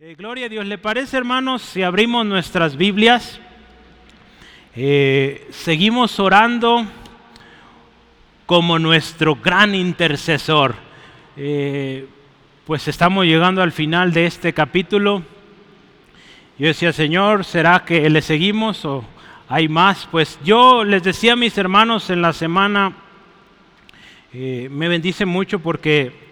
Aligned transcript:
Eh, 0.00 0.14
gloria 0.16 0.46
a 0.46 0.48
Dios. 0.48 0.64
¿Le 0.64 0.78
parece, 0.78 1.16
hermanos, 1.16 1.60
si 1.60 1.82
abrimos 1.82 2.24
nuestras 2.24 2.76
Biblias? 2.76 3.40
Eh, 4.76 5.48
seguimos 5.50 6.20
orando 6.20 6.86
como 8.46 8.78
nuestro 8.78 9.34
gran 9.34 9.74
intercesor. 9.74 10.76
Eh, 11.36 12.06
pues 12.64 12.86
estamos 12.86 13.26
llegando 13.26 13.60
al 13.60 13.72
final 13.72 14.12
de 14.12 14.26
este 14.26 14.52
capítulo. 14.52 15.24
Yo 16.60 16.68
decía, 16.68 16.92
Señor, 16.92 17.44
¿será 17.44 17.84
que 17.84 18.08
le 18.08 18.22
seguimos 18.22 18.84
o 18.84 19.04
hay 19.48 19.68
más? 19.68 20.06
Pues 20.12 20.38
yo 20.44 20.84
les 20.84 21.02
decía 21.02 21.32
a 21.32 21.36
mis 21.36 21.58
hermanos 21.58 22.08
en 22.10 22.22
la 22.22 22.32
semana, 22.32 22.92
me 24.32 24.86
bendice 24.86 25.26
mucho 25.26 25.58
porque 25.58 26.27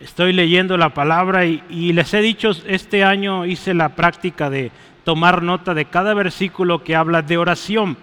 estoy 0.00 0.32
leyendo 0.32 0.76
la 0.76 0.94
palabra 0.94 1.44
y, 1.44 1.92
les 1.92 2.12
he 2.14 2.22
dicho, 2.22 2.50
este 2.66 3.04
año 3.04 3.44
hice 3.44 3.74
la 3.74 3.90
práctica 3.90 4.48
de 4.48 4.72
tomar 5.04 5.42
nota 5.42 5.74
de 5.74 5.84
cada 5.84 6.14
versículo 6.14 6.82
que 6.82 6.96
habla 6.96 7.22
de 7.22 7.36
oración. 7.36 7.96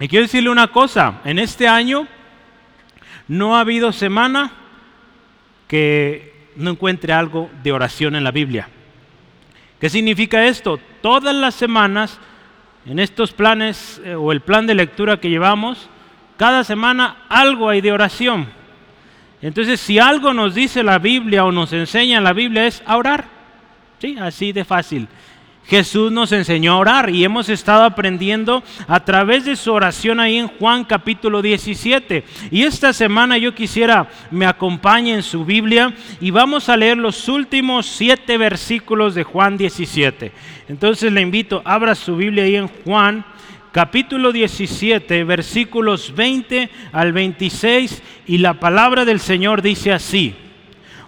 Y 0.00 0.08
quiero 0.08 0.24
decirle 0.24 0.50
una 0.50 0.68
cosa, 0.68 1.20
en 1.24 1.38
este 1.38 1.68
año 1.68 2.06
no 3.28 3.56
ha 3.56 3.60
habido 3.60 3.92
semana 3.92 4.52
que 5.66 6.50
no 6.56 6.70
encuentre 6.70 7.12
algo 7.12 7.50
de 7.62 7.72
oración 7.72 8.16
en 8.16 8.24
la 8.24 8.30
Biblia. 8.30 8.68
¿Qué 9.80 9.90
significa 9.90 10.46
esto? 10.46 10.80
Todas 11.02 11.34
las 11.34 11.54
semanas, 11.54 12.18
en 12.86 12.98
estos 12.98 13.32
planes 13.32 14.00
eh, 14.04 14.14
o 14.14 14.32
el 14.32 14.40
plan 14.40 14.66
de 14.66 14.74
lectura 14.74 15.20
que 15.20 15.30
llevamos, 15.30 15.88
cada 16.36 16.64
semana 16.64 17.24
algo 17.28 17.68
hay 17.68 17.80
de 17.80 17.92
oración. 17.92 18.57
Entonces, 19.40 19.80
si 19.80 19.98
algo 19.98 20.34
nos 20.34 20.54
dice 20.54 20.82
la 20.82 20.98
Biblia 20.98 21.44
o 21.44 21.52
nos 21.52 21.72
enseña 21.72 22.20
la 22.20 22.32
Biblia 22.32 22.66
es 22.66 22.82
a 22.84 22.96
orar. 22.96 23.26
Sí, 24.00 24.16
así 24.18 24.52
de 24.52 24.64
fácil. 24.64 25.08
Jesús 25.68 26.10
nos 26.10 26.32
enseñó 26.32 26.72
a 26.72 26.78
orar 26.78 27.10
y 27.10 27.24
hemos 27.24 27.50
estado 27.50 27.84
aprendiendo 27.84 28.62
a 28.86 29.04
través 29.04 29.44
de 29.44 29.54
su 29.54 29.70
oración 29.70 30.18
ahí 30.18 30.38
en 30.38 30.48
Juan 30.48 30.84
capítulo 30.84 31.42
17. 31.42 32.24
Y 32.50 32.62
esta 32.62 32.94
semana 32.94 33.36
yo 33.36 33.54
quisiera 33.54 34.08
me 34.30 34.46
acompañe 34.46 35.12
en 35.12 35.22
su 35.22 35.44
Biblia 35.44 35.92
y 36.22 36.30
vamos 36.30 36.70
a 36.70 36.76
leer 36.76 36.96
los 36.96 37.28
últimos 37.28 37.84
siete 37.84 38.38
versículos 38.38 39.14
de 39.14 39.24
Juan 39.24 39.58
17. 39.58 40.32
Entonces 40.68 41.12
le 41.12 41.20
invito, 41.20 41.60
abra 41.66 41.94
su 41.94 42.16
Biblia 42.16 42.44
ahí 42.44 42.56
en 42.56 42.68
Juan 42.68 43.22
capítulo 43.78 44.32
17, 44.32 45.22
versículos 45.22 46.12
20 46.12 46.68
al 46.90 47.12
26, 47.12 48.02
y 48.26 48.38
la 48.38 48.54
palabra 48.54 49.04
del 49.04 49.20
Señor 49.20 49.62
dice 49.62 49.92
así, 49.92 50.34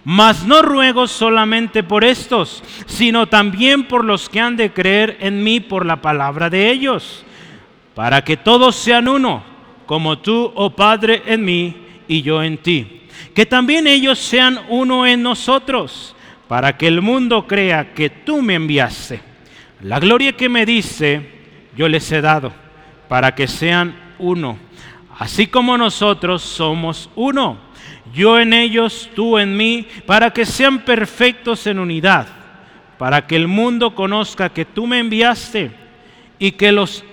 mas 0.05 0.45
no 0.45 0.61
ruego 0.61 1.05
solamente 1.05 1.83
por 1.83 2.05
estos, 2.05 2.63
sino 2.85 3.27
también 3.27 3.89
por 3.89 4.05
los 4.05 4.29
que 4.29 4.39
han 4.39 4.55
de 4.55 4.71
creer 4.71 5.17
en 5.19 5.43
mí 5.43 5.59
por 5.59 5.85
la 5.85 6.01
palabra 6.01 6.49
de 6.49 6.71
ellos, 6.71 7.25
para 7.93 8.23
que 8.23 8.37
todos 8.37 8.77
sean 8.77 9.09
uno, 9.09 9.43
como 9.85 10.19
tú, 10.19 10.53
oh 10.55 10.69
Padre, 10.69 11.23
en 11.25 11.43
mí 11.43 11.75
y 12.07 12.21
yo 12.21 12.41
en 12.41 12.57
ti. 12.57 13.01
Que 13.35 13.45
también 13.45 13.85
ellos 13.85 14.17
sean 14.17 14.61
uno 14.69 15.05
en 15.05 15.21
nosotros, 15.21 16.15
para 16.47 16.77
que 16.77 16.87
el 16.87 17.01
mundo 17.01 17.45
crea 17.45 17.93
que 17.93 18.09
tú 18.09 18.41
me 18.41 18.53
enviaste. 18.53 19.19
La 19.81 19.99
gloria 19.99 20.31
que 20.37 20.47
me 20.47 20.65
dice, 20.65 21.40
yo 21.75 21.87
les 21.87 22.11
he 22.11 22.21
dado, 22.21 22.51
para 23.07 23.33
que 23.33 23.47
sean 23.47 23.95
uno, 24.19 24.57
así 25.17 25.47
como 25.47 25.77
nosotros 25.77 26.41
somos 26.41 27.09
uno. 27.15 27.57
Yo 28.13 28.39
en 28.39 28.53
ellos, 28.53 29.09
tú 29.15 29.37
en 29.37 29.55
mí, 29.55 29.87
para 30.05 30.31
que 30.31 30.45
sean 30.45 30.79
perfectos 30.79 31.65
en 31.67 31.79
unidad, 31.79 32.27
para 32.97 33.25
que 33.25 33.35
el 33.35 33.47
mundo 33.47 33.95
conozca 33.95 34.49
que 34.49 34.65
tú 34.65 34.85
me 34.85 34.99
enviaste 34.99 35.71
y 36.39 36.51
que 36.51 36.71
los 36.71 37.03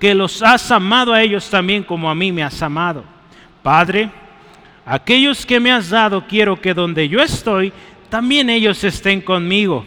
que 0.00 0.14
los 0.14 0.42
has 0.42 0.70
amado 0.70 1.14
a 1.14 1.22
ellos 1.22 1.48
también 1.48 1.82
como 1.82 2.10
a 2.10 2.14
mí 2.14 2.30
me 2.30 2.42
has 2.42 2.60
amado. 2.60 3.04
Padre, 3.62 4.10
aquellos 4.84 5.46
que 5.46 5.58
me 5.58 5.72
has 5.72 5.88
dado 5.88 6.26
quiero 6.26 6.60
que 6.60 6.74
donde 6.74 7.08
yo 7.08 7.20
estoy, 7.20 7.72
también 8.10 8.50
ellos 8.50 8.84
estén 8.84 9.22
conmigo 9.22 9.86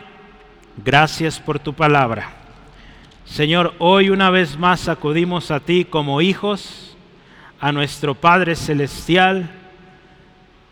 Gracias 0.83 1.39
por 1.39 1.59
tu 1.59 1.73
palabra. 1.73 2.31
Señor, 3.23 3.75
hoy 3.77 4.09
una 4.09 4.31
vez 4.31 4.57
más 4.57 4.89
acudimos 4.89 5.51
a 5.51 5.59
ti 5.59 5.85
como 5.85 6.21
hijos, 6.21 6.97
a 7.59 7.71
nuestro 7.71 8.15
Padre 8.15 8.55
Celestial, 8.55 9.51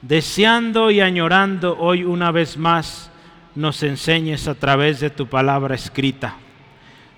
deseando 0.01 0.89
y 0.89 1.01
añorando 1.01 1.77
hoy 1.77 2.03
una 2.03 2.31
vez 2.31 2.57
más 2.57 3.11
nos 3.53 3.83
enseñes 3.83 4.47
a 4.47 4.55
través 4.55 4.99
de 4.99 5.11
tu 5.11 5.27
palabra 5.27 5.75
escrita. 5.75 6.37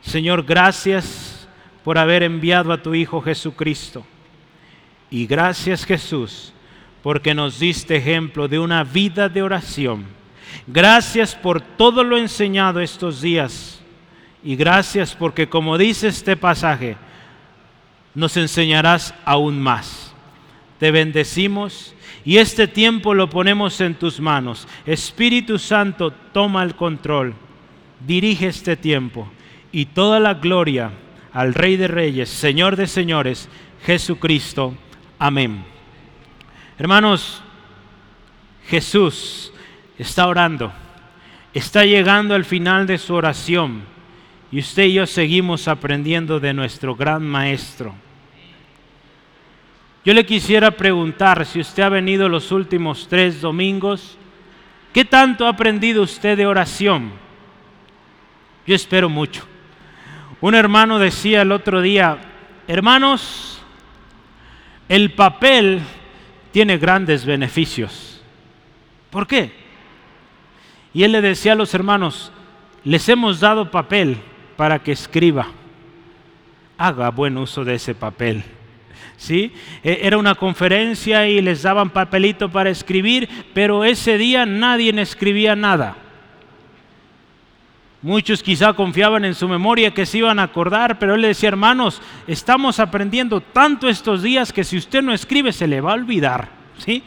Señor, 0.02 0.44
gracias 0.44 1.48
por 1.86 1.98
haber 1.98 2.24
enviado 2.24 2.74
a 2.74 2.82
tu 2.82 2.94
Hijo 2.94 3.22
Jesucristo. 3.22 4.06
Y 5.10 5.28
gracias 5.28 5.86
Jesús 5.86 6.52
porque 7.04 7.34
nos 7.34 7.58
diste 7.58 7.96
ejemplo 7.96 8.50
de 8.50 8.60
una 8.60 8.84
vida 8.84 9.30
de 9.30 9.44
oración 9.44 10.21
Gracias 10.68 11.36
por 11.36 11.62
todo 11.62 12.04
lo 12.04 12.18
enseñado 12.18 12.80
estos 12.80 13.22
días. 13.22 13.82
Y 14.44 14.56
gracias 14.56 15.16
porque, 15.16 15.48
como 15.48 15.78
dice 15.78 16.08
este 16.08 16.36
pasaje, 16.36 16.98
nos 18.16 18.38
enseñarás 18.38 19.14
aún 19.26 19.62
más. 19.62 20.14
Te 20.80 20.92
bendecimos 20.92 21.94
y 22.26 22.38
este 22.38 22.68
tiempo 22.68 23.14
lo 23.14 23.30
ponemos 23.30 23.80
en 23.82 23.96
tus 23.96 24.20
manos. 24.20 24.68
Espíritu 24.86 25.60
Santo, 25.60 26.12
toma 26.12 26.64
el 26.64 26.76
control. 26.76 27.36
Dirige 28.00 28.48
este 28.48 28.76
tiempo 28.76 29.32
y 29.72 29.86
toda 29.86 30.20
la 30.20 30.34
gloria 30.36 30.92
al 31.34 31.54
Rey 31.54 31.78
de 31.78 31.88
Reyes, 31.88 32.30
Señor 32.30 32.76
de 32.76 32.88
Señores, 32.88 33.48
Jesucristo. 33.86 34.76
Amén. 35.20 35.64
Hermanos, 36.78 37.42
Jesús 38.68 39.54
está 40.02 40.28
orando, 40.28 40.74
está 41.54 41.86
llegando 41.86 42.34
al 42.34 42.44
final 42.44 42.88
de 42.88 42.98
su 42.98 43.14
oración 43.14 43.84
y 44.52 44.58
usted 44.58 44.86
y 44.86 44.94
yo 44.94 45.06
seguimos 45.06 45.68
aprendiendo 45.68 46.40
de 46.40 46.56
nuestro 46.56 46.96
gran 46.96 47.22
maestro. 47.22 47.94
Yo 50.04 50.16
le 50.16 50.26
quisiera 50.26 50.72
preguntar 50.72 51.46
si 51.46 51.60
usted 51.60 51.84
ha 51.84 51.90
venido 51.90 52.28
los 52.28 52.52
últimos 52.52 53.08
tres 53.08 53.42
domingos, 53.42 54.18
¿qué 54.92 55.06
tanto 55.06 55.46
ha 55.46 55.50
aprendido 55.50 56.02
usted 56.02 56.36
de 56.36 56.48
oración? 56.48 57.12
Yo 58.66 58.74
espero 58.74 59.08
mucho. 59.08 59.46
Un 60.42 60.56
hermano 60.56 60.98
decía 60.98 61.44
el 61.44 61.52
otro 61.52 61.80
día, 61.80 62.18
hermanos, 62.68 63.62
el 64.90 65.12
papel 65.12 65.80
tiene 66.52 66.80
grandes 66.80 67.24
beneficios. 67.24 68.20
¿Por 69.12 69.28
qué? 69.28 69.61
Y 70.94 71.04
él 71.04 71.12
le 71.12 71.22
decía 71.22 71.54
a 71.54 71.56
los 71.56 71.74
hermanos, 71.74 72.32
les 72.84 73.08
hemos 73.10 73.40
dado 73.40 73.72
papel 73.72 74.18
para 74.58 74.80
que 74.80 74.92
escriba. 74.92 75.48
Haga 76.78 77.10
buen 77.10 77.38
uso 77.38 77.64
de 77.64 77.76
ese 77.76 77.96
papel. 77.96 78.44
¿Sí? 79.18 79.54
E, 79.84 80.00
era 80.04 80.18
una 80.18 80.36
conferencia 80.36 81.28
y 81.28 81.42
les 81.42 81.62
daban 81.62 81.92
papelito 81.92 82.50
para 82.50 82.72
escribir, 82.72 83.30
pero 83.54 83.84
ese 83.84 84.18
día 84.18 84.46
nadie 84.46 84.90
escribía 85.00 85.56
nada. 85.56 85.96
Muchos 88.02 88.42
quizá 88.42 88.74
confiaban 88.74 89.26
en 89.26 89.36
su 89.36 89.48
memoria 89.48 89.94
que 89.94 90.08
se 90.08 90.18
iban 90.18 90.40
a 90.40 90.44
acordar, 90.44 90.98
pero 90.98 91.14
él 91.14 91.22
le 91.22 91.28
decía, 91.30 91.50
hermanos, 91.50 92.02
estamos 92.26 92.80
aprendiendo 92.80 93.42
tanto 93.42 93.88
estos 93.88 94.24
días 94.24 94.52
que 94.52 94.64
si 94.64 94.76
usted 94.76 95.04
no 95.04 95.14
escribe 95.14 95.54
se 95.54 95.68
le 95.68 95.82
va 95.82 95.92
a 95.92 95.96
olvidar. 95.96 96.50
¿Sí? 96.80 97.04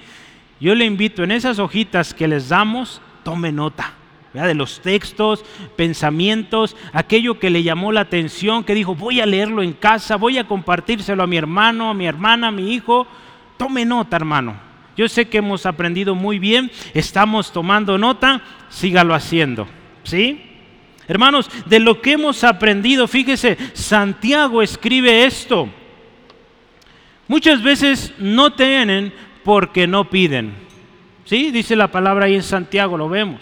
Yo 0.60 0.72
le 0.76 0.84
invito 0.84 1.24
en 1.24 1.32
esas 1.32 1.58
hojitas 1.58 2.14
que 2.14 2.28
les 2.28 2.48
damos, 2.48 3.00
tome 3.24 3.50
nota 3.50 3.94
de 4.42 4.54
los 4.54 4.80
textos, 4.80 5.44
pensamientos, 5.76 6.76
aquello 6.92 7.38
que 7.38 7.50
le 7.50 7.62
llamó 7.62 7.92
la 7.92 8.00
atención, 8.00 8.64
que 8.64 8.74
dijo, 8.74 8.96
voy 8.96 9.20
a 9.20 9.26
leerlo 9.26 9.62
en 9.62 9.72
casa, 9.72 10.16
voy 10.16 10.38
a 10.38 10.46
compartírselo 10.48 11.22
a 11.22 11.26
mi 11.28 11.36
hermano, 11.36 11.90
a 11.90 11.94
mi 11.94 12.06
hermana, 12.06 12.48
a 12.48 12.52
mi 12.52 12.74
hijo. 12.74 13.06
Tome 13.56 13.84
nota, 13.84 14.16
hermano. 14.16 14.56
Yo 14.96 15.08
sé 15.08 15.28
que 15.28 15.38
hemos 15.38 15.66
aprendido 15.66 16.16
muy 16.16 16.40
bien, 16.40 16.70
estamos 16.94 17.52
tomando 17.52 17.96
nota, 17.96 18.42
sígalo 18.68 19.14
haciendo. 19.14 19.68
¿Sí? 20.02 20.42
Hermanos, 21.06 21.48
de 21.66 21.78
lo 21.78 22.00
que 22.00 22.12
hemos 22.12 22.42
aprendido, 22.42 23.06
fíjese, 23.06 23.56
Santiago 23.72 24.62
escribe 24.62 25.26
esto. 25.26 25.68
Muchas 27.28 27.62
veces 27.62 28.12
no 28.18 28.52
tienen 28.52 29.12
porque 29.44 29.86
no 29.86 30.10
piden. 30.10 30.54
¿Sí? 31.24 31.50
Dice 31.50 31.76
la 31.76 31.88
palabra 31.88 32.26
ahí 32.26 32.34
en 32.34 32.42
Santiago, 32.42 32.96
lo 32.96 33.08
vemos. 33.08 33.40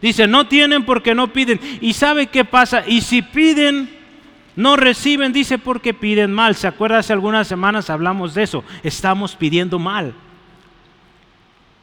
Dice, 0.00 0.26
no 0.26 0.46
tienen 0.48 0.84
porque 0.84 1.14
no 1.14 1.32
piden. 1.32 1.60
¿Y 1.80 1.92
sabe 1.92 2.26
qué 2.26 2.44
pasa? 2.44 2.84
Y 2.86 3.02
si 3.02 3.22
piden, 3.22 3.88
no 4.56 4.76
reciben, 4.76 5.32
dice 5.32 5.58
porque 5.58 5.94
piden 5.94 6.32
mal. 6.32 6.56
¿Se 6.56 6.66
acuerda? 6.66 6.98
Hace 6.98 7.12
algunas 7.12 7.46
semanas 7.46 7.88
hablamos 7.88 8.34
de 8.34 8.42
eso. 8.42 8.64
Estamos 8.82 9.36
pidiendo 9.36 9.78
mal. 9.78 10.14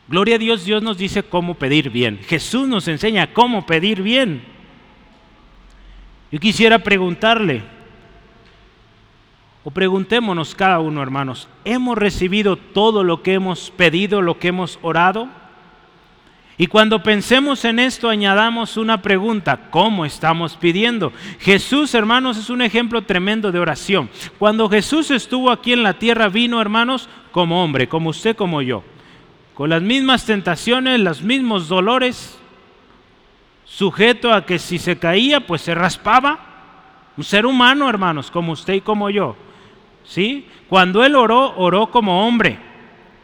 Gloria 0.10 0.36
a 0.36 0.40
Dios, 0.40 0.66
Dios 0.66 0.82
nos 0.82 0.98
dice 0.98 1.24
cómo 1.24 1.54
pedir 1.54 1.92
bien. 1.92 2.20
Jesús 2.28 2.68
nos 2.68 2.88
enseña 2.88 3.32
cómo 3.32 3.66
pedir 3.66 4.02
bien. 4.02 4.42
Yo 6.32 6.40
quisiera 6.40 6.80
preguntarle, 6.80 7.62
o 9.64 9.72
preguntémonos 9.72 10.56
cada 10.56 10.80
uno, 10.80 11.02
hermanos, 11.02 11.48
¿hemos 11.66 11.98
recibido 11.98 12.56
todo 12.56 13.04
lo 13.04 13.22
que 13.22 13.34
hemos 13.34 13.72
pedido, 13.72 14.22
lo 14.22 14.40
que 14.40 14.50
hemos 14.50 14.80
orado? 14.82 15.28
Y 16.58 16.68
cuando 16.68 17.02
pensemos 17.04 17.64
en 17.64 17.80
esto, 17.80 18.10
añadamos 18.10 18.76
una 18.76 19.02
pregunta, 19.02 19.70
¿cómo 19.70 20.06
estamos 20.06 20.58
pidiendo? 20.58 21.14
Jesús, 21.40 21.94
hermanos, 21.94 22.38
es 22.38 22.50
un 22.50 22.62
ejemplo 22.62 23.02
tremendo 23.04 23.54
de 23.54 23.60
oración. 23.60 24.10
Cuando 24.38 24.68
Jesús 24.68 25.10
estuvo 25.10 25.52
aquí 25.52 25.72
en 25.72 25.84
la 25.84 25.94
tierra, 25.94 26.28
vino, 26.28 26.60
hermanos, 26.60 27.08
como 27.32 27.64
hombre, 27.64 27.88
como 27.88 28.10
usted, 28.10 28.36
como 28.36 28.62
yo, 28.62 28.84
con 29.54 29.70
las 29.70 29.82
mismas 29.82 30.26
tentaciones, 30.26 31.00
los 31.00 31.22
mismos 31.22 31.70
dolores, 31.70 32.38
sujeto 33.64 34.34
a 34.34 34.46
que 34.46 34.60
si 34.60 34.80
se 34.80 34.98
caía, 34.98 35.46
pues 35.46 35.62
se 35.62 35.74
raspaba. 35.76 36.40
Un 37.16 37.24
ser 37.24 37.46
humano, 37.46 37.90
hermanos, 37.90 38.32
como 38.32 38.52
usted 38.52 38.74
y 38.74 38.82
como 38.82 39.10
yo. 39.10 39.38
¿Sí? 40.04 40.48
Cuando 40.68 41.04
él 41.04 41.16
oró, 41.16 41.56
oró 41.58 41.92
como 41.92 42.28
hombre. 42.28 42.58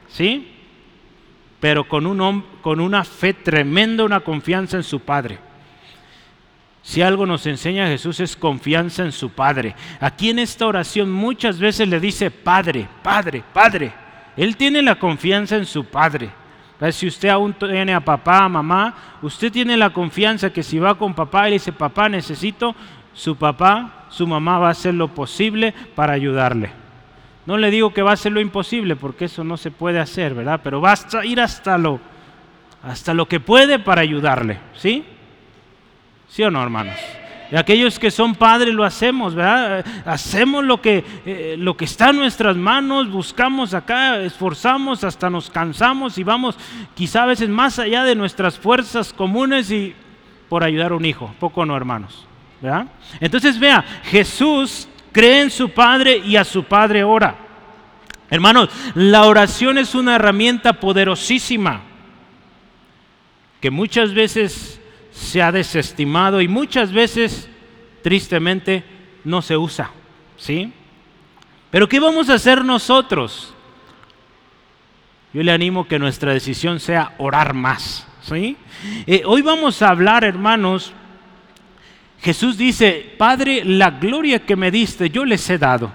¿Sí? 0.08 0.52
Pero 1.60 1.88
con, 1.88 2.06
un, 2.06 2.46
con 2.62 2.80
una 2.80 3.04
fe 3.04 3.34
tremenda, 3.34 4.04
una 4.04 4.20
confianza 4.20 4.78
en 4.78 4.84
su 4.84 5.00
Padre. 5.00 5.40
Si 6.82 7.02
algo 7.02 7.26
nos 7.26 7.48
enseña 7.48 7.88
Jesús 7.88 8.20
es 8.20 8.36
confianza 8.36 9.04
en 9.04 9.12
su 9.12 9.32
Padre. 9.32 9.76
Aquí 10.00 10.30
en 10.30 10.38
esta 10.38 10.68
oración 10.68 11.12
muchas 11.12 11.58
veces 11.58 11.88
le 11.88 12.00
dice 12.00 12.30
Padre, 12.30 12.88
Padre, 13.02 13.44
Padre. 13.52 13.92
Él 14.38 14.56
tiene 14.56 14.84
la 14.84 15.00
confianza 15.00 15.56
en 15.56 15.66
su 15.66 15.86
Padre. 15.86 16.30
Si 16.92 17.08
usted 17.08 17.30
aún 17.30 17.54
tiene 17.54 17.94
a 17.94 18.02
papá, 18.02 18.44
a 18.44 18.50
mamá, 18.50 18.94
usted 19.22 19.52
tiene 19.52 19.78
la 19.78 19.92
confianza 19.92 20.52
que 20.52 20.62
si 20.62 20.78
va 20.78 20.96
con 20.96 21.14
papá 21.14 21.48
y 21.48 21.52
le 21.52 21.56
dice, 21.56 21.72
papá, 21.72 22.10
necesito, 22.10 22.76
su 23.14 23.36
papá, 23.36 23.95
su 24.16 24.26
mamá 24.26 24.60
va 24.60 24.70
a 24.70 24.72
hacer 24.72 24.94
lo 24.94 25.10
posible 25.10 25.74
para 25.94 26.14
ayudarle. 26.14 26.72
No 27.46 27.58
le 27.58 27.70
digo 27.70 27.94
que 27.94 28.02
va 28.02 28.12
a 28.12 28.14
hacer 28.14 28.32
lo 28.32 28.40
imposible, 28.40 28.96
porque 28.96 29.26
eso 29.26 29.44
no 29.44 29.58
se 29.58 29.72
puede 29.72 30.00
hacer, 30.00 30.34
¿verdad? 30.34 30.62
Pero 30.64 30.80
va 30.80 30.94
a 30.94 31.26
ir 31.26 31.42
hasta 31.42 31.78
lo, 31.78 32.00
hasta 32.82 33.14
lo 33.14 33.28
que 33.28 33.42
puede 33.42 33.78
para 33.78 34.02
ayudarle, 34.02 34.60
¿sí? 34.74 35.04
¿Sí 36.30 36.44
o 36.44 36.50
no, 36.50 36.64
hermanos? 36.64 36.96
Y 37.52 37.58
aquellos 37.58 38.00
que 38.00 38.10
son 38.10 38.36
padres 38.36 38.74
lo 38.74 38.86
hacemos, 38.86 39.36
¿verdad? 39.36 39.86
Hacemos 40.06 40.64
lo 40.64 40.82
que, 40.82 41.04
eh, 41.26 41.56
lo 41.60 41.76
que 41.76 41.84
está 41.84 42.12
en 42.12 42.16
nuestras 42.16 42.56
manos, 42.56 43.12
buscamos 43.12 43.74
acá, 43.74 44.22
esforzamos, 44.22 45.04
hasta 45.04 45.30
nos 45.30 45.50
cansamos 45.50 46.18
y 46.18 46.24
vamos 46.24 46.58
quizá 46.94 47.24
a 47.24 47.28
veces 47.28 47.50
más 47.50 47.80
allá 47.80 48.06
de 48.06 48.16
nuestras 48.16 48.58
fuerzas 48.58 49.12
comunes 49.12 49.70
y 49.72 49.94
por 50.48 50.64
ayudar 50.64 50.94
a 50.94 50.96
un 50.96 51.04
hijo. 51.04 51.36
Poco 51.38 51.66
no, 51.66 51.76
hermanos. 51.76 52.26
Entonces 53.20 53.60
vea, 53.60 53.84
Jesús 54.04 54.88
cree 55.12 55.42
en 55.42 55.52
su 55.52 55.70
Padre 55.70 56.18
y 56.18 56.36
a 56.36 56.44
su 56.44 56.64
Padre 56.64 57.04
ora. 57.04 57.36
Hermanos, 58.30 58.70
la 58.96 59.26
oración 59.26 59.78
es 59.78 59.96
una 59.96 60.16
herramienta 60.16 60.74
poderosísima 60.74 61.82
que 63.62 63.72
muchas 63.72 64.14
veces 64.14 64.80
se 65.12 65.42
ha 65.42 65.52
desestimado 65.52 66.42
y 66.42 66.48
muchas 66.48 66.92
veces, 66.92 67.50
tristemente, 68.04 68.84
no 69.24 69.42
se 69.42 69.58
usa. 69.58 69.92
¿Sí? 70.38 70.72
Pero 71.72 71.88
¿qué 71.88 72.00
vamos 72.00 72.30
a 72.30 72.36
hacer 72.36 72.64
nosotros? 72.64 73.54
Yo 75.34 75.44
le 75.44 75.52
animo 75.52 75.88
que 75.88 76.00
nuestra 76.00 76.34
decisión 76.34 76.80
sea 76.80 77.14
orar 77.18 77.54
más. 77.54 78.08
¿sí? 78.22 78.58
Eh, 79.08 79.24
hoy 79.26 79.42
vamos 79.42 79.82
a 79.82 79.90
hablar, 79.90 80.24
hermanos. 80.24 80.94
Jesús 82.26 82.58
dice, 82.58 83.14
Padre, 83.20 83.64
la 83.64 83.92
gloria 83.92 84.40
que 84.40 84.56
me 84.56 84.72
diste, 84.72 85.12
yo 85.12 85.26
les 85.26 85.48
he 85.48 85.60
dado. 85.60 85.92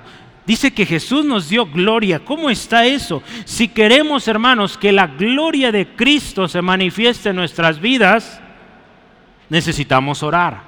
Dice 0.47 0.73
que 0.73 0.87
Jesús 0.87 1.25
nos 1.25 1.49
dio 1.49 1.67
gloria. 1.67 2.21
¿Cómo 2.21 2.51
está 2.51 2.87
eso? 2.87 3.21
Si 3.45 3.67
queremos, 3.67 4.29
hermanos, 4.29 4.79
que 4.79 4.93
la 4.93 5.09
gloria 5.09 5.73
de 5.73 5.89
Cristo 5.89 6.47
se 6.47 6.63
manifieste 6.63 7.31
en 7.31 7.35
nuestras 7.35 7.81
vidas, 7.81 8.41
necesitamos 9.49 10.23
orar. 10.23 10.63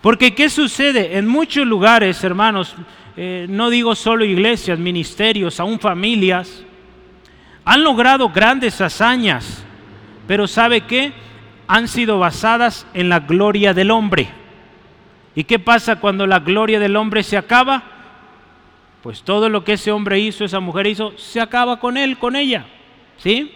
Porque 0.00 0.34
¿qué 0.34 0.50
sucede? 0.50 1.16
En 1.16 1.28
muchos 1.28 1.64
lugares, 1.64 2.24
hermanos, 2.24 2.74
eh, 3.16 3.46
no 3.48 3.70
digo 3.70 3.94
solo 3.94 4.24
iglesias, 4.24 4.76
ministerios, 4.76 5.60
aún 5.60 5.78
familias, 5.78 6.64
han 7.64 7.84
logrado 7.84 8.30
grandes 8.30 8.80
hazañas, 8.80 9.62
pero 10.26 10.48
¿sabe 10.48 10.80
qué? 10.80 11.12
Han 11.68 11.86
sido 11.86 12.18
basadas 12.18 12.88
en 12.92 13.08
la 13.08 13.20
gloria 13.20 13.72
del 13.72 13.92
hombre. 13.92 14.45
¿Y 15.36 15.44
qué 15.44 15.58
pasa 15.58 16.00
cuando 16.00 16.26
la 16.26 16.40
gloria 16.40 16.80
del 16.80 16.96
hombre 16.96 17.22
se 17.22 17.36
acaba? 17.36 17.84
Pues 19.02 19.22
todo 19.22 19.50
lo 19.50 19.62
que 19.62 19.74
ese 19.74 19.92
hombre 19.92 20.18
hizo, 20.18 20.44
esa 20.44 20.60
mujer 20.60 20.86
hizo, 20.86 21.16
se 21.18 21.40
acaba 21.40 21.78
con 21.78 21.98
él, 21.98 22.18
con 22.18 22.34
ella. 22.34 22.66
¿Sí? 23.18 23.52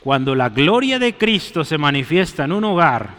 Cuando 0.00 0.34
la 0.36 0.48
gloria 0.48 0.98
de 1.00 1.14
Cristo 1.14 1.64
se 1.64 1.76
manifiesta 1.76 2.44
en 2.44 2.52
un 2.52 2.64
hogar, 2.64 3.10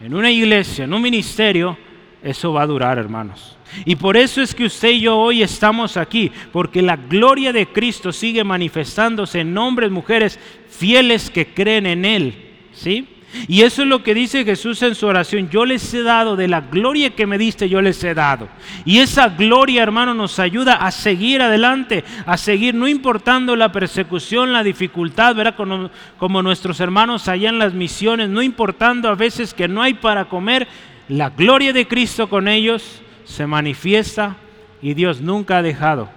en 0.00 0.12
una 0.12 0.30
iglesia, 0.32 0.84
en 0.84 0.92
un 0.92 1.00
ministerio, 1.00 1.78
eso 2.22 2.52
va 2.52 2.62
a 2.62 2.66
durar, 2.66 2.98
hermanos. 2.98 3.56
Y 3.84 3.94
por 3.94 4.16
eso 4.16 4.42
es 4.42 4.52
que 4.52 4.64
usted 4.64 4.90
y 4.90 5.02
yo 5.02 5.16
hoy 5.16 5.42
estamos 5.44 5.96
aquí, 5.96 6.32
porque 6.52 6.82
la 6.82 6.96
gloria 6.96 7.52
de 7.52 7.68
Cristo 7.68 8.12
sigue 8.12 8.42
manifestándose 8.42 9.40
en 9.40 9.56
hombres, 9.56 9.92
mujeres 9.92 10.40
fieles 10.68 11.30
que 11.30 11.46
creen 11.46 11.86
en 11.86 12.04
Él. 12.04 12.46
¿Sí? 12.72 13.06
Y 13.46 13.62
eso 13.62 13.82
es 13.82 13.88
lo 13.88 14.02
que 14.02 14.14
dice 14.14 14.44
Jesús 14.44 14.82
en 14.82 14.94
su 14.94 15.06
oración. 15.06 15.48
Yo 15.50 15.64
les 15.64 15.92
he 15.94 16.02
dado 16.02 16.36
de 16.36 16.48
la 16.48 16.62
gloria 16.62 17.10
que 17.10 17.26
me 17.26 17.38
diste, 17.38 17.68
yo 17.68 17.80
les 17.80 18.02
he 18.02 18.14
dado. 18.14 18.48
Y 18.84 18.98
esa 18.98 19.28
gloria, 19.28 19.82
hermano, 19.82 20.14
nos 20.14 20.38
ayuda 20.38 20.74
a 20.74 20.90
seguir 20.90 21.40
adelante, 21.42 22.04
a 22.26 22.36
seguir, 22.36 22.74
no 22.74 22.88
importando 22.88 23.54
la 23.56 23.72
persecución, 23.72 24.52
la 24.52 24.62
dificultad, 24.62 25.34
¿verdad? 25.34 25.56
Como, 25.56 25.90
como 26.18 26.42
nuestros 26.42 26.80
hermanos 26.80 27.28
allá 27.28 27.50
en 27.50 27.58
las 27.58 27.72
misiones, 27.72 28.28
no 28.28 28.42
importando 28.42 29.08
a 29.08 29.14
veces 29.14 29.54
que 29.54 29.68
no 29.68 29.82
hay 29.82 29.94
para 29.94 30.28
comer, 30.28 30.66
la 31.08 31.30
gloria 31.30 31.72
de 31.72 31.86
Cristo 31.86 32.28
con 32.28 32.48
ellos 32.48 33.02
se 33.24 33.46
manifiesta 33.46 34.36
y 34.82 34.94
Dios 34.94 35.20
nunca 35.20 35.58
ha 35.58 35.62
dejado 35.62 36.08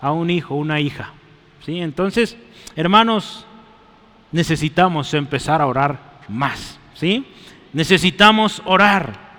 a 0.00 0.12
un 0.12 0.30
hijo, 0.30 0.54
una 0.54 0.80
hija. 0.80 1.12
¿Sí? 1.64 1.80
Entonces, 1.80 2.36
hermanos, 2.74 3.46
necesitamos 4.32 5.14
empezar 5.14 5.60
a 5.60 5.66
orar 5.66 6.11
más. 6.32 6.78
¿sí? 6.94 7.24
Necesitamos 7.72 8.62
orar. 8.64 9.32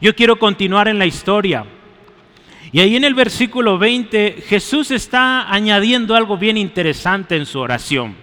Yo 0.00 0.14
quiero 0.14 0.38
continuar 0.38 0.88
en 0.88 0.98
la 0.98 1.06
historia. 1.06 1.64
Y 2.70 2.80
ahí 2.80 2.96
en 2.96 3.04
el 3.04 3.14
versículo 3.14 3.78
20 3.78 4.44
Jesús 4.46 4.90
está 4.90 5.50
añadiendo 5.52 6.14
algo 6.14 6.36
bien 6.36 6.56
interesante 6.56 7.36
en 7.36 7.46
su 7.46 7.58
oración. 7.58 8.14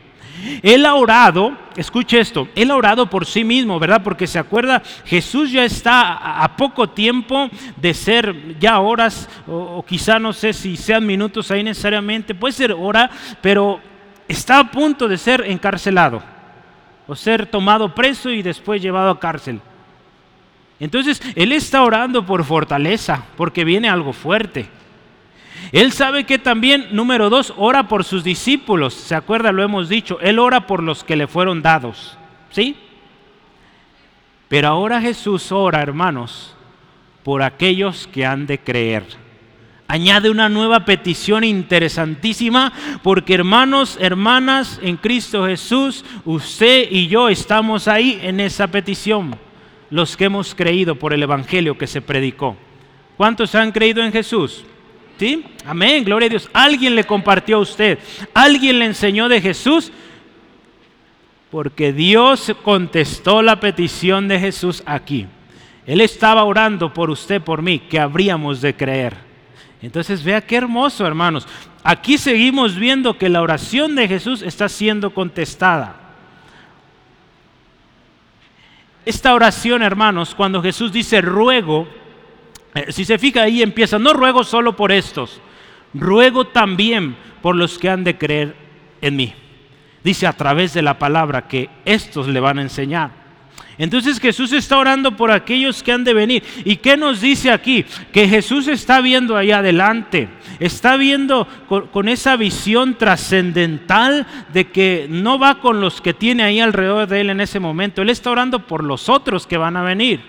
Él 0.62 0.86
ha 0.86 0.94
orado, 0.94 1.58
escuche 1.76 2.20
esto, 2.20 2.48
él 2.56 2.70
ha 2.70 2.76
orado 2.76 3.10
por 3.10 3.26
sí 3.26 3.44
mismo, 3.44 3.80
¿verdad? 3.80 4.04
Porque 4.04 4.28
se 4.28 4.38
acuerda, 4.38 4.84
Jesús 5.06 5.52
ya 5.52 5.64
está 5.64 6.44
a 6.44 6.56
poco 6.56 6.90
tiempo 6.90 7.50
de 7.78 7.94
ser 7.94 8.60
ya 8.60 8.80
horas, 8.80 9.28
o, 9.48 9.56
o 9.56 9.86
quizá 9.86 10.20
no 10.20 10.34
sé 10.34 10.54
si 10.54 10.78
sean 10.78 11.06
minutos 11.06 11.50
ahí 11.50 11.64
necesariamente, 11.64 12.36
puede 12.36 12.54
ser 12.54 12.74
hora, 12.74 13.10
pero 13.42 13.80
está 14.28 14.60
a 14.60 14.70
punto 14.70 15.08
de 15.08 15.18
ser 15.18 15.46
encarcelado 15.48 16.35
o 17.08 17.16
ser 17.16 17.46
tomado 17.46 17.94
preso 17.94 18.30
y 18.30 18.42
después 18.42 18.82
llevado 18.82 19.12
a 19.12 19.20
cárcel. 19.20 19.62
Entonces, 20.80 21.22
Él 21.36 21.52
está 21.52 21.84
orando 21.84 22.26
por 22.26 22.44
fortaleza, 22.44 23.24
porque 23.38 23.64
viene 23.64 23.90
algo 23.90 24.14
fuerte. 24.14 24.68
Él 25.72 25.92
sabe 25.92 26.26
que 26.26 26.38
también, 26.38 26.88
número 26.92 27.30
dos, 27.30 27.54
ora 27.58 27.88
por 27.88 28.04
sus 28.04 28.24
discípulos. 28.24 28.94
¿Se 28.94 29.16
acuerda? 29.16 29.52
Lo 29.52 29.64
hemos 29.64 29.90
dicho. 29.90 30.20
Él 30.22 30.40
ora 30.40 30.68
por 30.68 30.84
los 30.84 31.04
que 31.04 31.16
le 31.16 31.28
fueron 31.28 31.62
dados. 31.62 32.18
¿Sí? 32.52 32.76
Pero 34.48 34.68
ahora 34.68 35.02
Jesús 35.02 35.52
ora, 35.52 35.82
hermanos, 35.82 36.56
por 37.24 37.42
aquellos 37.42 38.08
que 38.08 38.26
han 38.26 38.46
de 38.46 38.60
creer. 38.60 39.06
Añade 39.88 40.32
una 40.32 40.50
nueva 40.50 40.84
petición 40.84 41.44
interesantísima, 41.44 42.74
porque 43.04 43.36
hermanos, 43.36 43.98
hermanas, 44.02 44.80
en 44.82 44.98
Cristo 44.98 45.46
Jesús, 45.46 46.04
usted 46.26 46.88
y 46.90 47.08
yo 47.08 47.30
estamos 47.30 47.88
ahí 47.88 48.20
en 48.24 48.40
esa 48.40 48.68
petición, 48.68 49.36
los 49.92 50.18
que 50.18 50.26
hemos 50.26 50.56
creído 50.56 50.96
por 50.96 51.14
el 51.14 51.22
Evangelio 51.22 51.78
que 51.78 51.86
se 51.86 52.02
predicó. 52.02 52.58
¿Cuántos 53.16 53.54
han 53.54 53.72
creído 53.72 54.04
en 54.04 54.12
Jesús? 54.12 54.64
¿Sí? 55.20 55.46
Amén, 55.66 56.04
gloria 56.04 56.26
a 56.26 56.30
Dios. 56.30 56.50
Alguien 56.52 56.96
le 56.96 57.04
compartió 57.04 57.58
a 57.58 57.62
usted, 57.62 58.00
alguien 58.34 58.80
le 58.80 58.86
enseñó 58.86 59.30
de 59.30 59.40
Jesús, 59.40 59.92
porque 61.52 61.94
Dios 61.94 62.54
contestó 62.64 63.44
la 63.44 63.60
petición 63.60 64.28
de 64.28 64.40
Jesús 64.40 64.82
aquí. 64.88 65.28
Él 65.86 66.02
estaba 66.02 66.44
orando 66.44 66.92
por 66.92 67.12
usted, 67.12 67.40
por 67.40 67.62
mí, 67.62 67.80
que 67.80 68.00
habríamos 68.00 68.62
de 68.62 68.76
creer. 68.76 69.25
Entonces 69.86 70.24
vea 70.24 70.42
qué 70.42 70.56
hermoso, 70.56 71.06
hermanos. 71.06 71.48
Aquí 71.84 72.18
seguimos 72.18 72.76
viendo 72.76 73.20
que 73.20 73.30
la 73.30 73.44
oración 73.44 73.96
de 73.96 74.08
Jesús 74.08 74.42
está 74.42 74.68
siendo 74.68 75.14
contestada. 75.14 75.96
Esta 79.06 79.36
oración, 79.36 79.84
hermanos, 79.84 80.34
cuando 80.34 80.64
Jesús 80.64 80.92
dice 80.92 81.22
ruego, 81.22 81.88
eh, 82.74 82.92
si 82.92 83.06
se 83.06 83.20
fija 83.20 83.44
ahí 83.44 83.62
empieza, 83.62 84.00
no 84.00 84.14
ruego 84.14 84.44
solo 84.44 84.76
por 84.76 84.92
estos, 84.92 85.40
ruego 85.94 86.48
también 86.48 87.16
por 87.44 87.56
los 87.56 87.78
que 87.78 87.90
han 87.92 88.04
de 88.04 88.18
creer 88.18 88.56
en 89.02 89.16
mí. 89.16 89.36
Dice 90.04 90.26
a 90.26 90.34
través 90.34 90.74
de 90.74 90.82
la 90.82 90.98
palabra 90.98 91.48
que 91.48 91.70
estos 91.86 92.28
le 92.28 92.40
van 92.40 92.58
a 92.58 92.64
enseñar. 92.64 93.25
Entonces 93.78 94.20
Jesús 94.20 94.54
está 94.54 94.78
orando 94.78 95.18
por 95.18 95.32
aquellos 95.32 95.84
que 95.84 95.92
han 95.92 96.04
de 96.04 96.14
venir. 96.14 96.44
¿Y 96.64 96.78
qué 96.78 96.96
nos 96.96 97.20
dice 97.20 97.52
aquí? 97.52 97.86
Que 98.14 98.28
Jesús 98.28 98.68
está 98.68 99.02
viendo 99.02 99.36
ahí 99.36 99.52
adelante, 99.52 100.30
está 100.60 100.96
viendo 100.96 101.48
con, 101.68 102.08
esa 102.08 102.38
visión 102.38 102.98
trascendental 102.98 104.26
de 104.54 104.70
que 104.72 105.08
no 105.10 105.38
va 105.38 105.60
con 105.60 105.82
los 105.82 106.00
que 106.00 106.14
tiene 106.14 106.44
ahí 106.44 106.60
alrededor 106.60 107.08
de 107.08 107.22
él 107.22 107.30
en 107.30 107.42
ese 107.42 107.60
momento. 107.60 108.02
Él 108.02 108.10
está 108.10 108.32
orando 108.32 108.66
por 108.66 108.84
los 108.84 109.10
otros 109.10 109.46
que 109.46 109.58
van 109.58 109.76
a 109.76 109.84
venir. 109.84 110.22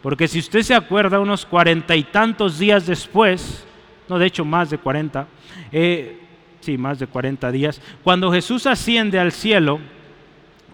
Porque 0.00 0.26
si 0.26 0.38
usted 0.38 0.62
se 0.62 0.74
acuerda, 0.74 1.20
unos 1.20 1.44
cuarenta 1.44 1.94
y 1.94 2.04
tantos 2.04 2.58
días 2.58 2.86
después, 2.86 3.64
no, 4.08 4.18
de 4.18 4.26
hecho 4.26 4.44
más 4.44 4.70
de 4.70 4.78
cuarenta, 4.78 5.28
eh, 5.70 6.18
sí, 6.60 6.76
más 6.78 6.98
de 6.98 7.06
cuarenta 7.06 7.52
días, 7.52 7.80
cuando 8.02 8.32
Jesús 8.32 8.66
asciende 8.66 9.20
al 9.20 9.30
cielo, 9.30 9.78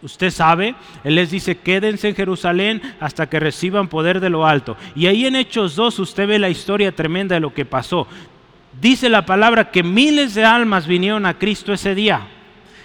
Usted 0.02 0.30
sabe, 0.30 0.74
Él 1.02 1.16
les 1.16 1.30
dice, 1.30 1.58
quédense 1.58 2.08
en 2.08 2.14
Jerusalén 2.14 2.80
hasta 3.00 3.28
que 3.28 3.40
reciban 3.40 3.88
poder 3.88 4.20
de 4.20 4.30
lo 4.30 4.46
alto. 4.46 4.76
Y 4.94 5.06
ahí 5.06 5.26
en 5.26 5.34
Hechos 5.34 5.74
2 5.74 5.98
usted 5.98 6.28
ve 6.28 6.38
la 6.38 6.48
historia 6.48 6.94
tremenda 6.94 7.34
de 7.34 7.40
lo 7.40 7.52
que 7.52 7.64
pasó. 7.64 8.06
Dice 8.80 9.08
la 9.08 9.26
palabra 9.26 9.70
que 9.70 9.82
miles 9.82 10.34
de 10.34 10.44
almas 10.44 10.86
vinieron 10.86 11.26
a 11.26 11.36
Cristo 11.36 11.72
ese 11.72 11.94
día. 11.94 12.28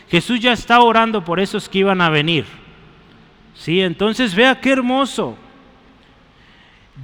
Jesús 0.10 0.39
ya 0.39 0.53
está 0.53 0.79
orando 0.82 1.24
por 1.24 1.39
esos 1.39 1.70
que 1.70 1.79
iban 1.79 2.01
a 2.01 2.10
venir. 2.10 2.46
Sí, 3.53 3.82
entonces 3.82 4.34
vea 4.34 4.60
qué 4.60 4.72
hermoso. 4.72 5.38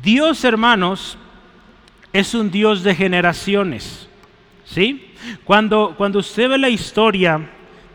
Dios, 0.01 0.43
hermanos, 0.43 1.17
es 2.13 2.33
un 2.33 2.49
Dios 2.49 2.83
de 2.83 2.95
generaciones. 2.95 4.09
¿Sí? 4.65 5.13
Cuando, 5.43 5.93
cuando 5.97 6.19
usted 6.19 6.49
ve 6.49 6.57
la 6.57 6.69
historia 6.69 7.49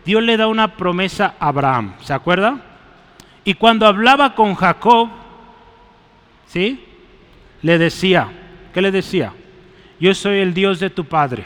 Dios 0.04 0.22
le 0.22 0.36
da 0.36 0.46
una 0.46 0.76
promesa 0.76 1.34
a 1.38 1.48
Abraham, 1.48 1.94
¿se 2.00 2.12
acuerda? 2.12 2.60
Y 3.44 3.54
cuando 3.54 3.86
hablaba 3.86 4.34
con 4.34 4.54
Jacob, 4.54 5.08
¿sí? 6.46 6.84
Le 7.62 7.78
decía, 7.78 8.28
¿qué 8.72 8.82
le 8.82 8.90
decía? 8.90 9.32
Yo 10.00 10.14
soy 10.14 10.38
el 10.38 10.52
Dios 10.52 10.80
de 10.80 10.90
tu 10.90 11.04
padre. 11.04 11.44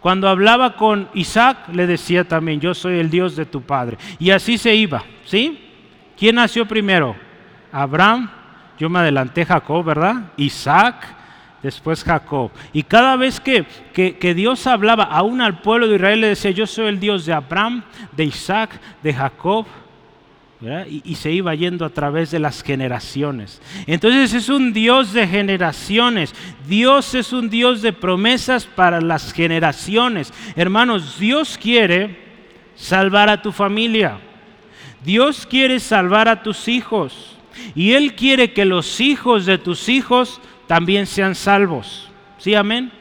Cuando 0.00 0.28
hablaba 0.28 0.76
con 0.76 1.08
Isaac, 1.14 1.68
le 1.72 1.86
decía 1.86 2.28
también, 2.28 2.60
yo 2.60 2.74
soy 2.74 2.98
el 2.98 3.08
Dios 3.08 3.36
de 3.36 3.46
tu 3.46 3.62
padre. 3.62 3.96
Y 4.18 4.30
así 4.30 4.58
se 4.58 4.74
iba, 4.74 5.02
¿sí? 5.24 5.58
¿Quién 6.18 6.34
nació 6.34 6.66
primero? 6.66 7.16
Abraham, 7.72 8.30
yo 8.78 8.90
me 8.90 8.98
adelanté 8.98 9.46
Jacob, 9.46 9.84
¿verdad? 9.84 10.32
Isaac, 10.36 11.06
después 11.64 12.04
Jacob. 12.04 12.50
Y 12.74 12.82
cada 12.82 13.16
vez 13.16 13.40
que, 13.40 13.64
que, 13.94 14.34
Dios 14.34 14.66
hablaba 14.66 15.04
aún 15.04 15.40
al 15.40 15.62
pueblo 15.62 15.88
de 15.88 15.96
Israel, 15.96 16.20
le 16.20 16.28
decía, 16.28 16.50
yo 16.50 16.66
soy 16.66 16.88
el 16.88 17.00
Dios 17.00 17.24
de 17.24 17.32
Abraham, 17.32 17.82
de 18.12 18.24
Isaac, 18.24 18.78
de 19.02 19.14
Jacob. 19.14 19.66
Y, 20.88 21.02
y, 21.04 21.14
se 21.16 21.30
iba 21.30 21.54
yendo 21.54 21.84
a 21.84 21.90
través 21.90 22.30
de 22.30 22.38
las 22.38 22.62
generaciones. 22.62 23.60
Entonces 23.86 24.32
es 24.32 24.48
un 24.48 24.72
Dios 24.72 25.12
de 25.12 25.26
generaciones. 25.26 26.34
Dios 26.66 27.14
es 27.14 27.34
un 27.34 27.50
Dios 27.50 27.82
de 27.82 27.92
promesas 27.92 28.64
para 28.64 29.00
las 29.02 29.32
generaciones. 29.32 30.32
Hermanos, 30.56 31.18
Dios 31.18 31.58
quiere 31.60 32.18
salvar 32.76 33.28
a 33.28 33.42
tu 33.42 33.52
familia. 33.52 34.18
Dios 35.04 35.46
quiere 35.46 35.80
salvar 35.80 36.28
a 36.28 36.42
tus 36.42 36.68
hijos. 36.68 37.36
Y 37.74 37.92
Él 37.92 38.14
quiere 38.14 38.52
que 38.52 38.64
los 38.64 39.00
hijos 39.00 39.44
de 39.44 39.58
tus 39.58 39.90
hijos 39.90 40.40
también 40.66 41.06
sean 41.06 41.34
salvos. 41.34 42.10
¿Sí, 42.38 42.54
amén? 42.54 42.92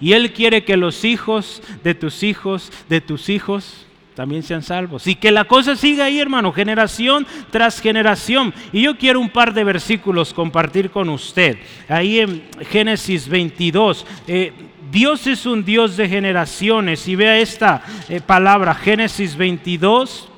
Y 0.00 0.12
Él 0.12 0.32
quiere 0.32 0.64
que 0.64 0.76
los 0.76 1.04
hijos 1.04 1.62
de 1.84 1.94
tus 1.94 2.22
hijos, 2.22 2.72
de 2.88 3.00
tus 3.00 3.28
hijos, 3.28 3.86
también 4.14 4.42
sean 4.42 4.62
salvos. 4.62 5.06
Y 5.06 5.14
que 5.14 5.30
la 5.30 5.44
cosa 5.44 5.76
siga 5.76 6.06
ahí, 6.06 6.18
hermano, 6.18 6.52
generación 6.52 7.26
tras 7.50 7.80
generación. 7.80 8.52
Y 8.72 8.82
yo 8.82 8.96
quiero 8.98 9.20
un 9.20 9.30
par 9.30 9.54
de 9.54 9.64
versículos 9.64 10.34
compartir 10.34 10.90
con 10.90 11.08
usted. 11.08 11.58
Ahí 11.88 12.20
en 12.20 12.42
Génesis 12.70 13.28
22. 13.28 14.06
Eh, 14.26 14.52
Dios 14.90 15.26
es 15.26 15.46
un 15.46 15.64
Dios 15.64 15.96
de 15.96 16.08
generaciones. 16.08 17.06
Y 17.08 17.14
vea 17.14 17.38
esta 17.38 17.82
eh, 18.08 18.20
palabra, 18.20 18.74
Génesis 18.74 19.36
22, 19.36 20.29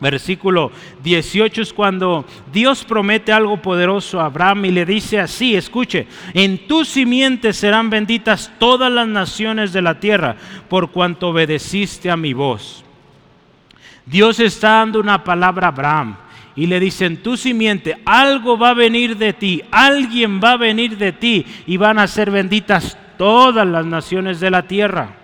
Versículo 0.00 0.72
18 1.02 1.60
es 1.60 1.72
cuando 1.74 2.24
Dios 2.50 2.84
promete 2.84 3.32
algo 3.32 3.60
poderoso 3.60 4.18
a 4.18 4.26
Abraham 4.26 4.64
y 4.64 4.70
le 4.70 4.86
dice 4.86 5.20
así, 5.20 5.54
escuche, 5.54 6.06
en 6.32 6.66
tu 6.66 6.86
simiente 6.86 7.52
serán 7.52 7.90
benditas 7.90 8.50
todas 8.58 8.90
las 8.90 9.06
naciones 9.06 9.74
de 9.74 9.82
la 9.82 10.00
tierra 10.00 10.36
por 10.70 10.90
cuanto 10.90 11.28
obedeciste 11.28 12.10
a 12.10 12.16
mi 12.16 12.32
voz. 12.32 12.82
Dios 14.06 14.40
está 14.40 14.70
dando 14.76 15.00
una 15.00 15.22
palabra 15.22 15.66
a 15.66 15.70
Abraham 15.70 16.16
y 16.56 16.66
le 16.66 16.80
dice, 16.80 17.04
en 17.04 17.22
tu 17.22 17.36
simiente 17.36 18.00
algo 18.06 18.56
va 18.56 18.70
a 18.70 18.74
venir 18.74 19.18
de 19.18 19.34
ti, 19.34 19.62
alguien 19.70 20.40
va 20.42 20.52
a 20.52 20.56
venir 20.56 20.96
de 20.96 21.12
ti 21.12 21.44
y 21.66 21.76
van 21.76 21.98
a 21.98 22.06
ser 22.06 22.30
benditas 22.30 22.96
todas 23.18 23.66
las 23.66 23.84
naciones 23.84 24.40
de 24.40 24.50
la 24.50 24.66
tierra. 24.66 25.19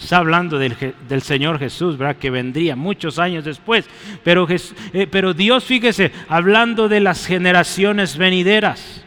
Está 0.00 0.16
hablando 0.16 0.58
del, 0.58 1.22
Señor 1.22 1.58
Jesús, 1.58 1.98
¿verdad? 1.98 2.16
Que 2.16 2.30
vendría 2.30 2.74
muchos 2.74 3.18
años 3.18 3.44
después. 3.44 3.88
Pero, 4.24 4.46
eh, 4.48 5.06
pero 5.10 5.34
Dios, 5.34 5.64
fíjese, 5.64 6.10
hablando 6.28 6.88
de 6.88 7.00
las 7.00 7.26
generaciones 7.26 8.16
venideras. 8.16 9.04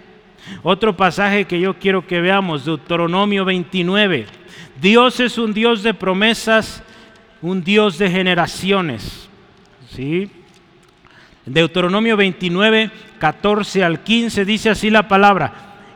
Otro 0.61 0.95
pasaje 0.95 1.45
que 1.45 1.59
yo 1.59 1.79
quiero 1.79 2.05
que 2.05 2.21
veamos, 2.21 2.65
Deuteronomio 2.65 3.43
29. 3.43 4.27
Dios 4.79 5.19
es 5.19 5.37
un 5.37 5.53
Dios 5.53 5.81
de 5.81 5.95
promesas, 5.95 6.83
un 7.41 7.63
Dios 7.63 7.97
de 7.97 8.11
generaciones. 8.11 9.29
¿Sí? 9.89 10.29
Deuteronomio 11.45 12.15
29, 12.15 12.91
14 13.17 13.83
al 13.83 14.03
15 14.03 14.45
dice 14.45 14.69
así 14.69 14.91
la 14.91 15.07
palabra. 15.07 15.53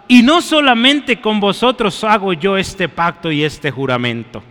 Y 0.08 0.24
no 0.24 0.42
solamente 0.42 1.22
con 1.22 1.40
vosotros 1.40 2.04
hago 2.04 2.34
yo 2.34 2.58
este 2.58 2.90
pacto 2.90 3.32
y 3.32 3.44
este 3.44 3.70
juramento 3.70 4.42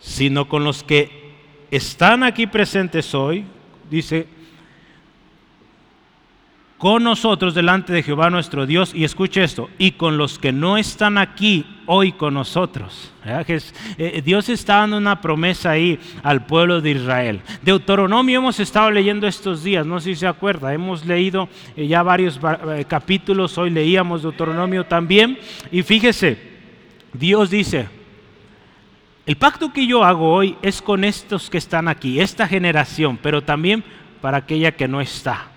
sino 0.00 0.48
con 0.48 0.64
los 0.64 0.82
que 0.82 1.20
están 1.70 2.22
aquí 2.22 2.46
presentes 2.46 3.14
hoy, 3.14 3.44
dice, 3.88 4.26
con 6.80 7.04
nosotros 7.04 7.54
delante 7.54 7.92
de 7.92 8.02
Jehová 8.02 8.30
nuestro 8.30 8.64
Dios, 8.64 8.94
y 8.94 9.04
escuche 9.04 9.44
esto, 9.44 9.68
y 9.76 9.92
con 9.92 10.16
los 10.16 10.38
que 10.38 10.50
no 10.50 10.78
están 10.78 11.18
aquí 11.18 11.66
hoy 11.84 12.12
con 12.12 12.32
nosotros. 12.32 13.12
Eh, 13.26 14.22
Dios 14.24 14.48
está 14.48 14.76
dando 14.76 14.96
una 14.96 15.20
promesa 15.20 15.72
ahí 15.72 15.98
al 16.22 16.46
pueblo 16.46 16.80
de 16.80 16.92
Israel. 16.92 17.42
Deuteronomio 17.60 18.38
hemos 18.38 18.60
estado 18.60 18.90
leyendo 18.90 19.26
estos 19.26 19.62
días, 19.62 19.84
no 19.84 20.00
sé 20.00 20.14
si 20.14 20.20
se 20.20 20.26
acuerda, 20.26 20.72
hemos 20.72 21.04
leído 21.04 21.50
eh, 21.76 21.86
ya 21.86 22.02
varios 22.02 22.40
eh, 22.42 22.86
capítulos, 22.88 23.58
hoy 23.58 23.68
leíamos 23.68 24.22
Deuteronomio 24.22 24.86
también, 24.86 25.38
y 25.70 25.82
fíjese, 25.82 26.38
Dios 27.12 27.50
dice, 27.50 27.99
el 29.30 29.36
pacto 29.36 29.72
que 29.72 29.86
yo 29.86 30.02
hago 30.02 30.32
hoy 30.32 30.56
es 30.60 30.82
con 30.82 31.04
estos 31.04 31.50
que 31.50 31.58
están 31.58 31.86
aquí, 31.86 32.18
esta 32.18 32.48
generación, 32.48 33.16
pero 33.16 33.44
también 33.44 33.84
para 34.20 34.38
aquella 34.38 34.72
que 34.72 34.88
no 34.88 35.00
está. 35.00 35.52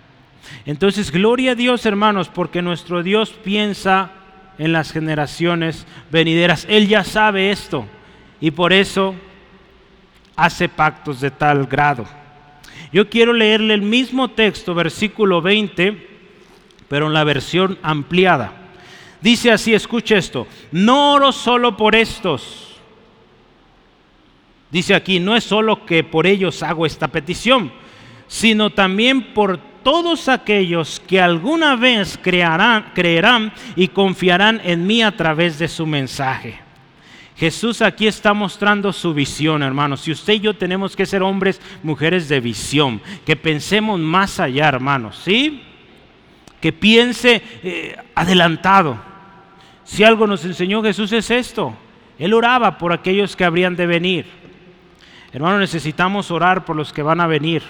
Entonces, 0.68 1.12
gloria 1.12 1.54
a 1.54 1.56
Dios, 1.56 1.84
hermanos, 1.88 2.30
porque 2.30 2.62
nuestro 2.62 3.02
Dios 3.02 3.32
piensa 3.32 4.12
en 4.60 4.74
las 4.74 4.92
generaciones 4.92 5.88
venideras. 6.12 6.68
Él 6.70 6.88
ya 6.88 7.04
sabe 7.04 7.50
esto 7.50 7.88
y 8.40 8.52
por 8.52 8.74
eso 8.74 9.16
hace 10.36 10.70
pactos 10.70 11.20
de 11.20 11.32
tal 11.32 11.66
grado. 11.66 12.06
Yo 12.92 13.10
quiero 13.10 13.34
leerle 13.34 13.74
el 13.74 13.82
mismo 13.82 14.30
texto, 14.30 14.76
versículo 14.76 15.42
20, 15.42 16.10
pero 16.88 17.08
en 17.08 17.14
la 17.14 17.24
versión 17.24 17.80
ampliada. 17.82 18.54
Dice 19.20 19.50
así, 19.52 19.74
escuche 19.74 20.16
esto, 20.16 20.46
no 20.72 21.14
oro 21.14 21.32
solo 21.32 21.76
por 21.76 21.96
estos. 21.96 22.73
Dice 24.74 24.96
aquí, 24.96 25.20
no 25.20 25.36
es 25.36 25.46
solo 25.46 25.86
que 25.86 26.04
por 26.04 26.28
ellos 26.28 26.64
hago 26.64 26.86
esta 26.86 27.08
petición, 27.08 27.72
sino 28.28 28.72
también 28.72 29.34
por 29.34 29.58
todos 29.84 30.28
aquellos 30.28 31.00
que 31.00 31.22
alguna 31.22 31.76
vez 31.76 32.20
creerán, 32.22 33.54
y 33.76 33.88
confiarán 33.90 34.60
en 34.64 34.86
mí 34.86 35.04
a 35.04 35.16
través 35.16 35.60
de 35.60 35.68
su 35.68 35.86
mensaje. 35.86 36.60
Jesús 37.38 37.82
aquí 37.82 38.08
está 38.08 38.34
mostrando 38.34 38.92
su 38.92 39.14
visión, 39.14 39.64
hermanos. 39.64 40.02
Si 40.02 40.12
usted 40.12 40.34
y 40.34 40.40
yo 40.40 40.56
tenemos 40.56 40.96
que 40.96 41.06
ser 41.06 41.22
hombres, 41.22 41.62
mujeres 41.84 42.28
de 42.28 42.40
visión, 42.40 43.00
que 43.26 43.36
pensemos 43.36 44.00
más 44.00 44.40
allá, 44.40 44.68
hermanos, 44.68 45.22
¿sí? 45.24 45.62
Que 46.60 46.74
piense 46.74 47.42
eh, 47.64 47.96
adelantado 48.16 48.98
si 49.84 50.04
algo 50.04 50.26
nos 50.26 50.46
enseñó 50.46 50.82
Jesús 50.82 51.12
es 51.12 51.30
esto. 51.30 51.76
Él 52.18 52.34
oraba 52.34 52.78
por 52.78 52.94
aquellos 52.94 53.36
que 53.36 53.44
habrían 53.44 53.76
de 53.76 53.86
venir. 53.86 54.43
Hermano, 55.34 55.58
necesitamos 55.58 56.30
orar 56.30 56.64
por 56.64 56.76
los 56.76 56.94
que 56.94 57.02
van 57.02 57.20
a 57.20 57.26
venir. 57.26 57.64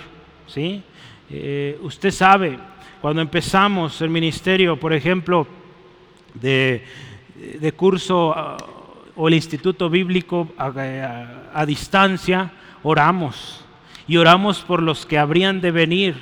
¿sí? 0.47 0.83
Eh, 1.29 1.79
usted 1.81 2.11
sabe, 2.11 2.59
cuando 2.99 3.21
empezamos 3.21 4.01
el 4.01 4.09
ministerio, 4.09 4.77
por 4.77 4.91
ejemplo, 4.91 5.47
de, 6.33 6.83
curso 7.77 8.33
ah, 8.35 8.57
o 9.15 9.29
el 9.29 9.33
instituto 9.35 9.89
bíblico 9.89 10.49
a 10.57 11.65
distancia, 11.65 12.51
oramos. 12.83 13.63
Y 14.09 14.17
oramos 14.17 14.59
por 14.59 14.81
los 14.81 15.05
que 15.05 15.17
habrían 15.17 15.61
de 15.61 15.71
venir 15.71 16.15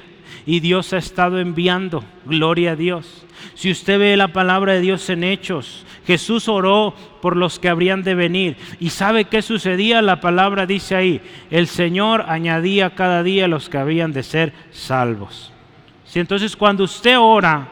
y 0.46 0.60
Dios 0.60 0.94
ha 0.94 0.98
estado 0.98 1.40
enviando. 1.40 2.04
Gloria 2.26 2.74
a 2.74 2.76
Dios. 2.76 3.26
Si 3.54 3.72
usted 3.72 4.00
ve 4.00 4.18
la 4.18 4.30
palabra 4.30 4.74
de 4.74 4.82
Dios 4.82 5.10
en 5.10 5.24
hechos, 5.24 5.86
Jesús 6.06 6.48
oró 6.48 6.94
por 7.22 7.38
los 7.38 7.60
que 7.60 7.70
habrían 7.70 8.04
de 8.04 8.16
venir. 8.16 8.58
¿Y 8.80 8.90
sabe 8.90 9.26
qué 9.26 9.42
sucedía? 9.42 10.02
La 10.02 10.20
palabra 10.20 10.66
dice 10.66 10.96
ahí, 10.96 11.22
el 11.50 11.68
Señor 11.68 12.26
añadía 12.28 12.96
cada 12.96 13.24
día 13.24 13.48
los 13.48 13.70
que 13.70 13.78
habían 13.78 14.14
de 14.14 14.24
ser 14.24 14.54
salvos. 14.72 15.52
Si 16.06 16.20
entonces 16.20 16.56
cuando 16.56 16.84
usted 16.84 17.18
ora 17.18 17.70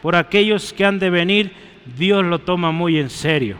por 0.00 0.16
aquellos 0.16 0.72
que 0.72 0.84
han 0.84 0.98
de 0.98 1.10
venir, 1.10 1.52
Dios 1.96 2.24
lo 2.24 2.38
toma 2.38 2.72
muy 2.72 2.98
en 2.98 3.10
serio. 3.10 3.56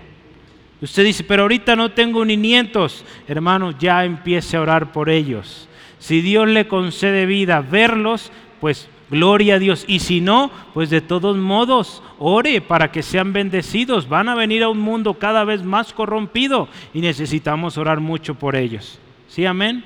Usted 0.80 1.04
dice, 1.04 1.24
pero 1.24 1.42
ahorita 1.42 1.74
no 1.74 1.90
tengo 1.92 2.24
ni 2.24 2.36
nietos. 2.36 3.04
Hermano, 3.26 3.76
ya 3.78 4.04
empiece 4.04 4.56
a 4.56 4.60
orar 4.60 4.92
por 4.92 5.08
ellos. 5.08 5.68
Si 5.98 6.20
Dios 6.20 6.48
le 6.48 6.68
concede 6.68 7.26
vida, 7.26 7.60
verlos, 7.60 8.30
pues 8.60 8.88
gloria 9.10 9.56
a 9.56 9.58
Dios. 9.58 9.84
Y 9.86 10.00
si 10.00 10.20
no, 10.20 10.50
pues 10.74 10.90
de 10.90 11.00
todos 11.00 11.36
modos, 11.36 12.02
ore 12.18 12.60
para 12.60 12.90
que 12.90 13.02
sean 13.02 13.32
bendecidos. 13.32 14.08
Van 14.08 14.28
a 14.28 14.34
venir 14.34 14.62
a 14.62 14.68
un 14.68 14.78
mundo 14.78 15.14
cada 15.14 15.44
vez 15.44 15.62
más 15.62 15.92
corrompido 15.92 16.68
y 16.94 17.00
necesitamos 17.00 17.78
orar 17.78 18.00
mucho 18.00 18.34
por 18.34 18.56
ellos. 18.56 18.98
¿Sí, 19.28 19.44
amén? 19.46 19.84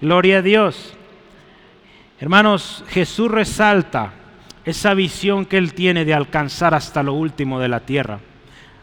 Gloria 0.00 0.38
a 0.38 0.42
Dios. 0.42 0.94
Hermanos, 2.18 2.84
Jesús 2.88 3.30
resalta 3.30 4.12
esa 4.64 4.94
visión 4.94 5.46
que 5.46 5.56
Él 5.56 5.74
tiene 5.74 6.04
de 6.04 6.14
alcanzar 6.14 6.74
hasta 6.74 7.02
lo 7.02 7.14
último 7.14 7.58
de 7.58 7.68
la 7.68 7.80
tierra. 7.80 8.20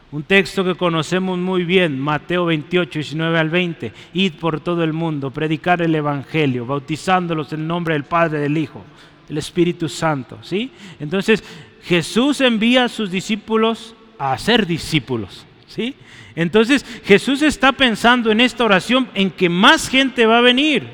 Un 0.10 0.24
texto 0.24 0.64
que 0.64 0.76
conocemos 0.76 1.38
muy 1.38 1.66
bien, 1.66 2.00
Mateo 2.00 2.46
28, 2.46 3.00
19 3.00 3.40
al 3.40 3.50
20. 3.50 3.94
Id 4.14 4.34
por 4.36 4.62
todo 4.62 4.84
el 4.84 4.94
mundo, 4.94 5.32
predicar 5.32 5.82
el 5.82 5.94
Evangelio, 5.94 6.66
bautizándolos 6.66 7.52
en 7.52 7.68
nombre 7.68 7.94
del 7.94 8.06
Padre, 8.06 8.40
del 8.40 8.58
Hijo, 8.58 8.84
del 9.28 9.38
Espíritu 9.38 9.90
Santo. 9.90 10.38
¿sí? 10.42 10.72
Entonces, 11.00 11.44
Jesús 11.84 12.42
envía 12.42 12.86
a 12.86 12.90
sus 12.90 13.12
discípulos 13.12 13.96
a 14.18 14.38
ser 14.38 14.66
discípulos. 14.66 15.46
¿sí? 15.68 15.96
Entonces, 16.36 16.86
Jesús 17.04 17.42
está 17.42 17.72
pensando 17.72 18.32
en 18.32 18.42
esta 18.42 18.64
oración 18.64 19.10
en 19.14 19.32
que 19.32 19.50
más 19.50 19.90
gente 19.90 20.26
va 20.26 20.38
a 20.40 20.42
venir. 20.42 20.88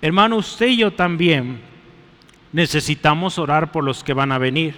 Hermano, 0.00 0.36
usted 0.36 0.66
y 0.66 0.76
yo 0.78 0.92
también 0.92 1.60
necesitamos 2.52 3.38
orar 3.38 3.72
por 3.72 3.82
los 3.82 4.04
que 4.04 4.12
van 4.12 4.30
a 4.30 4.38
venir. 4.38 4.74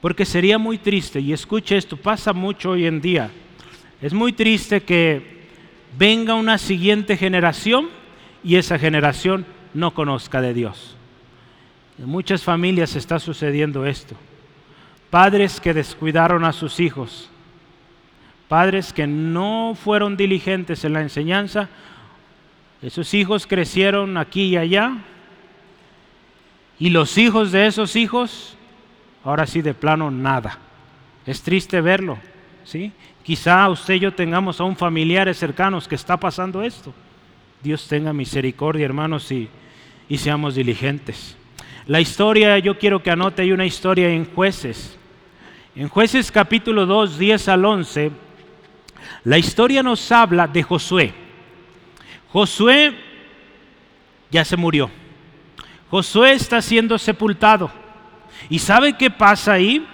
Porque 0.00 0.24
sería 0.24 0.58
muy 0.58 0.78
triste, 0.78 1.18
y 1.20 1.32
escuche 1.32 1.76
esto, 1.76 1.96
pasa 1.96 2.32
mucho 2.32 2.70
hoy 2.70 2.86
en 2.86 3.00
día, 3.00 3.30
es 4.00 4.12
muy 4.12 4.32
triste 4.32 4.82
que 4.82 5.38
venga 5.98 6.34
una 6.34 6.56
siguiente 6.58 7.16
generación 7.16 7.88
y 8.44 8.56
esa 8.56 8.78
generación 8.78 9.44
no 9.74 9.92
conozca 9.92 10.40
de 10.40 10.54
Dios. 10.54 10.96
En 11.98 12.06
muchas 12.06 12.42
familias 12.42 12.96
está 12.96 13.18
sucediendo 13.18 13.86
esto. 13.86 14.14
Padres 15.10 15.60
que 15.60 15.74
descuidaron 15.74 16.44
a 16.44 16.52
sus 16.52 16.80
hijos, 16.80 17.30
padres 18.48 18.92
que 18.92 19.06
no 19.06 19.76
fueron 19.80 20.16
diligentes 20.16 20.84
en 20.84 20.92
la 20.92 21.00
enseñanza, 21.00 21.68
esos 22.82 23.12
hijos 23.14 23.46
crecieron 23.46 24.16
aquí 24.16 24.44
y 24.44 24.56
allá, 24.56 24.98
y 26.78 26.90
los 26.90 27.18
hijos 27.18 27.50
de 27.50 27.66
esos 27.66 27.96
hijos 27.96 28.56
ahora 29.24 29.46
sí 29.46 29.62
de 29.62 29.74
plano 29.74 30.10
nada. 30.10 30.58
Es 31.26 31.42
triste 31.42 31.80
verlo, 31.80 32.18
¿sí? 32.64 32.92
Quizá 33.22 33.68
usted 33.68 33.94
y 33.94 34.00
yo 34.00 34.14
tengamos 34.14 34.60
aún 34.60 34.76
familiares 34.76 35.36
cercanos 35.36 35.88
que 35.88 35.96
está 35.96 36.16
pasando 36.16 36.62
esto. 36.62 36.94
Dios 37.62 37.86
tenga 37.88 38.12
misericordia, 38.12 38.86
hermanos, 38.86 39.30
y, 39.32 39.48
y 40.08 40.18
seamos 40.18 40.54
diligentes. 40.54 41.36
La 41.86 42.00
historia, 42.00 42.58
yo 42.58 42.78
quiero 42.78 43.02
que 43.02 43.10
anote, 43.10 43.42
hay 43.42 43.52
una 43.52 43.66
historia 43.66 44.08
en 44.10 44.24
jueces. 44.24 44.98
En 45.74 45.88
jueces 45.88 46.30
capítulo 46.32 46.86
2, 46.86 47.18
10 47.18 47.48
al 47.48 47.64
11, 47.64 48.10
la 49.24 49.38
historia 49.38 49.82
nos 49.82 50.10
habla 50.12 50.46
de 50.46 50.62
Josué. 50.62 51.14
Josué 52.30 52.94
ya 54.30 54.44
se 54.44 54.56
murió. 54.56 54.90
Josué 55.90 56.32
está 56.32 56.60
siendo 56.60 56.98
sepultado. 56.98 57.70
¿Y 58.50 58.58
sabe 58.58 58.96
qué 58.96 59.10
pasa 59.10 59.54
ahí? 59.54 59.86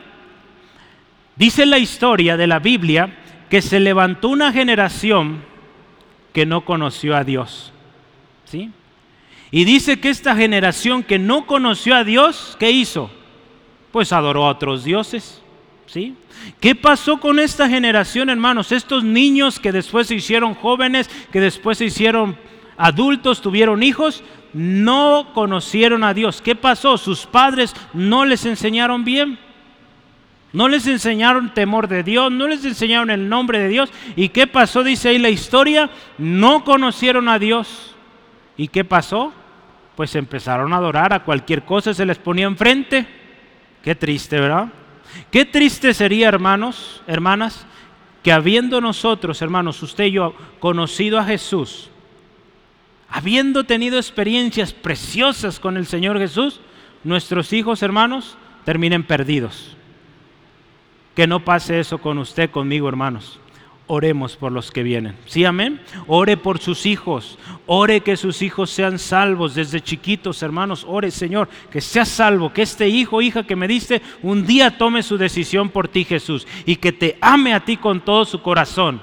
Dice 1.37 1.67
la 1.67 1.79
historia 1.79 2.37
de 2.37 2.47
la 2.47 2.59
Biblia 2.59 3.17
que 3.49 3.63
se 3.63 3.81
levantó 3.81 4.29
una 4.29 4.53
generación 4.53 5.43
que 6.33 6.47
no 6.47 6.65
conoció 6.65 7.17
a 7.17 7.25
Dios. 7.25 7.73
¿Sí? 8.45 8.71
Y 9.57 9.65
dice 9.65 10.01
que 10.01 10.09
esta 10.09 10.35
generación 10.35 11.05
que 11.05 11.17
no 11.17 11.47
conoció 11.47 11.95
a 11.95 12.03
Dios, 12.03 12.57
¿qué 12.59 12.73
hizo? 12.73 13.09
Pues 13.93 14.13
adoró 14.13 14.47
a 14.47 14.51
otros 14.51 14.83
dioses. 14.83 15.41
¿Sí? 15.87 16.17
¿Qué 16.59 16.75
pasó 16.75 17.21
con 17.21 17.39
esta 17.39 17.69
generación, 17.69 18.31
hermanos? 18.31 18.73
Estos 18.73 19.05
niños 19.05 19.61
que 19.61 19.71
después 19.71 20.09
se 20.09 20.17
hicieron 20.17 20.55
jóvenes, 20.55 21.09
que 21.31 21.39
después 21.39 21.79
se 21.79 21.85
hicieron 21.85 22.37
adultos, 22.77 23.41
tuvieron 23.41 23.85
hijos, 23.85 24.25
no 24.53 25.31
conocieron 25.33 26.03
a 26.03 26.15
Dios. 26.15 26.43
¿Qué 26.43 26.57
pasó? 26.57 26.99
Sus 26.99 27.25
padres 27.25 27.77
no 27.93 28.25
les 28.25 28.47
enseñaron 28.47 29.05
bien. 29.05 29.39
No 30.53 30.67
les 30.67 30.85
enseñaron 30.89 31.55
temor 31.55 31.87
de 31.87 32.03
Dios, 32.03 32.33
no 32.33 32.49
les 32.49 32.65
enseñaron 32.65 33.09
el 33.09 33.29
nombre 33.29 33.61
de 33.61 33.69
Dios. 33.69 33.93
¿Y 34.17 34.31
qué 34.31 34.49
pasó? 34.49 34.83
Dice 34.83 35.11
ahí 35.11 35.19
la 35.19 35.31
historia, 35.31 35.91
no 36.19 36.65
conocieron 36.65 37.29
a 37.29 37.39
Dios. 37.39 37.95
¿Y 38.57 38.67
qué 38.67 38.85
pasó? 38.85 39.33
Pues 39.97 40.15
empezaron 40.17 40.73
a 40.73 40.77
adorar 40.77 41.13
a 41.13 41.25
cualquier 41.25 41.65
cosa, 41.65 41.95
se 41.95 42.07
les 42.07 42.19
ponía 42.19 42.47
enfrente. 42.47 43.07
Qué 43.83 43.95
triste, 43.95 44.41
¿verdad? 44.41 44.69
Qué 45.31 45.45
triste 45.45 45.95
sería, 45.95 46.29
hermanos, 46.29 47.03
hermanas, 47.07 47.67
que 48.23 48.33
habiendo 48.33 48.81
nosotros, 48.81 49.43
hermanos, 49.43 49.83
usted 49.83 50.05
y 50.05 50.13
yo, 50.13 50.35
conocido 50.59 51.19
a 51.19 51.25
Jesús, 51.25 51.91
habiendo 53.09 53.65
tenido 53.65 53.99
experiencias 53.99 54.73
preciosas 54.73 55.61
con 55.61 55.77
el 55.77 55.87
Señor 55.87 56.19
Jesús, 56.19 56.61
nuestros 57.05 57.53
hijos 57.53 57.83
hermanos 57.83 58.37
terminen 58.65 59.05
perdidos. 59.05 59.77
Que 61.15 61.27
no 61.27 61.45
pase 61.45 61.79
eso 61.79 61.99
con 61.99 62.19
usted, 62.19 62.51
conmigo 62.51 62.89
hermanos. 62.89 63.39
Oremos 63.87 64.37
por 64.37 64.51
los 64.51 64.71
que 64.71 64.83
vienen. 64.83 65.15
¿Sí, 65.27 65.45
amén? 65.45 65.81
Ore 66.07 66.39
por 66.39 66.59
sus 66.59 66.87
hijos. 66.87 67.39
Ore 67.67 68.01
que 68.01 68.17
sus 68.17 68.41
hijos 68.41 68.71
sean 68.71 68.99
salvos 68.99 69.55
desde 69.55 69.83
chiquitos, 69.83 70.43
hermanos. 70.43 70.87
Ore, 70.89 71.11
Señor, 71.11 71.51
que 71.71 71.83
sea 71.83 72.07
salvo, 72.07 72.51
que 72.51 72.63
este 72.63 72.89
hijo, 72.89 73.21
hija 73.21 73.43
que 73.43 73.57
me 73.57 73.69
diste, 73.69 74.01
un 74.23 74.47
día 74.47 74.79
tome 74.79 75.03
su 75.03 75.19
decisión 75.19 75.69
por 75.69 75.89
ti, 75.89 76.05
Jesús, 76.05 76.47
y 76.65 76.77
que 76.77 76.93
te 76.93 77.19
ame 77.21 77.53
a 77.53 77.61
ti 77.61 77.77
con 77.77 78.01
todo 78.01 78.25
su 78.25 78.41
corazón. 78.41 79.03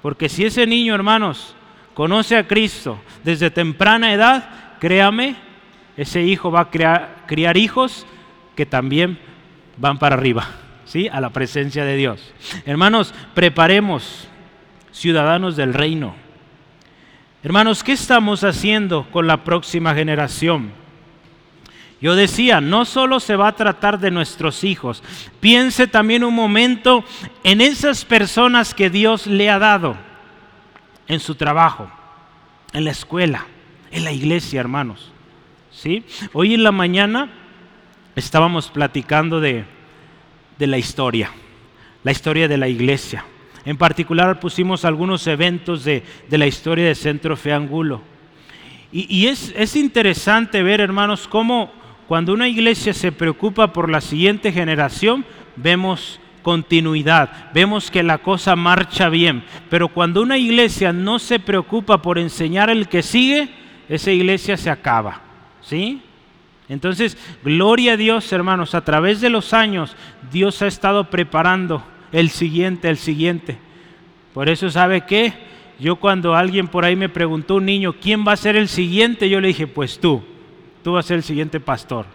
Porque 0.00 0.30
si 0.30 0.46
ese 0.46 0.66
niño, 0.66 0.94
hermanos, 0.94 1.54
conoce 1.92 2.36
a 2.36 2.48
Cristo 2.48 2.98
desde 3.24 3.50
temprana 3.50 4.14
edad, 4.14 4.78
créame, 4.80 5.36
ese 5.98 6.22
hijo 6.22 6.50
va 6.50 6.60
a 6.60 6.70
criar 7.26 7.56
hijos 7.58 8.06
que 8.56 8.64
también 8.64 9.18
van 9.76 9.98
para 9.98 10.16
arriba, 10.16 10.48
¿sí? 10.88 11.08
A 11.08 11.20
la 11.20 11.30
presencia 11.30 11.84
de 11.84 11.96
Dios. 11.96 12.32
Hermanos, 12.64 13.14
preparemos 13.34 14.26
ciudadanos 14.90 15.54
del 15.54 15.74
reino. 15.74 16.14
Hermanos, 17.44 17.84
¿qué 17.84 17.92
estamos 17.92 18.42
haciendo 18.42 19.06
con 19.12 19.26
la 19.26 19.44
próxima 19.44 19.94
generación? 19.94 20.72
Yo 22.00 22.14
decía, 22.14 22.60
no 22.60 22.84
solo 22.84 23.20
se 23.20 23.36
va 23.36 23.48
a 23.48 23.56
tratar 23.56 23.98
de 23.98 24.10
nuestros 24.10 24.64
hijos, 24.64 25.02
piense 25.40 25.86
también 25.88 26.24
un 26.24 26.34
momento 26.34 27.04
en 27.44 27.60
esas 27.60 28.04
personas 28.04 28.72
que 28.72 28.88
Dios 28.88 29.26
le 29.26 29.50
ha 29.50 29.58
dado 29.58 29.96
en 31.06 31.20
su 31.20 31.34
trabajo, 31.34 31.90
en 32.72 32.84
la 32.84 32.92
escuela, 32.92 33.46
en 33.90 34.04
la 34.04 34.12
iglesia, 34.12 34.60
hermanos. 34.60 35.12
¿Sí? 35.70 36.04
Hoy 36.32 36.54
en 36.54 36.64
la 36.64 36.72
mañana 36.72 37.30
estábamos 38.16 38.68
platicando 38.68 39.40
de, 39.40 39.64
de 40.58 40.66
la 40.66 40.78
historia, 40.78 41.30
la 42.02 42.12
historia 42.12 42.48
de 42.48 42.56
la 42.58 42.68
iglesia. 42.68 43.24
En 43.64 43.76
particular 43.76 44.40
pusimos 44.40 44.84
algunos 44.84 45.26
eventos 45.26 45.84
de, 45.84 46.02
la 46.30 46.46
historia 46.46 46.86
de 46.86 46.94
Centro 46.94 47.36
Fe 47.36 47.52
Angulo. 47.52 48.02
Y, 48.90 49.26
es, 49.26 49.52
es, 49.54 49.76
interesante 49.76 50.62
ver, 50.62 50.80
hermanos, 50.80 51.28
cómo 51.28 51.70
cuando 52.06 52.32
una 52.32 52.48
iglesia 52.48 52.94
se 52.94 53.12
preocupa 53.12 53.70
por 53.70 53.90
la 53.90 54.00
siguiente 54.00 54.50
generación, 54.50 55.26
vemos 55.56 56.18
continuidad, 56.42 57.52
vemos 57.52 57.90
que 57.90 58.02
la 58.02 58.16
cosa 58.16 58.56
marcha 58.56 59.10
bien. 59.10 59.44
Pero 59.68 59.88
cuando 59.88 60.22
una 60.22 60.38
iglesia 60.38 60.90
no 60.94 61.18
se 61.18 61.38
preocupa 61.38 62.00
por 62.00 62.18
enseñar 62.18 62.70
el 62.70 62.88
que 62.88 63.02
sigue, 63.02 63.50
esa 63.90 64.10
iglesia 64.10 64.56
se 64.56 64.70
acaba. 64.70 65.20
¿Sí? 65.60 66.00
Entonces, 66.68 67.16
gloria 67.42 67.92
a 67.92 67.96
Dios, 67.96 68.30
hermanos, 68.32 68.74
a 68.74 68.84
través 68.84 69.20
de 69.20 69.30
los 69.30 69.52
años, 69.52 69.96
Dios 70.30 70.62
ha 70.62 70.66
estado 70.66 71.10
preparando 71.10 71.82
el 72.12 72.30
siguiente, 72.30 72.88
el 72.88 72.96
siguiente. 72.96 73.58
Por 74.34 74.48
eso, 74.48 74.70
¿sabe 74.70 75.02
qué? 75.02 75.32
Yo 75.78 75.96
cuando 75.96 76.34
alguien 76.34 76.68
por 76.68 76.84
ahí 76.84 76.96
me 76.96 77.08
preguntó, 77.08 77.56
un 77.56 77.66
niño, 77.66 77.94
¿quién 78.00 78.24
va 78.26 78.32
a 78.32 78.36
ser 78.36 78.56
el 78.56 78.68
siguiente? 78.68 79.28
Yo 79.28 79.40
le 79.40 79.48
dije, 79.48 79.66
pues 79.66 79.98
tú, 79.98 80.22
tú 80.82 80.92
vas 80.92 81.04
a 81.04 81.08
ser 81.08 81.16
el 81.18 81.22
siguiente 81.22 81.60
pastor. 81.60 82.06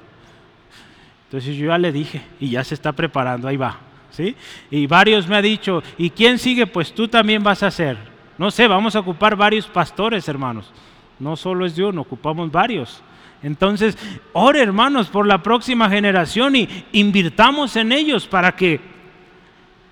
Entonces 1.26 1.56
yo 1.56 1.67
ya 1.67 1.78
le 1.78 1.91
dije, 1.91 2.21
y 2.39 2.49
ya 2.49 2.63
se 2.63 2.76
está 2.76 2.91
preparando, 2.91 3.47
ahí 3.47 3.58
va. 3.58 3.80
¿sí? 4.13 4.36
Y 4.69 4.88
varios 4.88 5.28
me 5.28 5.36
han 5.36 5.43
dicho, 5.43 5.84
¿y 5.97 6.10
quién 6.10 6.39
sigue? 6.39 6.67
Pues 6.67 6.93
tú 6.93 7.08
también 7.08 7.43
vas 7.43 7.63
a 7.63 7.71
ser. 7.71 7.97
No 8.38 8.52
sé, 8.52 8.67
vamos 8.67 8.95
a 8.95 8.99
ocupar 8.99 9.36
varios 9.36 9.67
pastores, 9.67 10.28
hermanos. 10.28 10.71
No 11.19 11.36
solo 11.36 11.65
es 11.65 11.76
Dios, 11.76 11.95
ocupamos 11.95 12.52
varios. 12.52 13.02
Entonces, 13.43 13.97
ore 14.32 14.62
hermanos 14.62 15.08
por 15.08 15.27
la 15.27 15.43
próxima 15.43 15.89
generación 15.89 16.56
y 16.56 16.86
invirtamos 16.93 17.75
en 17.75 17.91
ellos 17.91 18.25
para 18.25 18.56
que 18.56 18.79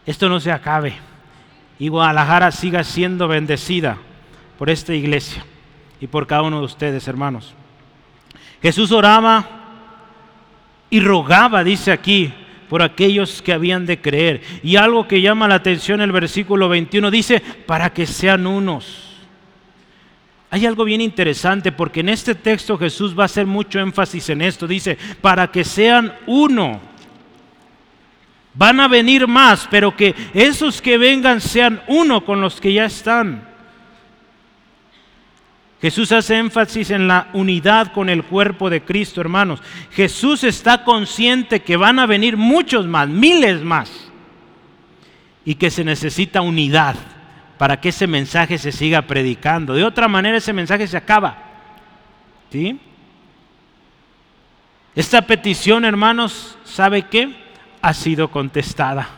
esto 0.05 0.29
no 0.29 0.39
se 0.39 0.51
acabe 0.51 1.11
y 1.81 1.87
Guadalajara 1.87 2.51
siga 2.51 2.83
siendo 2.83 3.27
bendecida 3.27 3.97
por 4.59 4.69
esta 4.69 4.93
iglesia 4.93 5.43
y 5.99 6.05
por 6.05 6.27
cada 6.27 6.43
uno 6.43 6.59
de 6.59 6.65
ustedes, 6.65 7.07
hermanos. 7.07 7.55
Jesús 8.61 8.91
oraba 8.91 9.43
y 10.91 10.99
rogaba, 10.99 11.63
dice 11.63 11.91
aquí, 11.91 12.31
por 12.69 12.83
aquellos 12.83 13.41
que 13.41 13.51
habían 13.51 13.87
de 13.87 13.99
creer. 13.99 14.43
Y 14.61 14.75
algo 14.75 15.07
que 15.07 15.21
llama 15.21 15.47
la 15.47 15.55
atención 15.55 16.01
el 16.01 16.11
versículo 16.11 16.69
21 16.69 17.09
dice, 17.09 17.41
para 17.65 17.91
que 17.91 18.05
sean 18.05 18.45
unos. 18.45 19.10
Hay 20.53 20.65
algo 20.65 20.83
bien 20.83 20.99
interesante 20.99 21.71
porque 21.71 22.01
en 22.01 22.09
este 22.09 22.35
texto 22.35 22.77
Jesús 22.77 23.17
va 23.17 23.23
a 23.23 23.25
hacer 23.25 23.47
mucho 23.47 23.79
énfasis 23.79 24.29
en 24.29 24.41
esto. 24.41 24.67
Dice, 24.67 24.97
para 25.21 25.49
que 25.49 25.63
sean 25.63 26.13
uno. 26.27 26.81
Van 28.53 28.81
a 28.81 28.89
venir 28.89 29.27
más, 29.27 29.65
pero 29.71 29.95
que 29.95 30.13
esos 30.33 30.81
que 30.81 30.97
vengan 30.97 31.39
sean 31.39 31.81
uno 31.87 32.25
con 32.25 32.41
los 32.41 32.59
que 32.59 32.73
ya 32.73 32.83
están. 32.83 33.47
Jesús 35.81 36.11
hace 36.11 36.37
énfasis 36.37 36.91
en 36.91 37.07
la 37.07 37.29
unidad 37.31 37.93
con 37.93 38.09
el 38.09 38.25
cuerpo 38.25 38.69
de 38.69 38.83
Cristo, 38.83 39.21
hermanos. 39.21 39.61
Jesús 39.91 40.43
está 40.43 40.83
consciente 40.83 41.61
que 41.61 41.77
van 41.77 41.97
a 41.97 42.05
venir 42.05 42.35
muchos 42.35 42.85
más, 42.85 43.07
miles 43.07 43.63
más, 43.63 43.89
y 45.45 45.55
que 45.55 45.71
se 45.71 45.85
necesita 45.85 46.41
unidad 46.41 46.97
para 47.61 47.79
que 47.79 47.89
ese 47.89 48.07
mensaje 48.07 48.57
se 48.57 48.71
siga 48.71 49.03
predicando. 49.03 49.75
De 49.75 49.83
otra 49.83 50.07
manera 50.07 50.39
ese 50.39 50.51
mensaje 50.51 50.87
se 50.87 50.97
acaba. 50.97 51.37
¿Sí? 52.51 52.79
Esta 54.95 55.21
petición, 55.21 55.85
hermanos, 55.85 56.57
¿sabe 56.63 57.03
qué? 57.03 57.29
ha 57.79 57.93
sido 57.93 58.31
contestada. 58.31 59.09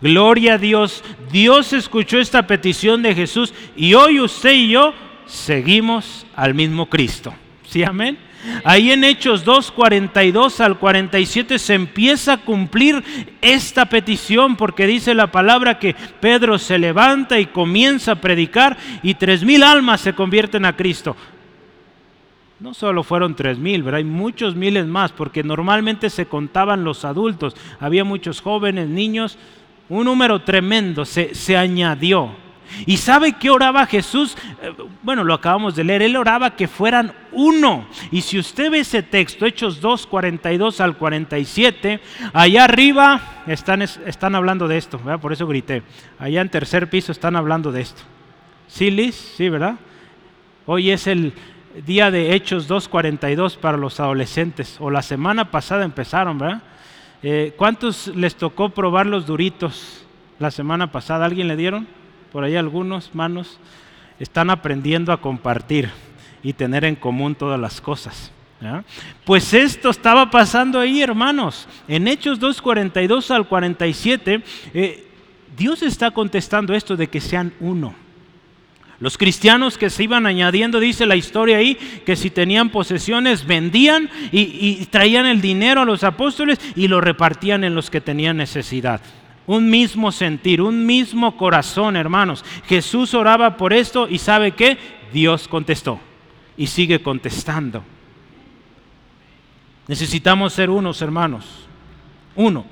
Gloria 0.00 0.54
a 0.54 0.58
Dios. 0.58 1.02
Dios 1.32 1.72
escuchó 1.72 2.20
esta 2.20 2.46
petición 2.46 3.02
de 3.02 3.12
Jesús 3.12 3.52
y 3.74 3.94
hoy 3.94 4.20
usted 4.20 4.52
y 4.52 4.68
yo 4.68 4.94
seguimos 5.26 6.26
al 6.36 6.54
mismo 6.54 6.88
Cristo. 6.88 7.34
¿Sí, 7.66 7.82
amén? 7.82 8.16
Ahí 8.64 8.90
en 8.90 9.04
Hechos 9.04 9.44
2, 9.44 9.70
42 9.72 10.60
al 10.60 10.78
47 10.78 11.58
se 11.58 11.74
empieza 11.74 12.34
a 12.34 12.36
cumplir 12.38 13.02
esta 13.40 13.86
petición 13.86 14.56
porque 14.56 14.86
dice 14.86 15.14
la 15.14 15.30
palabra 15.30 15.78
que 15.78 15.94
Pedro 16.20 16.58
se 16.58 16.78
levanta 16.78 17.38
y 17.38 17.46
comienza 17.46 18.12
a 18.12 18.20
predicar 18.20 18.76
y 19.02 19.14
tres 19.14 19.44
mil 19.44 19.62
almas 19.62 20.00
se 20.00 20.14
convierten 20.14 20.64
a 20.64 20.76
Cristo. 20.76 21.16
No 22.60 22.72
solo 22.72 23.02
fueron 23.02 23.34
tres 23.34 23.58
mil, 23.58 23.82
pero 23.82 23.96
hay 23.96 24.04
muchos 24.04 24.54
miles 24.54 24.86
más, 24.86 25.12
porque 25.12 25.42
normalmente 25.42 26.08
se 26.08 26.26
contaban 26.26 26.84
los 26.84 27.04
adultos, 27.04 27.54
había 27.80 28.04
muchos 28.04 28.40
jóvenes, 28.40 28.88
niños, 28.88 29.36
un 29.88 30.04
número 30.04 30.42
tremendo 30.42 31.04
se, 31.04 31.34
se 31.34 31.56
añadió. 31.56 32.43
¿Y 32.86 32.96
sabe 32.96 33.34
qué 33.34 33.50
oraba 33.50 33.86
Jesús? 33.86 34.36
Eh, 34.62 34.72
bueno, 35.02 35.24
lo 35.24 35.34
acabamos 35.34 35.74
de 35.76 35.84
leer, 35.84 36.02
él 36.02 36.16
oraba 36.16 36.56
que 36.56 36.68
fueran 36.68 37.12
uno. 37.32 37.86
Y 38.10 38.20
si 38.20 38.38
usted 38.38 38.70
ve 38.70 38.80
ese 38.80 39.02
texto, 39.02 39.46
Hechos 39.46 39.80
2, 39.80 40.06
42 40.06 40.80
al 40.80 40.96
47, 40.96 42.00
allá 42.32 42.64
arriba 42.64 43.20
están, 43.46 43.82
están 43.82 44.34
hablando 44.34 44.68
de 44.68 44.78
esto, 44.78 44.98
por 45.20 45.32
eso 45.32 45.46
grité. 45.46 45.82
Allá 46.18 46.40
en 46.40 46.48
tercer 46.48 46.88
piso 46.90 47.12
están 47.12 47.36
hablando 47.36 47.72
de 47.72 47.82
esto. 47.82 48.02
¿Sí, 48.66 48.90
Liz? 48.90 49.14
Sí, 49.36 49.48
¿verdad? 49.48 49.76
Hoy 50.66 50.90
es 50.90 51.06
el, 51.06 51.34
día 51.86 52.10
de 52.10 52.34
Hechos 52.34 52.68
2.42 52.70 53.56
para 53.56 53.76
los 53.76 53.98
adolescentes, 53.98 54.76
o 54.80 54.90
la 54.90 55.02
semana 55.02 55.50
pasada 55.50 55.84
empezaron, 55.84 56.38
¿verdad? 56.38 56.62
Eh, 57.22 57.54
¿Cuántos 57.56 58.08
les 58.08 58.36
tocó 58.36 58.68
probar 58.68 59.06
los 59.06 59.26
duritos 59.26 60.04
la 60.38 60.50
semana 60.50 60.92
pasada? 60.92 61.24
¿Alguien 61.24 61.48
le 61.48 61.56
dieron? 61.56 61.88
Por 62.34 62.42
ahí 62.42 62.56
algunos 62.56 63.14
manos 63.14 63.60
están 64.18 64.50
aprendiendo 64.50 65.12
a 65.12 65.20
compartir 65.20 65.88
y 66.42 66.52
tener 66.52 66.84
en 66.84 66.96
común 66.96 67.36
todas 67.36 67.60
las 67.60 67.80
cosas. 67.80 68.32
Pues 69.24 69.54
esto 69.54 69.88
estaba 69.88 70.28
pasando 70.32 70.80
ahí, 70.80 71.00
hermanos. 71.00 71.68
En 71.86 72.08
Hechos 72.08 72.40
2.42 72.40 73.30
al 73.30 73.46
47, 73.46 74.42
eh, 74.74 75.06
Dios 75.56 75.84
está 75.84 76.10
contestando 76.10 76.74
esto 76.74 76.96
de 76.96 77.06
que 77.06 77.20
sean 77.20 77.52
uno. 77.60 77.94
Los 78.98 79.16
cristianos 79.16 79.78
que 79.78 79.88
se 79.88 80.02
iban 80.02 80.26
añadiendo, 80.26 80.80
dice 80.80 81.06
la 81.06 81.14
historia 81.14 81.58
ahí, 81.58 81.76
que 82.04 82.16
si 82.16 82.30
tenían 82.30 82.70
posesiones 82.70 83.46
vendían 83.46 84.10
y, 84.32 84.84
traían 84.86 85.26
el 85.26 85.40
dinero 85.40 85.82
a 85.82 85.84
los 85.84 86.02
apóstoles 86.02 86.58
y 86.74 86.88
lo 86.88 87.00
repartían 87.00 87.62
en 87.62 87.76
los 87.76 87.90
que 87.90 88.00
tenían 88.00 88.38
necesidad. 88.38 89.00
Un 89.46 89.68
mismo 89.68 90.10
sentir, 90.10 90.62
un 90.62 90.86
mismo 90.86 91.36
corazón, 91.36 91.96
hermanos. 91.96 92.44
Jesús 92.66 93.12
oraba 93.14 93.56
por 93.56 93.72
esto 93.72 94.08
y 94.08 94.18
sabe 94.18 94.52
que 94.52 94.78
Dios 95.12 95.48
contestó 95.48 96.00
y 96.56 96.66
sigue 96.66 97.02
contestando. 97.02 97.82
Necesitamos 99.86 100.52
ser 100.54 100.70
unos, 100.70 101.02
hermanos. 101.02 101.66
Uno. 102.34 102.64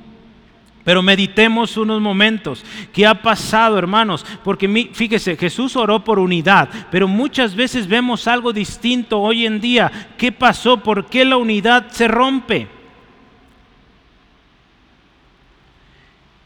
Pero 0.84 1.02
meditemos 1.02 1.76
unos 1.76 2.00
momentos. 2.00 2.64
¿Qué 2.92 3.06
ha 3.06 3.14
pasado, 3.22 3.78
hermanos? 3.78 4.26
Porque 4.42 4.90
fíjese, 4.92 5.36
Jesús 5.36 5.76
oró 5.76 6.02
por 6.02 6.18
unidad, 6.18 6.68
pero 6.90 7.06
muchas 7.06 7.54
veces 7.54 7.86
vemos 7.86 8.26
algo 8.26 8.52
distinto 8.52 9.20
hoy 9.20 9.46
en 9.46 9.60
día. 9.60 10.08
¿Qué 10.16 10.32
pasó? 10.32 10.78
¿Por 10.78 11.06
qué 11.06 11.24
la 11.24 11.36
unidad 11.36 11.88
se 11.90 12.08
rompe? 12.08 12.81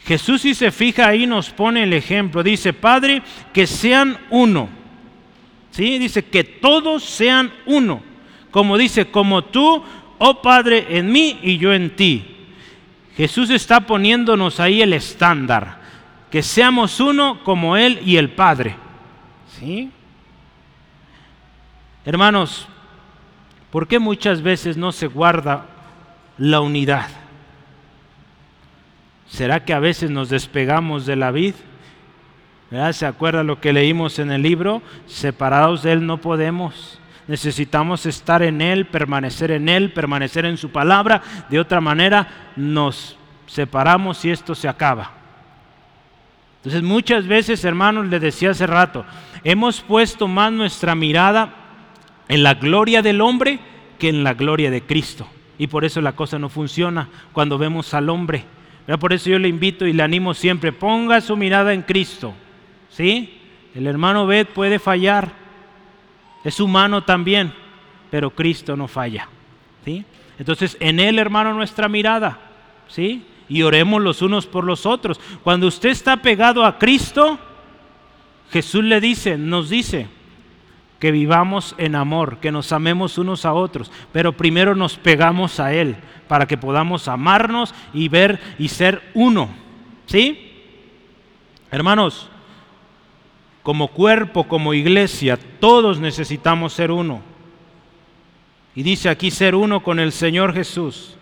Jesús 0.07 0.43
si 0.43 0.55
se 0.55 0.71
fija 0.71 1.09
ahí 1.09 1.27
nos 1.27 1.51
pone 1.51 1.83
el 1.83 1.93
ejemplo. 1.93 2.43
Dice, 2.43 2.73
Padre, 2.73 3.23
que 3.53 3.67
sean 3.67 4.17
uno. 4.31 4.69
¿Sí? 5.73 5.99
Dice, 5.99 6.25
que 6.25 6.45
todos 6.45 7.05
sean 7.05 7.53
uno. 7.67 8.03
Como 8.53 8.79
dice, 8.79 9.11
como 9.11 9.43
tú, 9.45 9.83
oh 10.19 10.43
Padre, 10.43 10.87
en 10.91 11.11
mí 11.11 11.41
y 11.43 11.59
yo 11.59 11.75
en 11.75 11.97
ti. 11.97 12.25
Jesús 13.17 13.51
está 13.51 13.81
poniéndonos 13.81 14.61
ahí 14.61 14.81
el 14.81 14.93
estándar, 14.93 15.81
que 16.31 16.43
seamos 16.43 17.01
uno 17.01 17.43
como 17.43 17.77
Él 17.77 18.01
y 18.05 18.17
el 18.17 18.31
Padre. 18.31 18.77
¿Sí? 19.59 19.91
Hermanos, 22.05 22.69
¿por 23.71 23.89
qué 23.89 23.99
muchas 23.99 24.41
veces 24.41 24.77
no 24.77 24.93
se 24.93 25.09
guarda 25.09 25.67
la 26.39 26.61
unidad? 26.61 27.09
¿Será 29.29 29.65
que 29.65 29.75
a 29.75 29.81
veces 29.81 30.11
nos 30.11 30.29
despegamos 30.29 31.07
de 31.07 31.17
la 31.17 31.31
vid? 31.31 31.55
¿Se 32.93 33.07
acuerda 33.07 33.45
lo 33.45 33.61
que 33.61 33.73
leímos 33.73 34.19
en 34.19 34.31
el 34.31 34.43
libro? 34.43 34.83
Separados 35.07 35.83
de 35.83 35.93
Él 35.93 36.07
no 36.07 36.21
podemos. 36.21 36.99
Necesitamos 37.29 38.07
estar 38.07 38.43
en 38.43 38.61
Él, 38.61 38.87
permanecer 38.87 39.51
en 39.51 39.69
Él, 39.69 39.93
permanecer 39.93 40.45
en 40.45 40.57
su 40.57 40.71
palabra. 40.71 41.23
De 41.51 41.59
otra 41.59 41.81
manera 41.81 42.53
nos 42.57 43.17
separamos 43.47 44.25
y 44.25 44.31
esto 44.31 44.55
se 44.55 44.69
acaba. 44.69 45.13
Entonces 46.59 46.83
muchas 46.83 47.27
veces, 47.27 47.65
hermanos, 47.65 48.07
les 48.07 48.21
decía 48.21 48.51
hace 48.51 48.67
rato, 48.67 49.05
hemos 49.45 49.81
puesto 49.81 50.27
más 50.27 50.53
nuestra 50.53 50.95
mirada 50.97 51.55
en 52.29 52.43
la 52.43 52.55
gloria 52.55 53.03
del 53.03 53.21
hombre 53.21 53.61
que 53.99 54.09
en 54.09 54.25
la 54.25 54.35
gloria 54.35 54.71
de 54.71 54.83
Cristo. 54.83 55.29
Y 55.59 55.69
por 55.69 55.85
eso 55.85 56.01
la 56.01 56.13
cosa 56.13 56.39
no 56.39 56.49
funciona 56.49 57.09
cuando 57.33 57.57
vemos 57.57 57.95
al 57.95 58.09
hombre. 58.09 58.45
Por 59.01 59.13
eso 59.13 59.31
yo 59.31 59.39
le 59.39 59.49
invito 59.49 59.85
y 59.87 59.93
le 59.93 60.03
animo 60.03 60.33
siempre, 60.33 60.73
ponga 60.73 61.21
su 61.21 61.37
mirada 61.37 61.75
en 61.75 61.83
Cristo. 61.83 62.35
¿Sí? 62.89 63.41
El 63.75 63.87
hermano 63.87 64.27
Bed 64.27 64.47
puede 64.47 64.79
fallar, 64.79 65.33
es 66.45 66.61
humano 66.61 67.03
también, 67.03 67.53
pero 68.11 68.31
Cristo 68.31 68.77
no 68.77 68.87
falla. 68.87 69.29
¿Sí? 69.85 70.05
Entonces, 70.39 70.77
en 70.81 71.01
Él, 71.01 71.19
hermano, 71.19 71.53
nuestra 71.53 71.89
mirada. 71.89 72.39
¿Sí? 72.89 73.27
Y 73.49 73.63
oremos 73.63 74.01
los 74.01 74.23
unos 74.23 74.47
por 74.47 74.65
los 74.65 74.87
otros. 74.87 75.21
Cuando 75.43 75.67
usted 75.67 75.91
está 75.91 76.17
pegado 76.19 76.65
a 76.65 76.79
Cristo, 76.79 77.39
Jesús 78.51 78.85
le 78.85 79.01
dice, 79.01 79.37
nos 79.37 79.69
dice, 79.69 80.07
que 80.99 81.11
vivamos 81.11 81.75
en 81.79 81.95
amor, 81.95 82.39
que 82.39 82.53
nos 82.53 82.73
amemos 82.73 83.19
unos 83.19 83.45
a 83.45 83.53
otros, 83.53 83.93
pero 84.13 84.33
primero 84.33 84.75
nos 84.75 84.97
pegamos 84.97 85.61
a 85.61 85.73
Él 85.73 85.97
para 86.29 86.47
que 86.47 86.57
podamos 86.57 87.09
amarnos 87.09 87.75
y 87.93 88.09
ver 88.09 88.41
y 88.59 88.69
ser 88.69 89.03
uno. 89.15 89.49
¿Sí? 90.07 90.53
Hermanos, 91.71 92.29
como 93.63 93.89
cuerpo, 93.89 94.45
como 94.45 94.75
iglesia, 94.75 95.39
todos 95.61 95.99
necesitamos 95.99 96.73
ser 96.73 96.91
uno. 96.91 97.21
Y 98.75 98.83
dice 98.83 99.09
aquí 99.09 99.31
ser 99.31 99.55
uno 99.55 99.83
con 99.83 99.99
el 99.99 100.13
Señor 100.13 100.55
Jesús, 100.55 101.17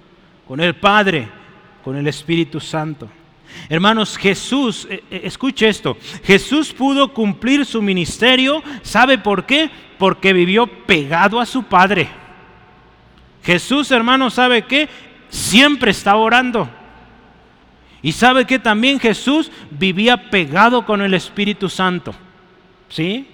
con 0.46 0.60
el 0.60 0.74
Padre, 0.74 1.28
con 1.82 1.96
el 1.96 2.06
Espíritu 2.06 2.60
Santo. 2.60 3.08
Hermanos, 3.68 4.16
Jesús, 4.16 4.87
eh, 4.90 5.02
eh, 5.11 5.22
escuche 5.24 5.68
esto, 5.68 5.96
Jesús 6.24 6.72
pudo 6.72 7.12
cumplir 7.12 7.64
su 7.64 7.80
ministerio, 7.80 8.62
¿sabe 8.83 9.18
por 9.18 9.46
qué? 9.46 9.70
Porque 9.98 10.33
vivió 10.33 10.66
pegado 10.66 11.40
a 11.40 11.46
su 11.46 11.62
Padre. 11.62 12.09
Jesús, 13.42 13.90
hermano, 13.90 14.30
¿sabe 14.30 14.62
qué? 14.62 14.88
Siempre 15.28 15.90
estaba 15.90 16.18
orando. 16.18 16.68
Y 18.02 18.12
sabe 18.12 18.44
que 18.44 18.59
también 18.59 19.00
Jesús 19.00 19.50
vivía 19.70 20.30
pegado 20.30 20.85
con 20.85 21.00
el 21.00 21.14
Espíritu 21.14 21.68
Santo. 21.68 22.14
¿Sí? 22.88 23.26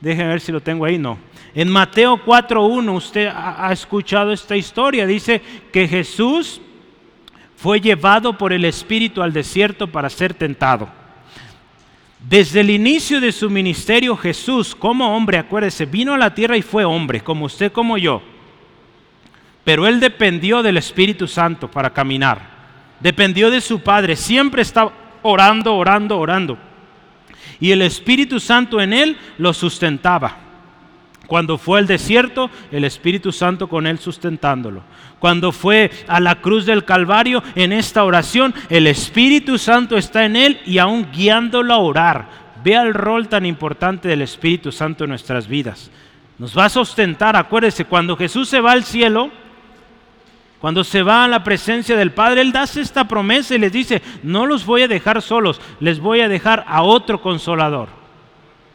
Déjenme 0.00 0.30
ver 0.30 0.40
si 0.40 0.52
lo 0.52 0.60
tengo 0.60 0.84
ahí, 0.84 0.98
no. 0.98 1.18
En 1.54 1.68
Mateo 1.68 2.16
4.1 2.24 2.94
usted 2.94 3.28
ha 3.34 3.72
escuchado 3.72 4.30
esta 4.32 4.56
historia. 4.56 5.06
Dice 5.06 5.42
que 5.72 5.88
Jesús 5.88 6.60
fue 7.56 7.80
llevado 7.80 8.36
por 8.36 8.52
el 8.52 8.64
Espíritu 8.64 9.22
al 9.22 9.32
desierto 9.32 9.86
para 9.86 10.10
ser 10.10 10.34
tentado. 10.34 10.88
Desde 12.20 12.60
el 12.60 12.70
inicio 12.70 13.20
de 13.20 13.32
su 13.32 13.48
ministerio 13.48 14.16
Jesús, 14.16 14.74
como 14.74 15.16
hombre, 15.16 15.38
acuérdese, 15.38 15.86
vino 15.86 16.12
a 16.12 16.18
la 16.18 16.34
tierra 16.34 16.56
y 16.56 16.62
fue 16.62 16.84
hombre, 16.84 17.20
como 17.22 17.46
usted, 17.46 17.72
como 17.72 17.98
yo. 17.98 18.22
Pero 19.64 19.86
él 19.86 20.00
dependió 20.00 20.62
del 20.62 20.76
Espíritu 20.76 21.26
Santo 21.26 21.70
para 21.70 21.90
caminar. 21.90 22.40
Dependió 23.00 23.50
de 23.50 23.60
su 23.60 23.80
Padre, 23.80 24.16
siempre 24.16 24.62
estaba 24.62 24.92
orando, 25.22 25.74
orando, 25.74 26.18
orando. 26.18 26.58
Y 27.58 27.70
el 27.70 27.82
Espíritu 27.82 28.38
Santo 28.38 28.80
en 28.80 28.92
él 28.92 29.16
lo 29.38 29.52
sustentaba. 29.52 30.45
Cuando 31.26 31.58
fue 31.58 31.78
al 31.78 31.86
desierto, 31.86 32.50
el 32.70 32.84
Espíritu 32.84 33.32
Santo 33.32 33.68
con 33.68 33.86
él 33.86 33.98
sustentándolo. 33.98 34.82
Cuando 35.18 35.50
fue 35.50 35.90
a 36.06 36.20
la 36.20 36.36
cruz 36.36 36.66
del 36.66 36.84
Calvario, 36.84 37.42
en 37.54 37.72
esta 37.72 38.04
oración, 38.04 38.54
el 38.68 38.86
Espíritu 38.86 39.58
Santo 39.58 39.96
está 39.96 40.24
en 40.24 40.36
él 40.36 40.60
y 40.66 40.78
aún 40.78 41.08
guiándolo 41.12 41.74
a 41.74 41.78
orar. 41.78 42.28
Vea 42.62 42.82
el 42.82 42.94
rol 42.94 43.28
tan 43.28 43.44
importante 43.46 44.08
del 44.08 44.22
Espíritu 44.22 44.70
Santo 44.70 45.04
en 45.04 45.10
nuestras 45.10 45.48
vidas. 45.48 45.90
Nos 46.38 46.56
va 46.56 46.66
a 46.66 46.70
sustentar, 46.70 47.34
acuérdese, 47.34 47.86
cuando 47.86 48.16
Jesús 48.16 48.48
se 48.48 48.60
va 48.60 48.72
al 48.72 48.84
cielo, 48.84 49.30
cuando 50.60 50.84
se 50.84 51.02
va 51.02 51.24
a 51.24 51.28
la 51.28 51.42
presencia 51.42 51.96
del 51.96 52.12
Padre, 52.12 52.40
Él 52.40 52.52
da 52.52 52.64
esta 52.64 53.08
promesa 53.08 53.54
y 53.54 53.58
les 53.58 53.72
dice, 53.72 54.02
no 54.22 54.46
los 54.46 54.64
voy 54.64 54.82
a 54.82 54.88
dejar 54.88 55.22
solos, 55.22 55.60
les 55.80 55.98
voy 55.98 56.20
a 56.20 56.28
dejar 56.28 56.64
a 56.68 56.82
otro 56.82 57.20
consolador. 57.20 57.88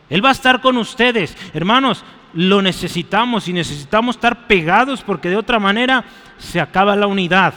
Él 0.09 0.23
va 0.23 0.29
a 0.29 0.33
estar 0.33 0.61
con 0.61 0.77
ustedes. 0.77 1.37
Hermanos, 1.53 2.03
lo 2.33 2.61
necesitamos 2.61 3.47
y 3.47 3.53
necesitamos 3.53 4.15
estar 4.15 4.47
pegados 4.47 5.01
porque 5.01 5.29
de 5.29 5.37
otra 5.37 5.59
manera 5.59 6.03
se 6.37 6.59
acaba 6.59 6.95
la 6.95 7.07
unidad. 7.07 7.53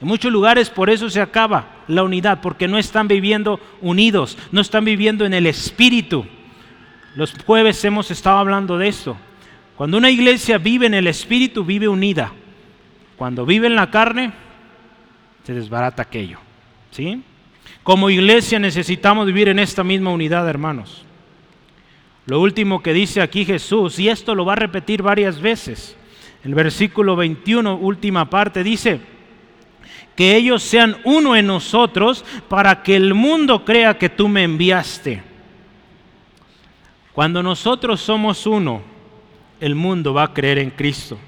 En 0.00 0.08
muchos 0.08 0.32
lugares 0.32 0.70
por 0.70 0.90
eso 0.90 1.10
se 1.10 1.20
acaba 1.20 1.66
la 1.86 2.02
unidad, 2.02 2.40
porque 2.40 2.68
no 2.68 2.78
están 2.78 3.08
viviendo 3.08 3.60
unidos, 3.80 4.38
no 4.50 4.60
están 4.60 4.84
viviendo 4.84 5.26
en 5.26 5.34
el 5.34 5.46
Espíritu. 5.46 6.24
Los 7.16 7.34
jueves 7.44 7.84
hemos 7.84 8.10
estado 8.10 8.38
hablando 8.38 8.78
de 8.78 8.88
esto. 8.88 9.16
Cuando 9.76 9.98
una 9.98 10.10
iglesia 10.10 10.58
vive 10.58 10.86
en 10.86 10.94
el 10.94 11.06
Espíritu, 11.06 11.64
vive 11.64 11.88
unida. 11.88 12.32
Cuando 13.16 13.44
vive 13.44 13.66
en 13.66 13.76
la 13.76 13.90
carne, 13.90 14.32
se 15.44 15.52
desbarata 15.52 16.02
aquello. 16.02 16.38
¿sí? 16.90 17.22
Como 17.82 18.08
iglesia 18.08 18.58
necesitamos 18.58 19.26
vivir 19.26 19.48
en 19.48 19.58
esta 19.58 19.84
misma 19.84 20.10
unidad, 20.10 20.48
hermanos. 20.48 21.04
Lo 22.30 22.40
último 22.40 22.80
que 22.80 22.92
dice 22.92 23.20
aquí 23.20 23.44
Jesús, 23.44 23.98
y 23.98 24.08
esto 24.08 24.36
lo 24.36 24.44
va 24.44 24.52
a 24.52 24.56
repetir 24.64 25.02
varias 25.02 25.40
veces, 25.40 25.96
el 26.44 26.54
versículo 26.54 27.16
21, 27.16 27.74
última 27.74 28.30
parte, 28.30 28.62
dice, 28.62 29.00
que 30.14 30.36
ellos 30.36 30.62
sean 30.62 30.98
uno 31.02 31.34
en 31.34 31.48
nosotros 31.48 32.24
para 32.48 32.84
que 32.84 32.94
el 32.94 33.14
mundo 33.14 33.64
crea 33.64 33.98
que 33.98 34.08
tú 34.08 34.28
me 34.28 34.44
enviaste. 34.44 35.24
Cuando 37.14 37.42
nosotros 37.42 38.00
somos 38.00 38.46
uno, 38.46 38.80
el 39.58 39.74
mundo 39.74 40.14
va 40.14 40.22
a 40.22 40.32
creer 40.32 40.60
en 40.60 40.70
Cristo. 40.70 41.18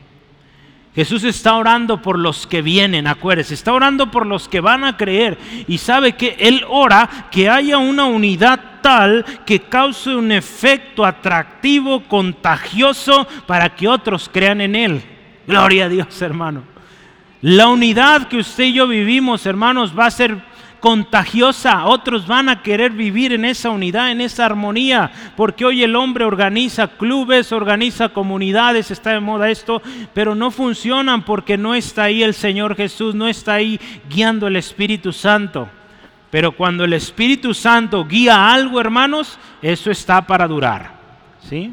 Jesús 0.94 1.24
está 1.24 1.54
orando 1.54 2.02
por 2.02 2.18
los 2.18 2.46
que 2.46 2.60
vienen, 2.60 3.06
acuérdense, 3.06 3.54
está 3.54 3.72
orando 3.72 4.10
por 4.10 4.26
los 4.26 4.46
que 4.46 4.60
van 4.60 4.84
a 4.84 4.98
creer 4.98 5.38
y 5.66 5.78
sabe 5.78 6.16
que 6.16 6.36
Él 6.38 6.64
ora 6.68 7.28
que 7.30 7.48
haya 7.48 7.78
una 7.78 8.04
unidad 8.04 8.60
tal 8.82 9.24
que 9.46 9.60
cause 9.60 10.14
un 10.14 10.32
efecto 10.32 11.06
atractivo, 11.06 12.02
contagioso 12.02 13.26
para 13.46 13.74
que 13.74 13.88
otros 13.88 14.28
crean 14.30 14.60
en 14.60 14.74
Él. 14.74 15.02
Gloria 15.46 15.86
a 15.86 15.88
Dios, 15.88 16.20
hermano. 16.20 16.62
La 17.40 17.68
unidad 17.68 18.28
que 18.28 18.36
usted 18.36 18.64
y 18.64 18.74
yo 18.74 18.86
vivimos, 18.86 19.46
hermanos, 19.46 19.98
va 19.98 20.06
a 20.06 20.10
ser 20.10 20.36
contagiosa. 20.82 21.86
Otros 21.86 22.26
van 22.26 22.48
a 22.48 22.60
querer 22.60 22.90
vivir 22.90 23.32
en 23.32 23.44
esa 23.44 23.70
unidad, 23.70 24.10
en 24.10 24.20
esa 24.20 24.44
armonía, 24.44 25.12
porque 25.36 25.64
hoy 25.64 25.84
el 25.84 25.94
hombre 25.94 26.24
organiza 26.24 26.88
clubes, 26.88 27.52
organiza 27.52 28.08
comunidades, 28.08 28.90
está 28.90 29.12
de 29.12 29.20
moda 29.20 29.48
esto, 29.48 29.80
pero 30.12 30.34
no 30.34 30.50
funcionan 30.50 31.24
porque 31.24 31.56
no 31.56 31.76
está 31.76 32.04
ahí 32.04 32.24
el 32.24 32.34
Señor 32.34 32.74
Jesús, 32.74 33.14
no 33.14 33.28
está 33.28 33.54
ahí 33.54 33.80
guiando 34.10 34.48
el 34.48 34.56
Espíritu 34.56 35.12
Santo. 35.12 35.68
Pero 36.32 36.50
cuando 36.50 36.82
el 36.84 36.94
Espíritu 36.94 37.54
Santo 37.54 38.04
guía 38.04 38.52
algo, 38.52 38.80
hermanos, 38.80 39.38
eso 39.62 39.88
está 39.88 40.26
para 40.26 40.48
durar. 40.48 41.00
¿Sí? 41.48 41.72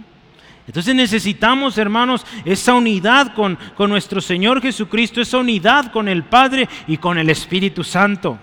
Entonces 0.68 0.94
necesitamos, 0.94 1.80
hermanos, 1.80 2.28
esa 2.46 2.76
unidad 2.76 3.34
con, 3.34 3.58
con, 3.76 3.90
nuestro 3.90 4.22
Señor 4.22 4.62
Jesucristo, 4.62 5.20
esa 5.20 5.40
unidad 5.40 5.92
con 5.92 6.08
el 6.08 6.26
Padre 6.26 6.70
y 6.88 6.98
con 6.98 7.18
el 7.18 7.32
Espíritu 7.32 7.84
Santo. 7.84 8.38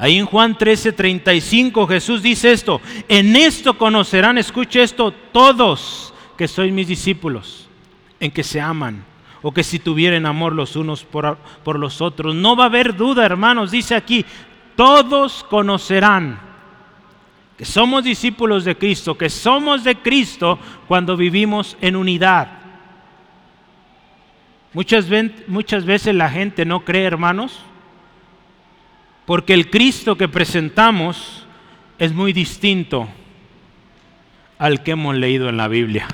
Ahí 0.00 0.16
en 0.16 0.24
Juan 0.24 0.56
13:35 0.56 1.86
Jesús 1.86 2.22
dice 2.22 2.52
esto, 2.52 2.80
en 3.06 3.36
esto 3.36 3.76
conocerán, 3.76 4.38
escuche 4.38 4.82
esto, 4.82 5.12
todos 5.12 6.14
que 6.38 6.48
sois 6.48 6.72
mis 6.72 6.88
discípulos, 6.88 7.68
en 8.18 8.30
que 8.30 8.42
se 8.42 8.62
aman 8.62 9.04
o 9.42 9.52
que 9.52 9.62
si 9.62 9.78
tuvieren 9.78 10.24
amor 10.24 10.54
los 10.54 10.74
unos 10.74 11.04
por, 11.04 11.36
por 11.62 11.78
los 11.78 12.00
otros. 12.00 12.34
No 12.34 12.56
va 12.56 12.64
a 12.64 12.66
haber 12.68 12.96
duda, 12.96 13.26
hermanos, 13.26 13.70
dice 13.70 13.94
aquí, 13.94 14.24
todos 14.74 15.44
conocerán 15.44 16.40
que 17.58 17.66
somos 17.66 18.02
discípulos 18.02 18.64
de 18.64 18.78
Cristo, 18.78 19.18
que 19.18 19.28
somos 19.28 19.84
de 19.84 19.96
Cristo 19.96 20.58
cuando 20.88 21.14
vivimos 21.14 21.76
en 21.82 21.94
unidad. 21.94 22.48
Muchas 24.72 25.84
veces 25.84 26.14
la 26.14 26.30
gente 26.30 26.64
no 26.64 26.86
cree, 26.86 27.04
hermanos, 27.04 27.60
porque 29.30 29.54
el 29.54 29.70
Cristo 29.70 30.16
que 30.16 30.26
presentamos 30.26 31.46
es 32.00 32.12
muy 32.12 32.32
distinto 32.32 33.08
al 34.58 34.82
que 34.82 34.90
hemos 34.90 35.14
leído 35.14 35.48
en 35.48 35.56
la 35.56 35.68
Biblia. 35.68 36.08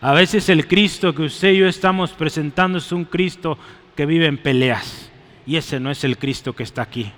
A 0.00 0.14
veces 0.14 0.48
el 0.48 0.66
Cristo 0.66 1.14
que 1.14 1.24
usted 1.24 1.52
y 1.52 1.58
yo 1.58 1.68
estamos 1.68 2.12
presentando 2.12 2.78
es 2.78 2.90
un 2.90 3.04
Cristo 3.04 3.58
que 3.94 4.06
vive 4.06 4.24
en 4.24 4.38
peleas 4.38 5.12
y 5.44 5.56
ese 5.56 5.78
no 5.78 5.90
es 5.90 6.04
el 6.04 6.16
Cristo 6.16 6.54
que 6.54 6.62
está 6.62 6.80
aquí. 6.80 7.12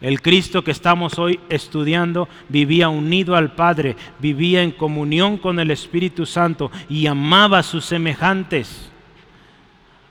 El 0.00 0.22
Cristo 0.22 0.62
que 0.62 0.70
estamos 0.70 1.18
hoy 1.18 1.40
estudiando 1.48 2.28
vivía 2.48 2.88
unido 2.88 3.34
al 3.34 3.56
Padre, 3.56 3.96
vivía 4.20 4.62
en 4.62 4.70
comunión 4.70 5.38
con 5.38 5.58
el 5.58 5.72
Espíritu 5.72 6.24
Santo 6.24 6.70
y 6.88 7.08
amaba 7.08 7.58
a 7.58 7.62
sus 7.64 7.84
semejantes. 7.84 8.92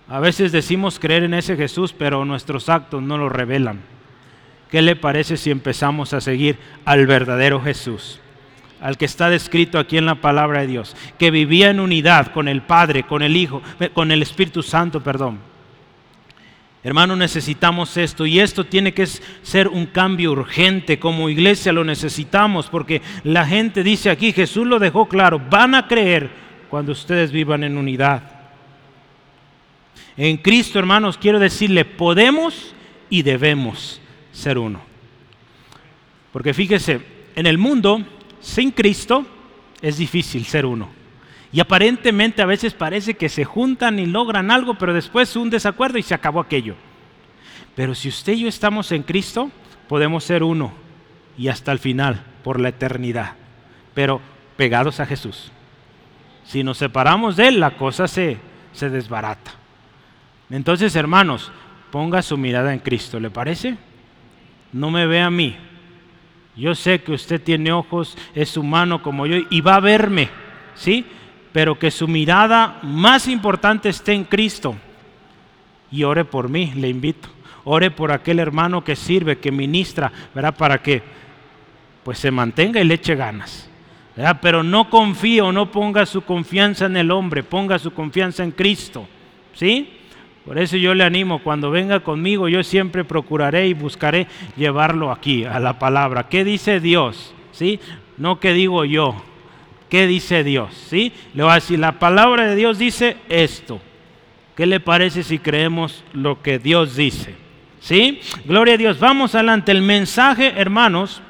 A 0.07 0.19
veces 0.19 0.51
decimos 0.51 0.99
creer 0.99 1.23
en 1.23 1.33
ese 1.33 1.55
Jesús, 1.55 1.93
pero 1.93 2.25
nuestros 2.25 2.69
actos 2.69 3.01
no 3.01 3.17
lo 3.17 3.29
revelan. 3.29 3.81
¿Qué 4.69 4.81
le 4.81 4.95
parece 4.95 5.37
si 5.37 5.51
empezamos 5.51 6.13
a 6.13 6.21
seguir 6.21 6.57
al 6.83 7.05
verdadero 7.05 7.61
Jesús? 7.61 8.19
Al 8.81 8.97
que 8.97 9.05
está 9.05 9.29
descrito 9.29 9.79
aquí 9.79 9.97
en 9.97 10.05
la 10.05 10.15
palabra 10.15 10.61
de 10.61 10.67
Dios, 10.67 10.95
que 11.17 11.31
vivía 11.31 11.69
en 11.69 11.79
unidad 11.79 12.33
con 12.33 12.47
el 12.47 12.63
Padre, 12.63 13.03
con 13.03 13.21
el 13.21 13.37
Hijo, 13.37 13.61
eh, 13.79 13.89
con 13.93 14.11
el 14.11 14.21
Espíritu 14.21 14.61
Santo, 14.61 15.01
perdón. 15.01 15.39
Hermano, 16.83 17.15
necesitamos 17.15 17.95
esto 17.95 18.25
y 18.25 18.41
esto 18.41 18.65
tiene 18.65 18.93
que 18.93 19.05
ser 19.05 19.69
un 19.69 19.85
cambio 19.85 20.33
urgente. 20.33 20.99
Como 20.99 21.29
iglesia 21.29 21.71
lo 21.71 21.85
necesitamos 21.85 22.67
porque 22.67 23.01
la 23.23 23.45
gente 23.45 23.83
dice 23.83 24.09
aquí, 24.09 24.33
Jesús 24.33 24.67
lo 24.67 24.79
dejó 24.79 25.07
claro, 25.07 25.39
van 25.49 25.75
a 25.75 25.87
creer 25.87 26.29
cuando 26.69 26.91
ustedes 26.91 27.31
vivan 27.31 27.63
en 27.63 27.77
unidad. 27.77 28.32
En 30.15 30.37
Cristo, 30.37 30.79
hermanos, 30.79 31.17
quiero 31.17 31.39
decirle, 31.39 31.85
podemos 31.85 32.75
y 33.09 33.23
debemos 33.23 33.99
ser 34.31 34.57
uno. 34.57 34.81
Porque 36.31 36.53
fíjese, 36.53 37.01
en 37.35 37.45
el 37.45 37.57
mundo, 37.57 38.03
sin 38.39 38.71
Cristo, 38.71 39.25
es 39.81 39.97
difícil 39.97 40.45
ser 40.45 40.65
uno. 40.65 40.89
Y 41.51 41.59
aparentemente 41.59 42.41
a 42.41 42.47
veces 42.47 42.73
parece 42.73 43.13
que 43.13 43.29
se 43.29 43.45
juntan 43.45 43.99
y 43.99 44.05
logran 44.05 44.49
algo, 44.49 44.75
pero 44.75 44.93
después 44.93 45.35
un 45.35 45.49
desacuerdo 45.49 45.97
y 45.97 46.03
se 46.03 46.15
acabó 46.15 46.39
aquello. 46.39 46.75
Pero 47.75 47.93
si 47.93 48.09
usted 48.09 48.33
y 48.33 48.41
yo 48.41 48.47
estamos 48.47 48.91
en 48.91 49.03
Cristo, 49.03 49.51
podemos 49.87 50.23
ser 50.23 50.43
uno 50.43 50.73
y 51.37 51.47
hasta 51.47 51.71
el 51.71 51.79
final, 51.79 52.23
por 52.43 52.59
la 52.59 52.69
eternidad, 52.69 53.33
pero 53.93 54.21
pegados 54.57 54.99
a 54.99 55.05
Jesús. 55.05 55.51
Si 56.45 56.63
nos 56.63 56.77
separamos 56.77 57.35
de 57.35 57.47
Él, 57.47 57.59
la 57.59 57.77
cosa 57.77 58.07
se, 58.07 58.37
se 58.73 58.89
desbarata. 58.89 59.62
Entonces, 60.53 60.95
hermanos, 60.95 61.51
ponga 61.89 62.21
su 62.21 62.37
mirada 62.37 62.73
en 62.73 62.79
Cristo, 62.79 63.19
¿le 63.19 63.31
parece? 63.31 63.75
No 64.71 64.91
me 64.91 65.07
ve 65.07 65.19
a 65.19 65.31
mí. 65.31 65.57
Yo 66.55 66.75
sé 66.75 67.01
que 67.01 67.11
usted 67.11 67.41
tiene 67.41 67.71
ojos, 67.71 68.15
es 68.35 68.55
humano 68.55 69.01
como 69.01 69.25
yo 69.25 69.37
y 69.49 69.61
va 69.61 69.77
a 69.77 69.79
verme, 69.79 70.29
¿sí? 70.75 71.07
Pero 71.51 71.79
que 71.79 71.89
su 71.89 72.07
mirada 72.07 72.77
más 72.83 73.27
importante 73.27 73.89
esté 73.89 74.13
en 74.13 74.25
Cristo. 74.25 74.75
Y 75.91 76.03
ore 76.03 76.23
por 76.23 76.49
mí, 76.49 76.71
le 76.75 76.87
invito. 76.87 77.29
Ore 77.63 77.89
por 77.89 78.11
aquel 78.11 78.37
hermano 78.37 78.83
que 78.83 78.95
sirve, 78.95 79.39
que 79.39 79.51
ministra, 79.51 80.11
¿verdad? 80.35 80.55
Para 80.55 80.83
que 80.83 81.01
pues 82.03 82.19
se 82.19 82.29
mantenga 82.29 82.79
y 82.79 82.83
le 82.83 82.93
eche 82.93 83.15
ganas. 83.15 83.71
Pero 84.39 84.61
no 84.61 84.87
confíe 84.87 85.41
o 85.41 85.51
no 85.51 85.71
ponga 85.71 86.05
su 86.05 86.21
confianza 86.21 86.85
en 86.85 86.97
el 86.97 87.09
hombre, 87.09 87.41
ponga 87.41 87.79
su 87.79 87.91
confianza 87.91 88.43
en 88.43 88.51
Cristo. 88.51 89.07
¿Sí? 89.55 90.01
Por 90.45 90.57
eso 90.57 90.75
yo 90.75 90.93
le 90.93 91.05
animo, 91.05 91.39
cuando 91.39 91.71
venga 91.71 92.01
conmigo, 92.01 92.49
yo 92.49 92.63
siempre 92.63 93.05
procuraré 93.05 93.67
y 93.67 93.73
buscaré 93.73 94.27
llevarlo 94.57 95.11
aquí, 95.11 95.45
a 95.45 95.59
la 95.59 95.79
palabra. 95.79 96.27
¿Qué 96.27 96.43
dice 96.43 96.81
Dios? 96.81 97.33
¿Sí? 97.51 97.79
No 98.17 98.39
qué 98.39 98.51
digo 98.51 98.83
yo. 98.83 99.15
¿Qué 99.89 100.05
dice 100.05 100.43
Dios? 100.43 100.73
¿Sí? 100.89 101.13
Le 101.33 101.43
voy 101.43 101.51
a 101.51 101.55
decir, 101.55 101.79
la 101.79 101.97
palabra 101.99 102.47
de 102.47 102.55
Dios 102.55 102.77
dice 102.77 103.17
esto. 103.29 103.79
¿Qué 104.55 104.65
le 104.65 104.79
parece 104.79 105.23
si 105.23 105.39
creemos 105.39 106.03
lo 106.13 106.41
que 106.41 106.59
Dios 106.59 106.95
dice? 106.95 107.35
¿Sí? 107.79 108.19
Gloria 108.45 108.73
a 108.73 108.77
Dios. 108.77 108.99
Vamos 108.99 109.35
adelante. 109.35 109.71
El 109.71 109.81
mensaje, 109.81 110.53
hermanos, 110.57 111.21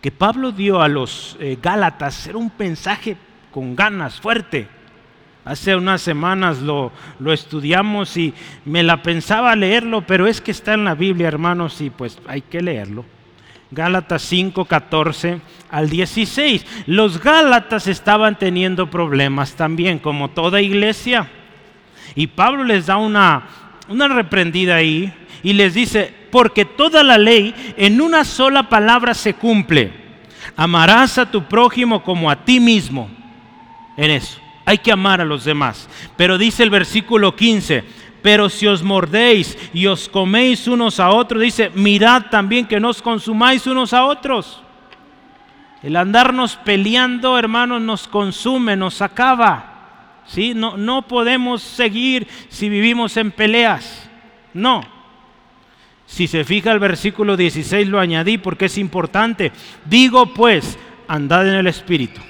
que 0.00 0.12
Pablo 0.12 0.52
dio 0.52 0.80
a 0.80 0.88
los 0.88 1.36
eh, 1.40 1.58
Gálatas 1.60 2.26
era 2.26 2.38
un 2.38 2.52
mensaje 2.58 3.16
con 3.50 3.74
ganas, 3.74 4.20
fuerte. 4.20 4.68
Hace 5.44 5.76
unas 5.76 6.00
semanas 6.00 6.60
lo, 6.60 6.90
lo, 7.18 7.32
estudiamos 7.32 8.16
y 8.16 8.32
me 8.64 8.82
la 8.82 9.02
pensaba 9.02 9.54
leerlo, 9.54 10.06
pero 10.06 10.26
es 10.26 10.40
que 10.40 10.50
está 10.50 10.72
en 10.72 10.84
la 10.84 10.94
Biblia, 10.94 11.28
hermanos, 11.28 11.82
y 11.82 11.90
pues 11.90 12.18
hay 12.26 12.40
que 12.40 12.62
leerlo. 12.62 13.04
Gálatas 13.70 14.22
5, 14.22 14.64
14 14.64 15.40
al 15.70 15.90
16. 15.90 16.64
Los 16.86 17.20
Gálatas 17.20 17.88
estaban 17.88 18.38
teniendo 18.38 18.88
problemas 18.88 19.54
también, 19.54 19.98
como 19.98 20.30
toda 20.30 20.62
iglesia. 20.62 21.28
Y 22.14 22.28
Pablo 22.28 22.64
les 22.64 22.86
da 22.86 22.96
una, 22.96 23.46
una 23.88 24.08
reprendida 24.08 24.76
ahí 24.76 25.12
y 25.42 25.52
les 25.52 25.74
dice, 25.74 26.14
porque 26.30 26.64
toda 26.64 27.02
la 27.02 27.18
ley 27.18 27.54
en 27.76 28.00
una 28.00 28.24
sola 28.24 28.68
palabra 28.68 29.12
se 29.12 29.34
cumple. 29.34 29.92
Amarás 30.56 31.18
a 31.18 31.30
tu 31.30 31.44
prójimo 31.44 32.02
como 32.02 32.30
a 32.30 32.44
ti 32.44 32.60
mismo. 32.60 33.10
En 33.96 34.10
eso. 34.10 34.43
Hay 34.64 34.78
que 34.78 34.92
amar 34.92 35.20
a 35.20 35.24
los 35.24 35.44
demás. 35.44 35.88
Pero 36.16 36.38
dice 36.38 36.62
el 36.62 36.70
versículo 36.70 37.36
15, 37.36 37.84
pero 38.22 38.48
si 38.48 38.66
os 38.66 38.82
mordéis 38.82 39.58
y 39.74 39.86
os 39.86 40.08
coméis 40.08 40.66
unos 40.66 41.00
a 41.00 41.10
otros, 41.10 41.42
dice, 41.42 41.70
mirad 41.74 42.26
también 42.30 42.66
que 42.66 42.80
no 42.80 42.88
os 42.88 43.02
consumáis 43.02 43.66
unos 43.66 43.92
a 43.92 44.06
otros. 44.06 44.62
El 45.82 45.96
andarnos 45.96 46.56
peleando, 46.56 47.38
hermanos, 47.38 47.82
nos 47.82 48.08
consume, 48.08 48.76
nos 48.76 49.02
acaba. 49.02 49.72
¿Sí? 50.26 50.54
No, 50.54 50.78
no 50.78 51.06
podemos 51.06 51.60
seguir 51.62 52.26
si 52.48 52.70
vivimos 52.70 53.18
en 53.18 53.30
peleas. 53.30 54.08
No. 54.54 54.82
Si 56.06 56.26
se 56.26 56.44
fija 56.44 56.72
el 56.72 56.78
versículo 56.78 57.36
16 57.36 57.86
lo 57.88 58.00
añadí 58.00 58.38
porque 58.38 58.66
es 58.66 58.78
importante. 58.78 59.52
Digo 59.84 60.32
pues, 60.32 60.78
andad 61.06 61.46
en 61.46 61.54
el 61.56 61.66
Espíritu 61.66 62.22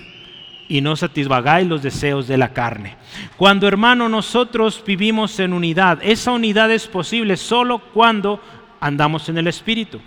y 0.68 0.81
no 0.81 0.96
satisfagáis 0.96 1.66
los 1.66 1.83
deseos 1.83 2.27
de 2.27 2.38
la 2.38 2.53
carne. 2.53 2.96
Cuando 3.37 3.68
hermano 3.68 4.09
nosotros 4.09 4.83
vivimos 4.87 5.38
en 5.40 5.53
unidad, 5.53 5.98
esa 6.03 6.33
unidad 6.33 6.70
es 6.70 6.87
posible 6.87 7.37
solo 7.37 7.79
cuando 7.79 8.40
andamos 8.81 9.29
en 9.29 9.38
el 9.38 9.46
Espíritu. 9.46 10.00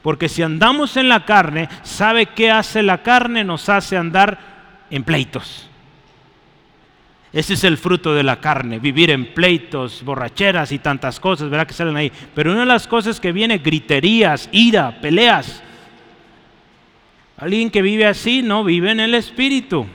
Porque 0.00 0.28
si 0.28 0.42
andamos 0.42 0.96
en 0.96 1.08
la 1.08 1.24
carne, 1.24 1.68
¿sabe 1.82 2.26
qué 2.26 2.50
hace 2.50 2.82
la 2.82 3.02
carne? 3.02 3.44
Nos 3.44 3.68
hace 3.68 3.96
andar 3.96 4.38
en 4.90 5.02
pleitos. 5.02 5.68
Ese 7.32 7.54
es 7.54 7.64
el 7.64 7.78
fruto 7.78 8.14
de 8.14 8.22
la 8.22 8.40
carne, 8.40 8.78
vivir 8.78 9.10
en 9.10 9.32
pleitos, 9.32 10.02
borracheras 10.04 10.70
y 10.70 10.78
tantas 10.78 11.18
cosas, 11.18 11.48
¿verdad? 11.48 11.66
Que 11.66 11.72
salen 11.72 11.96
ahí. 11.96 12.12
Pero 12.34 12.52
una 12.52 12.60
de 12.60 12.66
las 12.66 12.86
cosas 12.86 13.20
que 13.20 13.32
viene, 13.32 13.58
griterías, 13.58 14.50
ira, 14.52 15.00
peleas. 15.00 15.62
Alguien 17.38 17.70
que 17.70 17.80
vive 17.80 18.06
así 18.06 18.42
no 18.42 18.64
vive 18.64 18.90
en 18.90 19.00
el 19.00 19.14
espíritu. 19.14 19.86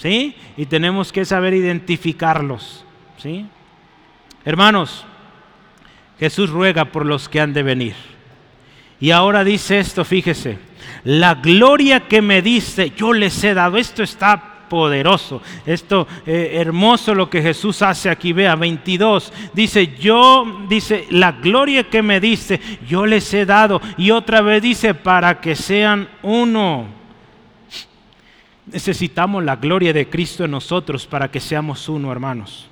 ¿Sí? 0.00 0.34
Y 0.56 0.66
tenemos 0.66 1.12
que 1.12 1.24
saber 1.24 1.54
identificarlos, 1.54 2.84
¿sí? 3.18 3.46
Hermanos, 4.44 5.04
Jesús 6.18 6.50
ruega 6.50 6.86
por 6.86 7.04
los 7.04 7.28
que 7.28 7.40
han 7.40 7.52
de 7.52 7.62
venir. 7.62 7.94
Y 8.98 9.10
ahora 9.10 9.44
dice 9.44 9.78
esto, 9.78 10.04
fíjese, 10.04 10.58
la 11.04 11.34
gloria 11.34 12.00
que 12.00 12.22
me 12.22 12.42
diste, 12.42 12.90
yo 12.90 13.12
les 13.12 13.42
he 13.44 13.54
dado. 13.54 13.76
Esto 13.76 14.02
está 14.02 14.66
poderoso, 14.68 15.42
esto 15.66 16.06
eh, 16.26 16.52
hermoso 16.54 17.14
lo 17.14 17.28
que 17.28 17.42
Jesús 17.42 17.82
hace 17.82 18.08
aquí. 18.08 18.32
Vea, 18.32 18.56
22, 18.56 19.32
dice, 19.52 19.96
yo, 19.98 20.64
dice, 20.68 21.06
la 21.10 21.32
gloria 21.32 21.84
que 21.84 22.02
me 22.02 22.20
diste, 22.20 22.60
yo 22.86 23.04
les 23.04 23.32
he 23.34 23.44
dado. 23.44 23.82
Y 23.98 24.10
otra 24.12 24.40
vez 24.40 24.62
dice, 24.62 24.94
para 24.94 25.40
que 25.40 25.54
sean 25.56 26.08
uno 26.22 26.99
Necesitamos 28.66 29.42
la 29.44 29.56
gloria 29.56 29.92
de 29.92 30.08
Cristo 30.08 30.44
en 30.44 30.52
nosotros 30.52 31.06
para 31.06 31.30
que 31.30 31.40
seamos 31.40 31.88
uno, 31.88 32.12
hermanos. 32.12 32.68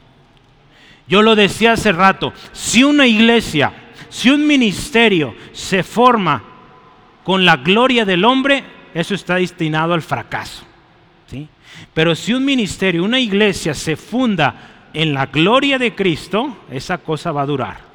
Yo 1.09 1.23
lo 1.23 1.35
decía 1.35 1.73
hace 1.73 1.93
rato, 1.93 2.33
si 2.53 2.85
una 2.85 3.07
iglesia, 3.07 3.73
si 4.11 4.31
un 4.31 4.47
ministerio 4.47 5.35
se 5.53 5.83
forma 5.83 6.43
con 7.25 7.45
la 7.45 7.57
gloria 7.57 8.05
del 8.05 8.25
hombre, 8.25 8.63
eso 8.95 9.15
está 9.15 9.37
destinado 9.37 9.95
al 9.95 10.03
fracaso. 10.03 10.65
¿sí? 11.27 11.49
Pero 11.95 12.15
si 12.15 12.35
un 12.35 12.45
ministerio, 12.45 13.05
una 13.05 13.19
iglesia 13.19 13.75
se 13.75 13.97
funda 13.97 14.89
en 14.93 15.15
la 15.15 15.27
gloria 15.27 15.79
de 15.79 15.95
Cristo, 15.95 16.57
esa 16.71 16.99
cosa 16.99 17.33
va 17.33 17.43
a 17.43 17.47
durar. 17.47 17.88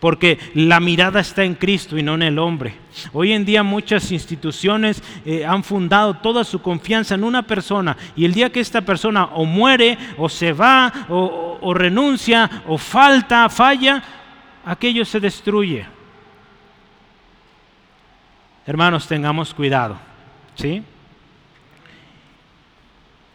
Porque 0.00 0.38
la 0.54 0.80
mirada 0.80 1.20
está 1.20 1.44
en 1.44 1.54
Cristo 1.54 1.96
y 1.98 2.02
no 2.02 2.14
en 2.14 2.22
el 2.22 2.38
hombre. 2.38 2.74
Hoy 3.12 3.32
en 3.32 3.44
día 3.44 3.62
muchas 3.62 4.10
instituciones 4.12 5.02
eh, 5.24 5.44
han 5.44 5.64
fundado 5.64 6.14
toda 6.14 6.44
su 6.44 6.62
confianza 6.62 7.14
en 7.14 7.24
una 7.24 7.42
persona 7.42 7.96
y 8.16 8.24
el 8.24 8.34
día 8.34 8.50
que 8.50 8.60
esta 8.60 8.82
persona 8.82 9.24
o 9.26 9.44
muere 9.44 9.98
o 10.16 10.28
se 10.28 10.52
va 10.52 10.92
o, 11.08 11.74
renuncia 11.74 12.62
o 12.66 12.78
falta, 12.78 13.48
falla, 13.48 14.02
aquello 14.64 15.04
se 15.04 15.20
destruye. 15.20 15.86
Hermanos, 18.66 19.06
tengamos 19.06 19.52
cuidado, 19.52 19.98
¿sí? 20.54 20.82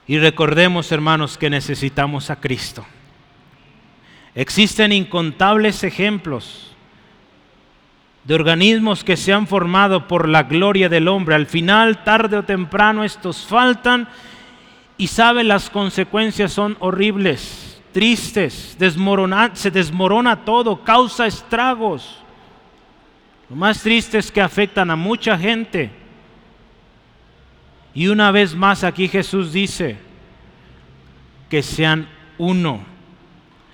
Y 0.08 0.18
recordemos, 0.18 0.92
hermanos, 0.92 1.38
que 1.38 1.52
necesitamos 1.52 2.32
a 2.32 2.38
Cristo. 2.38 2.84
Existen 4.36 4.92
incontables 4.92 5.84
ejemplos 5.84 6.70
de 8.24 8.36
organismos 8.36 9.04
que 9.04 9.18
se 9.18 9.34
han 9.34 9.48
formado 9.48 10.08
por 10.08 10.30
la 10.30 10.44
gloria 10.44 10.90
del 10.90 11.08
hombre. 11.08 11.36
Al 11.36 11.48
final, 11.48 12.04
tarde 12.04 12.38
o 12.38 12.44
temprano, 12.44 13.04
estos 13.04 13.46
faltan 13.46 14.08
y 14.98 15.08
sabe 15.08 15.44
las 15.44 15.70
consecuencias 15.70 16.52
son 16.52 16.78
horribles, 16.80 17.82
tristes, 17.92 18.78
se 18.78 19.72
desmorona 19.72 20.46
todo, 20.46 20.84
causa 20.84 21.26
estragos. 21.26 22.22
Lo 23.50 23.56
más 23.56 23.82
triste 23.82 24.20
es 24.20 24.32
que 24.32 24.42
afectan 24.42 24.92
a 24.92 24.96
mucha 24.96 25.38
gente. 25.38 25.90
Y 27.96 28.08
una 28.08 28.30
vez 28.32 28.54
más 28.54 28.84
aquí 28.84 29.08
Jesús 29.08 29.52
dice 29.52 29.98
que 31.50 31.64
sean 31.64 32.08
uno. 32.38 32.89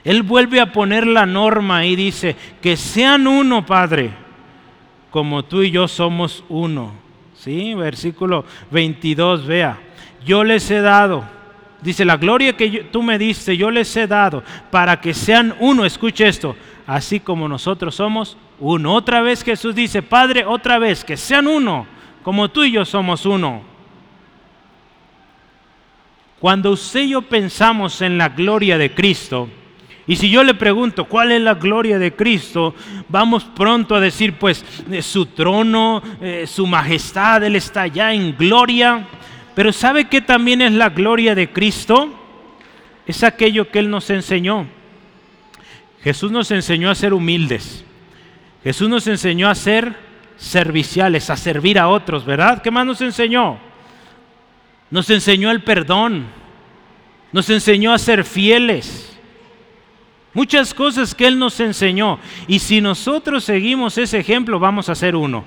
Él 0.06 0.22
vuelve 0.22 0.62
a 0.62 0.72
poner 0.72 1.08
la 1.08 1.26
norma 1.26 1.84
y 1.84 1.95
dice 1.95 2.36
que 2.62 2.78
sean 2.78 3.26
uno, 3.26 3.66
Padre, 3.66 4.12
como 5.10 5.43
tú 5.43 5.64
y 5.64 5.72
yo 5.72 5.88
somos 5.88 6.43
uno. 6.47 6.93
¿Sí? 7.36 7.74
Versículo 7.74 8.45
22, 8.70 9.47
vea. 9.47 9.80
Yo 10.24 10.43
les 10.43 10.70
he 10.70 10.82
dado, 10.82 11.24
dice 11.82 12.06
la 12.06 12.18
gloria 12.18 12.56
que 12.56 12.88
tú 12.91 13.01
me 13.01 13.18
diste, 13.18 13.58
yo 13.58 13.72
les 13.72 13.95
he 13.97 14.06
dado 14.06 14.43
para 14.70 15.01
que 15.01 15.14
sean 15.16 15.56
uno. 15.60 15.84
Escuche 15.86 16.28
esto, 16.28 16.56
así 16.86 17.20
como 17.20 17.47
nosotros 17.49 17.95
somos 17.95 18.38
uno. 18.60 18.93
Otra 18.93 19.22
vez 19.22 19.43
Jesús 19.43 19.74
dice, 19.74 20.03
Padre, 20.03 20.45
otra 20.45 20.78
vez, 20.78 21.03
que 21.03 21.18
sean 21.18 21.47
uno, 21.47 21.88
como 22.22 22.49
tú 22.49 22.64
y 22.64 22.72
yo 22.72 22.86
somos 22.86 23.26
uno. 23.26 23.64
Cuando 26.39 26.70
usted 26.72 27.01
y 27.01 27.10
yo 27.10 27.24
pensamos 27.24 28.03
en 28.03 28.20
la 28.20 28.30
gloria 28.30 28.78
de 28.78 28.93
Cristo, 28.93 29.49
y 30.08 30.16
si 30.16 30.30
yo 30.30 30.43
le 30.43 30.53
pregunto 30.53 31.06
cuál 31.06 31.32
es 31.32 31.41
la 31.41 31.56
gloria 31.56 31.97
de 31.97 32.16
Cristo, 32.16 32.76
vamos 33.10 33.43
pronto 33.43 33.95
a 33.95 33.99
decir, 33.99 34.34
pues, 34.34 34.64
eh, 34.91 35.01
su 35.01 35.26
trono, 35.26 36.03
eh, 36.22 36.45
su 36.47 36.68
majestad, 36.68 37.43
Él 37.43 37.56
está 37.56 37.88
ya 37.88 38.14
en 38.14 38.36
gloria. 38.38 39.08
Pero 39.56 39.74
¿sabe 39.74 40.06
qué 40.06 40.22
también 40.22 40.62
es 40.62 40.74
la 40.74 40.89
gloria 40.89 41.34
de 41.34 41.51
Cristo? 41.51 42.14
Es 43.08 43.24
aquello 43.24 43.70
que 43.70 43.80
Él 43.80 43.89
nos 43.89 44.10
enseñó. 44.12 44.68
Jesús 46.03 46.32
nos 46.32 46.51
enseñó 46.51 46.91
a 46.91 46.95
ser 46.95 47.12
humildes. 47.12 47.84
Jesús 48.64 48.88
nos 48.88 49.08
enseñó 49.08 49.49
a 49.49 49.56
ser 49.56 49.95
serviciales, 50.38 51.32
a 51.32 51.36
servir 51.36 51.80
a 51.80 51.88
otros, 51.88 52.26
¿verdad? 52.26 52.62
¿Qué 52.62 52.70
más 52.70 52.86
nos 52.86 53.01
enseñó? 53.01 53.58
Nos 54.91 55.10
enseñó 55.10 55.49
el 55.49 55.64
perdón, 55.64 56.28
nos 57.32 57.49
enseñó 57.49 57.91
a 57.91 57.97
ser 57.97 58.24
fieles. 58.24 59.14
Muchas 60.36 60.75
cosas 60.75 61.15
que 61.15 61.25
Él 61.25 61.39
nos 61.39 61.59
enseñó. 61.59 62.19
Y 62.47 62.59
si 62.59 62.79
nosotros 62.79 63.43
seguimos 63.43 63.97
ese 63.97 64.19
ejemplo, 64.19 64.59
vamos 64.59 64.89
a 64.89 64.95
ser 64.95 65.15
uno. 65.15 65.43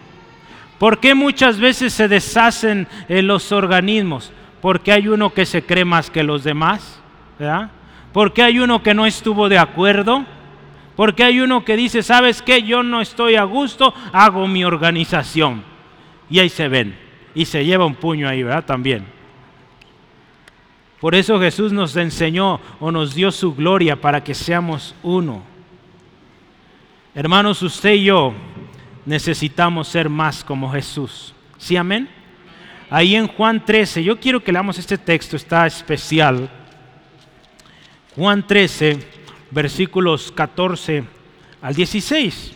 ¿Por 0.81 0.99
qué 0.99 1.15
muchas 1.15 1.61
veces 1.61 1.93
se 1.93 2.09
deshacen 2.09 2.89
eh, 3.09 3.23
los 3.23 3.53
organismos? 3.53 4.33
Porque 4.61 4.91
hay 4.91 5.07
uno 5.07 5.33
que 5.33 5.47
se 5.47 5.63
cree 5.63 5.85
más 5.85 6.11
que 6.11 6.25
los 6.25 6.43
demás. 6.43 7.01
¿verdad? 7.39 7.71
Porque 8.13 8.43
hay 8.43 8.59
uno 8.59 8.83
que 8.83 8.95
no 8.95 9.07
estuvo 9.07 9.49
de 9.49 9.59
acuerdo 9.59 10.25
porque 10.99 11.23
hay 11.23 11.39
uno 11.39 11.65
que 11.65 11.77
dice, 11.77 12.03
¿sabes 12.03 12.43
qué? 12.43 12.65
Yo 12.65 12.83
no 12.83 13.01
estoy 13.01 13.37
a 13.37 13.45
gusto, 13.45 13.95
hago 14.13 14.49
mi 14.49 14.65
organización. 14.65 15.63
Y 16.29 16.41
ahí 16.41 16.49
se 16.49 16.67
ven. 16.67 16.99
Y 17.37 17.45
se 17.45 17.65
lleva 17.65 17.87
un 17.87 17.95
puño 17.95 18.29
ahí, 18.29 18.43
¿verdad? 18.43 18.65
También. 18.65 19.07
Por 21.01 21.15
eso 21.15 21.39
Jesús 21.39 21.73
nos 21.73 21.97
enseñó 21.97 22.61
o 22.81 22.91
nos 22.91 23.15
dio 23.15 23.31
su 23.31 23.55
gloria 23.55 24.01
para 24.01 24.23
que 24.23 24.35
seamos 24.35 24.95
uno. 25.03 25.43
Hermanos, 27.15 27.63
usted 27.63 27.95
y 27.95 28.05
yo 28.05 28.35
necesitamos 29.07 29.89
ser 29.89 30.09
más 30.09 30.43
como 30.43 30.71
Jesús. 30.73 31.35
¿Sí, 31.57 31.77
amén? 31.77 32.09
Ahí 32.91 33.15
en 33.15 33.29
Juan 33.29 33.65
13, 33.65 34.03
yo 34.03 34.19
quiero 34.19 34.43
que 34.43 34.53
leamos 34.53 34.79
este 34.79 34.99
texto, 34.99 35.37
está 35.37 35.67
especial. 35.67 36.51
Juan 38.17 38.47
13 38.47 38.99
versículos 39.51 40.33
14 40.33 41.05
al 41.63 41.75
16. 41.75 42.53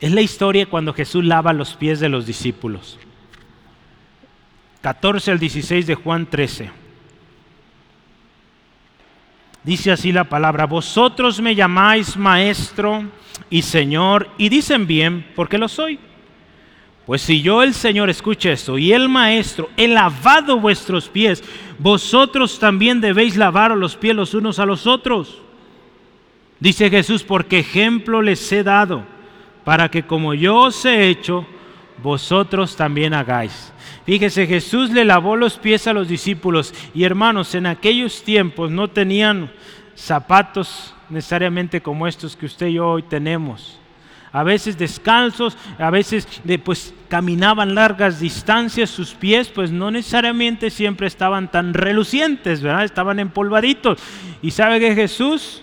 Es 0.00 0.12
la 0.12 0.20
historia 0.20 0.66
cuando 0.66 0.92
Jesús 0.92 1.24
lava 1.24 1.52
los 1.52 1.74
pies 1.74 2.00
de 2.00 2.08
los 2.08 2.26
discípulos. 2.26 2.98
14 4.80 5.30
al 5.30 5.38
16 5.38 5.86
de 5.86 5.94
Juan 5.94 6.26
13. 6.26 6.81
Dice 9.64 9.92
así 9.92 10.12
la 10.12 10.24
palabra, 10.24 10.66
vosotros 10.66 11.40
me 11.40 11.54
llamáis 11.54 12.16
maestro 12.16 13.04
y 13.48 13.62
señor, 13.62 14.28
y 14.38 14.48
dicen 14.48 14.86
bien, 14.86 15.26
porque 15.34 15.58
lo 15.58 15.68
soy. 15.68 15.98
Pues 17.06 17.22
si 17.22 17.42
yo 17.42 17.62
el 17.62 17.74
Señor, 17.74 18.10
escuche 18.10 18.52
esto, 18.52 18.78
y 18.78 18.92
el 18.92 19.08
Maestro 19.08 19.68
he 19.76 19.88
lavado 19.88 20.60
vuestros 20.60 21.08
pies, 21.08 21.42
vosotros 21.78 22.58
también 22.58 23.00
debéis 23.00 23.36
lavar 23.36 23.72
los 23.72 23.96
pies 23.96 24.14
los 24.14 24.34
unos 24.34 24.58
a 24.58 24.66
los 24.66 24.86
otros. 24.86 25.42
Dice 26.60 26.88
Jesús, 26.90 27.24
porque 27.24 27.58
ejemplo 27.58 28.22
les 28.22 28.52
he 28.52 28.62
dado, 28.62 29.02
para 29.64 29.90
que 29.90 30.04
como 30.04 30.32
yo 30.32 30.56
os 30.56 30.84
he 30.84 31.08
hecho, 31.08 31.44
vosotros 32.02 32.76
también 32.76 33.14
hagáis. 33.14 33.71
Fíjese, 34.04 34.46
Jesús 34.46 34.90
le 34.90 35.04
lavó 35.04 35.36
los 35.36 35.58
pies 35.58 35.86
a 35.86 35.92
los 35.92 36.08
discípulos 36.08 36.74
y 36.92 37.04
hermanos, 37.04 37.54
en 37.54 37.66
aquellos 37.66 38.22
tiempos 38.24 38.70
no 38.70 38.88
tenían 38.88 39.50
zapatos 39.94 40.94
necesariamente 41.08 41.80
como 41.80 42.06
estos 42.06 42.36
que 42.36 42.46
usted 42.46 42.66
y 42.68 42.74
yo 42.74 42.88
hoy 42.88 43.02
tenemos. 43.02 43.78
A 44.32 44.42
veces 44.42 44.78
descalzos, 44.78 45.58
a 45.78 45.90
veces 45.90 46.26
pues 46.64 46.94
caminaban 47.08 47.74
largas 47.74 48.18
distancias, 48.18 48.88
sus 48.88 49.12
pies 49.12 49.48
pues 49.48 49.70
no 49.70 49.90
necesariamente 49.90 50.70
siempre 50.70 51.06
estaban 51.06 51.50
tan 51.50 51.74
relucientes, 51.74 52.62
¿verdad? 52.62 52.84
Estaban 52.84 53.20
empolvaditos. 53.20 53.98
Y 54.40 54.52
sabe 54.52 54.80
que 54.80 54.94
Jesús 54.94 55.62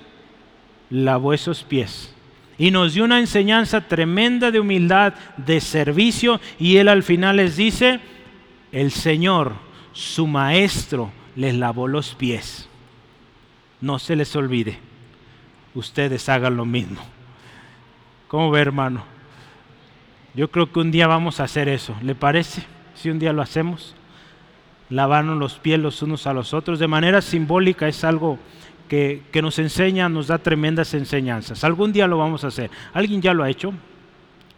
lavó 0.91 1.33
esos 1.33 1.63
pies. 1.63 2.13
Y 2.59 2.69
nos 2.69 2.93
dio 2.93 3.05
una 3.05 3.19
enseñanza 3.19 3.81
tremenda 3.81 4.51
de 4.51 4.59
humildad, 4.59 5.15
de 5.37 5.61
servicio. 5.61 6.39
Y 6.59 6.77
él 6.77 6.89
al 6.89 7.01
final 7.01 7.37
les 7.37 7.55
dice, 7.55 7.99
el 8.71 8.91
Señor, 8.91 9.53
su 9.93 10.27
maestro, 10.27 11.11
les 11.35 11.55
lavó 11.55 11.87
los 11.87 12.15
pies. 12.15 12.67
No 13.81 13.99
se 13.99 14.15
les 14.15 14.35
olvide, 14.35 14.77
ustedes 15.73 16.27
hagan 16.29 16.57
lo 16.57 16.65
mismo. 16.65 17.01
¿Cómo 18.27 18.51
ve, 18.51 18.61
hermano? 18.61 19.03
Yo 20.33 20.51
creo 20.51 20.71
que 20.71 20.79
un 20.79 20.91
día 20.91 21.07
vamos 21.07 21.39
a 21.39 21.45
hacer 21.45 21.67
eso. 21.67 21.95
¿Le 22.01 22.13
parece? 22.13 22.63
Si 22.93 23.09
un 23.09 23.19
día 23.19 23.33
lo 23.33 23.41
hacemos, 23.41 23.95
lavarnos 24.89 25.37
los 25.37 25.55
pies 25.55 25.79
los 25.79 26.01
unos 26.01 26.27
a 26.27 26.33
los 26.33 26.53
otros. 26.53 26.79
De 26.79 26.87
manera 26.87 27.21
simbólica 27.21 27.87
es 27.87 28.03
algo 28.03 28.37
que, 28.87 29.23
nos 29.41 29.59
enseña, 29.59 30.09
nos 30.09 30.27
da 30.27 30.37
tremendas 30.37 30.93
enseñanzas. 30.93 31.63
Algún 31.63 31.93
día 31.93 32.07
lo 32.07 32.17
vamos 32.17 32.43
a 32.43 32.47
hacer. 32.47 32.69
¿Alguien 32.93 33.21
ya 33.21 33.33
lo 33.33 33.43
ha 33.43 33.49
hecho? 33.49 33.73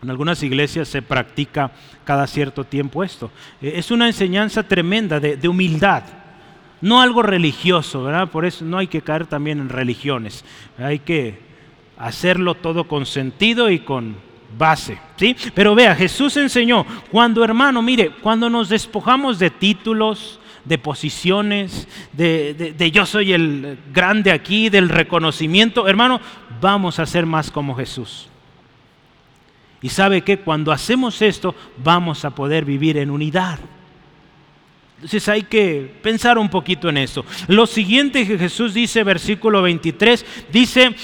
En 0.04 0.10
algunas 0.10 0.42
iglesias 0.42 0.88
se 0.88 1.02
practica 1.02 1.72
cada 2.04 2.26
cierto 2.26 2.64
tiempo 2.64 3.04
esto. 3.04 3.32
Eh, 3.62 3.74
es 3.76 3.92
una 3.92 4.08
enseñanza 4.08 4.64
tremenda 4.64 5.20
de, 5.20 5.48
humildad, 5.48 6.04
no 6.82 7.02
algo 7.02 7.22
religioso, 7.22 8.04
¿verdad? 8.04 8.30
Por 8.30 8.46
eso 8.46 8.66
no 8.66 8.80
hay 8.80 8.88
que 8.88 9.02
caer 9.02 9.28
también 9.28 9.60
en 9.60 9.70
religiones. 9.70 10.44
Hay 10.80 11.00
que 11.00 11.40
hacerlo 11.98 12.56
todo 12.56 12.88
con 12.88 13.06
sentido 13.06 13.70
y 13.70 13.80
con 13.80 14.16
base, 14.58 14.98
¿sí? 15.18 15.36
Pero 15.54 15.76
vea, 15.76 15.96
Jesús 15.96 16.36
enseñó, 16.38 16.84
cuando 17.12 17.44
hermano, 17.44 17.84
mire, 17.84 18.10
cuando 18.10 18.50
nos 18.50 18.70
despojamos 18.70 19.38
de 19.38 19.52
títulos, 19.52 20.40
de 20.66 20.80
posiciones, 20.80 21.88
de, 22.12 22.92
yo 22.92 23.06
soy 23.06 23.34
el 23.34 23.78
grande 23.94 24.32
aquí, 24.32 24.70
del 24.70 24.90
reconocimiento. 24.90 25.88
Hermano, 25.88 26.20
vamos 26.60 26.98
a 26.98 27.06
ser 27.06 27.28
más 27.28 27.52
como 27.52 27.76
Jesús. 27.76 28.31
Y 29.82 29.90
sabe 29.90 30.22
que 30.22 30.38
cuando 30.38 30.72
hacemos 30.72 31.22
esto, 31.22 31.56
vamos 31.84 32.24
a 32.24 32.32
poder 32.32 32.66
vivir 32.66 32.98
en 32.98 33.10
unidad. 33.10 33.60
Entonces 34.96 35.28
hay 35.28 35.42
que 35.42 35.92
pensar 36.04 36.38
un 36.38 36.50
poquito 36.50 36.88
en 36.88 36.98
eso. 36.98 37.26
Lo 37.48 37.66
siguiente 37.66 38.28
que 38.28 38.38
Jesús 38.38 38.76
dice, 38.76 39.04
versículo 39.04 39.64
23, 39.64 40.24
dice, 40.52 40.96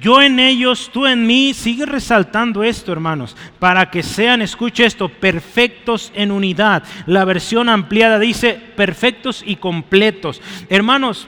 yo 0.00 0.22
en 0.22 0.38
ellos, 0.38 0.90
tú 0.92 1.04
en 1.06 1.26
mí, 1.26 1.52
sigue 1.52 1.84
resaltando 1.84 2.62
esto, 2.62 2.92
hermanos, 2.92 3.36
para 3.58 3.90
que 3.90 4.04
sean, 4.04 4.40
escuche 4.40 4.84
esto, 4.84 5.08
perfectos 5.08 6.12
en 6.14 6.30
unidad. 6.30 6.84
La 7.06 7.24
versión 7.24 7.68
ampliada 7.68 8.20
dice 8.20 8.54
perfectos 8.76 9.42
y 9.44 9.56
completos. 9.56 10.40
Hermanos, 10.68 11.26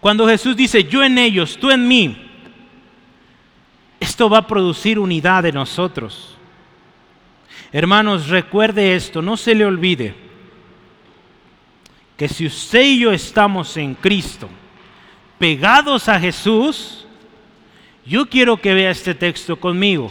cuando 0.00 0.28
Jesús 0.28 0.54
dice 0.54 0.84
yo 0.84 1.02
en 1.02 1.16
ellos, 1.16 1.56
tú 1.58 1.70
en 1.70 1.88
mí, 1.88 2.27
esto 4.00 4.30
va 4.30 4.38
a 4.38 4.46
producir 4.46 4.98
unidad 4.98 5.44
en 5.46 5.54
nosotros. 5.54 6.36
Hermanos, 7.72 8.28
recuerde 8.28 8.94
esto, 8.94 9.20
no 9.20 9.36
se 9.36 9.54
le 9.54 9.64
olvide 9.64 10.14
que 12.16 12.28
si 12.28 12.46
usted 12.46 12.82
y 12.82 12.98
yo 13.00 13.12
estamos 13.12 13.76
en 13.76 13.94
Cristo, 13.94 14.48
pegados 15.38 16.08
a 16.08 16.18
Jesús, 16.18 17.06
yo 18.04 18.26
quiero 18.28 18.56
que 18.56 18.74
vea 18.74 18.90
este 18.90 19.14
texto 19.14 19.54
conmigo. 19.60 20.10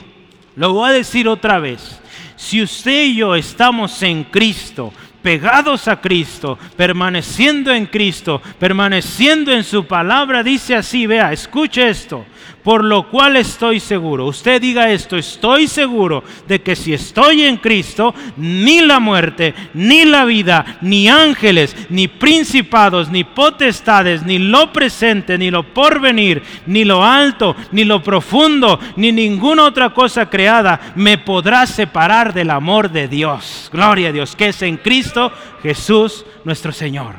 Lo 0.55 0.71
voy 0.71 0.89
a 0.89 0.93
decir 0.93 1.27
otra 1.27 1.59
vez. 1.59 1.99
Si 2.37 2.61
usted 2.61 3.05
y 3.05 3.15
yo 3.17 3.35
estamos 3.35 4.01
en 4.03 4.23
Cristo, 4.23 4.93
pegados 5.21 5.89
a 5.89 5.99
Cristo, 5.99 6.57
permaneciendo 6.77 7.73
en 7.73 7.85
Cristo, 7.85 8.41
permaneciendo 8.57 9.51
en 9.51 9.65
su 9.65 9.85
palabra, 9.85 10.43
dice 10.43 10.75
así, 10.75 11.07
vea, 11.07 11.33
escuche 11.33 11.89
esto 11.89 12.25
por 12.63 12.83
lo 12.83 13.09
cual 13.09 13.37
estoy 13.37 13.79
seguro, 13.79 14.25
usted 14.25 14.61
diga 14.61 14.91
esto, 14.91 15.15
estoy 15.15 15.67
seguro 15.67 16.23
de 16.47 16.61
que 16.61 16.75
si 16.75 16.93
estoy 16.93 17.43
en 17.43 17.57
Cristo, 17.57 18.13
ni 18.35 18.81
la 18.81 18.99
muerte, 18.99 19.53
ni 19.73 20.03
la 20.05 20.25
vida, 20.25 20.77
ni 20.81 21.07
ángeles, 21.07 21.75
ni 21.89 22.07
principados, 22.07 23.09
ni 23.09 23.23
potestades, 23.23 24.23
ni 24.23 24.37
lo 24.37 24.73
presente, 24.73 25.37
ni 25.37 25.49
lo 25.49 25.63
porvenir, 25.73 26.43
ni 26.65 26.83
lo 26.83 27.03
alto, 27.03 27.55
ni 27.71 27.85
lo 27.85 28.03
profundo, 28.03 28.79
ni 28.97 29.11
ninguna 29.11 29.63
otra 29.63 29.93
cosa 29.93 30.29
creada 30.29 30.93
me 30.95 31.17
podrá 31.17 31.65
separar 31.65 32.33
del 32.33 32.49
amor 32.49 32.91
de 32.91 33.07
Dios. 33.07 33.69
Gloria 33.71 34.09
a 34.09 34.11
Dios, 34.11 34.35
que 34.35 34.49
es 34.49 34.61
en 34.61 34.77
Cristo 34.77 35.31
Jesús 35.63 36.25
nuestro 36.43 36.71
Señor. 36.71 37.15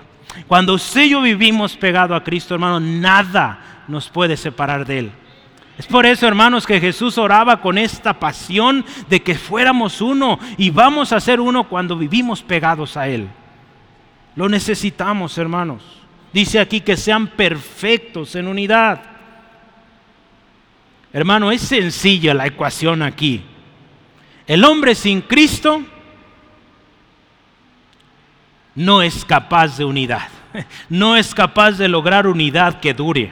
Cuando 0.47 0.75
usted 0.75 1.03
y 1.03 1.11
yo 1.11 1.21
vivimos 1.21 1.77
pegado 1.77 2.15
a 2.15 2.23
Cristo, 2.23 2.55
hermano, 2.55 2.79
nada 2.81 3.68
nos 3.89 4.09
puede 4.09 4.37
separar 4.37 4.87
de 4.87 4.99
Él. 5.01 5.13
Es 5.79 5.87
por 5.87 6.07
eso, 6.07 6.27
hermanos, 6.27 6.67
que 6.67 6.81
Jesús 6.81 7.19
oraba 7.19 7.61
con 7.61 7.79
esta 7.79 8.19
pasión 8.19 8.85
de 9.09 9.23
que 9.23 9.37
fuéramos 9.37 10.01
uno 10.01 10.39
y 10.57 10.71
vamos 10.71 11.13
a 11.13 11.21
ser 11.21 11.41
uno 11.41 11.69
cuando 11.69 11.97
vivimos 11.97 12.43
pegados 12.43 12.97
a 12.97 13.09
Él. 13.09 13.29
Lo 14.35 14.49
necesitamos, 14.49 15.39
hermanos. 15.39 15.83
Dice 16.33 16.59
aquí 16.59 16.81
que 16.81 16.97
sean 16.97 17.29
perfectos 17.29 18.35
en 18.35 18.49
unidad. 18.49 19.01
Hermano, 21.13 21.51
es 21.51 21.63
sencilla 21.63 22.35
la 22.35 22.47
ecuación 22.47 23.03
aquí. 23.03 23.43
El 24.47 24.65
hombre 24.65 24.95
sin 24.95 25.21
Cristo 25.21 25.83
no 28.75 29.03
es 29.03 29.25
capaz 29.25 29.77
de 29.79 29.85
unidad. 29.85 30.29
No 30.89 31.15
es 31.15 31.35
capaz 31.35 31.73
de 31.73 31.89
lograr 31.89 32.27
unidad 32.27 32.81
que 32.81 32.95
dure. 32.95 33.31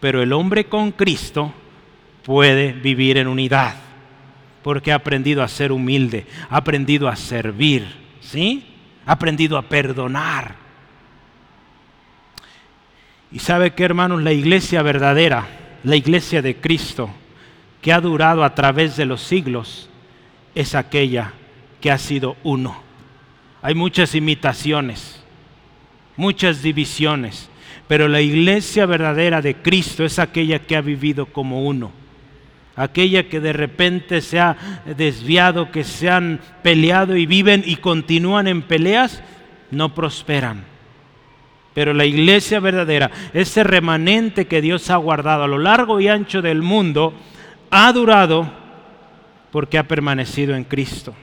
Pero 0.00 0.22
el 0.22 0.32
hombre 0.32 0.66
con 0.66 0.92
Cristo 0.92 1.52
puede 2.24 2.72
vivir 2.72 3.18
en 3.18 3.28
unidad, 3.28 3.76
porque 4.62 4.92
ha 4.92 4.96
aprendido 4.96 5.42
a 5.42 5.48
ser 5.48 5.72
humilde, 5.72 6.26
ha 6.50 6.58
aprendido 6.58 7.08
a 7.08 7.16
servir, 7.16 7.86
¿sí? 8.20 8.66
Ha 9.06 9.12
aprendido 9.12 9.56
a 9.56 9.62
perdonar. 9.62 10.56
Y 13.30 13.38
sabe 13.38 13.74
que, 13.74 13.84
hermanos, 13.84 14.22
la 14.22 14.32
iglesia 14.32 14.82
verdadera, 14.82 15.46
la 15.84 15.96
iglesia 15.96 16.42
de 16.42 16.56
Cristo, 16.56 17.10
que 17.80 17.92
ha 17.92 18.00
durado 18.00 18.42
a 18.42 18.54
través 18.54 18.96
de 18.96 19.06
los 19.06 19.22
siglos, 19.22 19.88
es 20.54 20.74
aquella 20.74 21.32
que 21.80 21.90
ha 21.90 21.98
sido 21.98 22.36
uno. 22.42 22.82
Hay 23.62 23.74
muchas 23.74 24.14
imitaciones, 24.14 25.22
muchas 26.16 26.62
divisiones, 26.62 27.48
pero 27.88 28.08
la 28.08 28.20
iglesia 28.20 28.86
verdadera 28.86 29.40
de 29.42 29.56
Cristo 29.56 30.04
es 30.04 30.18
aquella 30.18 30.60
que 30.60 30.76
ha 30.76 30.80
vivido 30.80 31.26
como 31.26 31.64
uno. 31.64 31.92
Aquella 32.74 33.28
que 33.28 33.40
de 33.40 33.52
repente 33.52 34.20
se 34.20 34.38
ha 34.38 34.82
desviado, 34.96 35.70
que 35.70 35.84
se 35.84 36.10
han 36.10 36.40
peleado 36.62 37.16
y 37.16 37.24
viven 37.24 37.62
y 37.64 37.76
continúan 37.76 38.48
en 38.48 38.62
peleas, 38.62 39.22
no 39.70 39.94
prosperan. 39.94 40.64
Pero 41.72 41.94
la 41.94 42.04
iglesia 42.04 42.60
verdadera, 42.60 43.10
ese 43.32 43.62
remanente 43.62 44.46
que 44.46 44.60
Dios 44.60 44.90
ha 44.90 44.96
guardado 44.96 45.44
a 45.44 45.48
lo 45.48 45.58
largo 45.58 46.00
y 46.00 46.08
ancho 46.08 46.42
del 46.42 46.62
mundo, 46.62 47.14
ha 47.70 47.92
durado 47.92 48.50
porque 49.52 49.78
ha 49.78 49.86
permanecido 49.86 50.54
en 50.54 50.64
Cristo. 50.64 51.14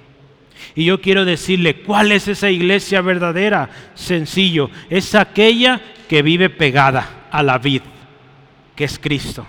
Y 0.76 0.86
yo 0.86 1.01
quiero 1.01 1.26
decirle, 1.26 1.82
¿cuál 1.82 2.11
es 2.11 2.28
esa 2.28 2.49
iglesia 2.49 3.01
verdadera? 3.01 3.70
Sencillo, 3.95 4.70
es 4.89 5.14
aquella 5.14 5.82
que 6.14 6.22
vive 6.22 6.51
pegada 6.51 7.26
a 7.32 7.41
la 7.41 7.57
vid, 7.57 7.82
que 8.76 8.84
es 8.84 8.99
Cristo. 8.99 9.47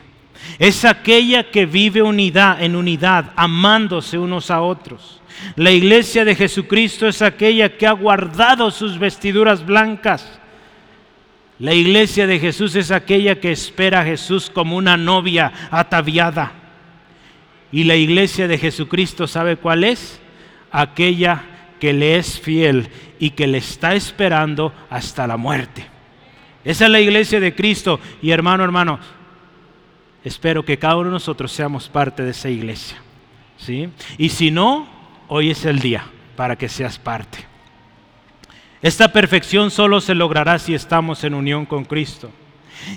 Es 0.58 0.86
aquella 0.86 1.50
que 1.50 1.66
vive 1.66 2.00
unidad 2.00 2.62
en 2.62 2.74
unidad, 2.74 3.32
amándose 3.36 4.16
unos 4.16 4.50
a 4.50 4.62
otros. 4.62 5.20
La 5.56 5.72
iglesia 5.72 6.24
de 6.24 6.34
Jesucristo 6.34 7.06
es 7.06 7.20
aquella 7.20 7.76
que 7.76 7.86
ha 7.86 7.92
guardado 7.92 8.70
sus 8.70 8.98
vestiduras 8.98 9.66
blancas. 9.66 10.40
La 11.58 11.74
iglesia 11.74 12.26
de 12.26 12.38
Jesús 12.38 12.74
es 12.76 12.90
aquella 12.90 13.38
que 13.38 13.52
espera 13.52 14.00
a 14.00 14.06
Jesús 14.06 14.48
como 14.48 14.78
una 14.78 14.96
novia 14.96 15.52
ataviada. 15.70 16.50
Y 17.72 17.84
la 17.84 17.96
iglesia 17.96 18.48
de 18.48 18.56
Jesucristo, 18.56 19.26
¿sabe 19.26 19.58
cuál 19.58 19.84
es? 19.84 20.18
Aquella 20.72 21.42
que 21.78 21.92
le 21.92 22.16
es 22.16 22.40
fiel 22.40 22.88
y 23.18 23.32
que 23.32 23.46
le 23.46 23.58
está 23.58 23.94
esperando 23.94 24.72
hasta 24.88 25.26
la 25.26 25.36
muerte. 25.36 25.92
Esa 26.64 26.84
es 26.86 26.90
la 26.90 27.00
iglesia 27.00 27.40
de 27.40 27.54
Cristo. 27.54 28.00
Y 28.22 28.30
hermano, 28.30 28.64
hermano, 28.64 28.98
espero 30.24 30.64
que 30.64 30.78
cada 30.78 30.96
uno 30.96 31.06
de 31.06 31.14
nosotros 31.14 31.52
seamos 31.52 31.88
parte 31.88 32.22
de 32.22 32.30
esa 32.30 32.48
iglesia. 32.48 32.96
¿sí? 33.56 33.88
Y 34.18 34.30
si 34.30 34.50
no, 34.50 34.88
hoy 35.28 35.50
es 35.50 35.64
el 35.64 35.80
día 35.80 36.06
para 36.36 36.56
que 36.56 36.68
seas 36.68 36.98
parte. 36.98 37.38
Esta 38.82 39.12
perfección 39.12 39.70
solo 39.70 40.00
se 40.00 40.14
logrará 40.14 40.58
si 40.58 40.74
estamos 40.74 41.24
en 41.24 41.34
unión 41.34 41.64
con 41.64 41.84
Cristo. 41.84 42.30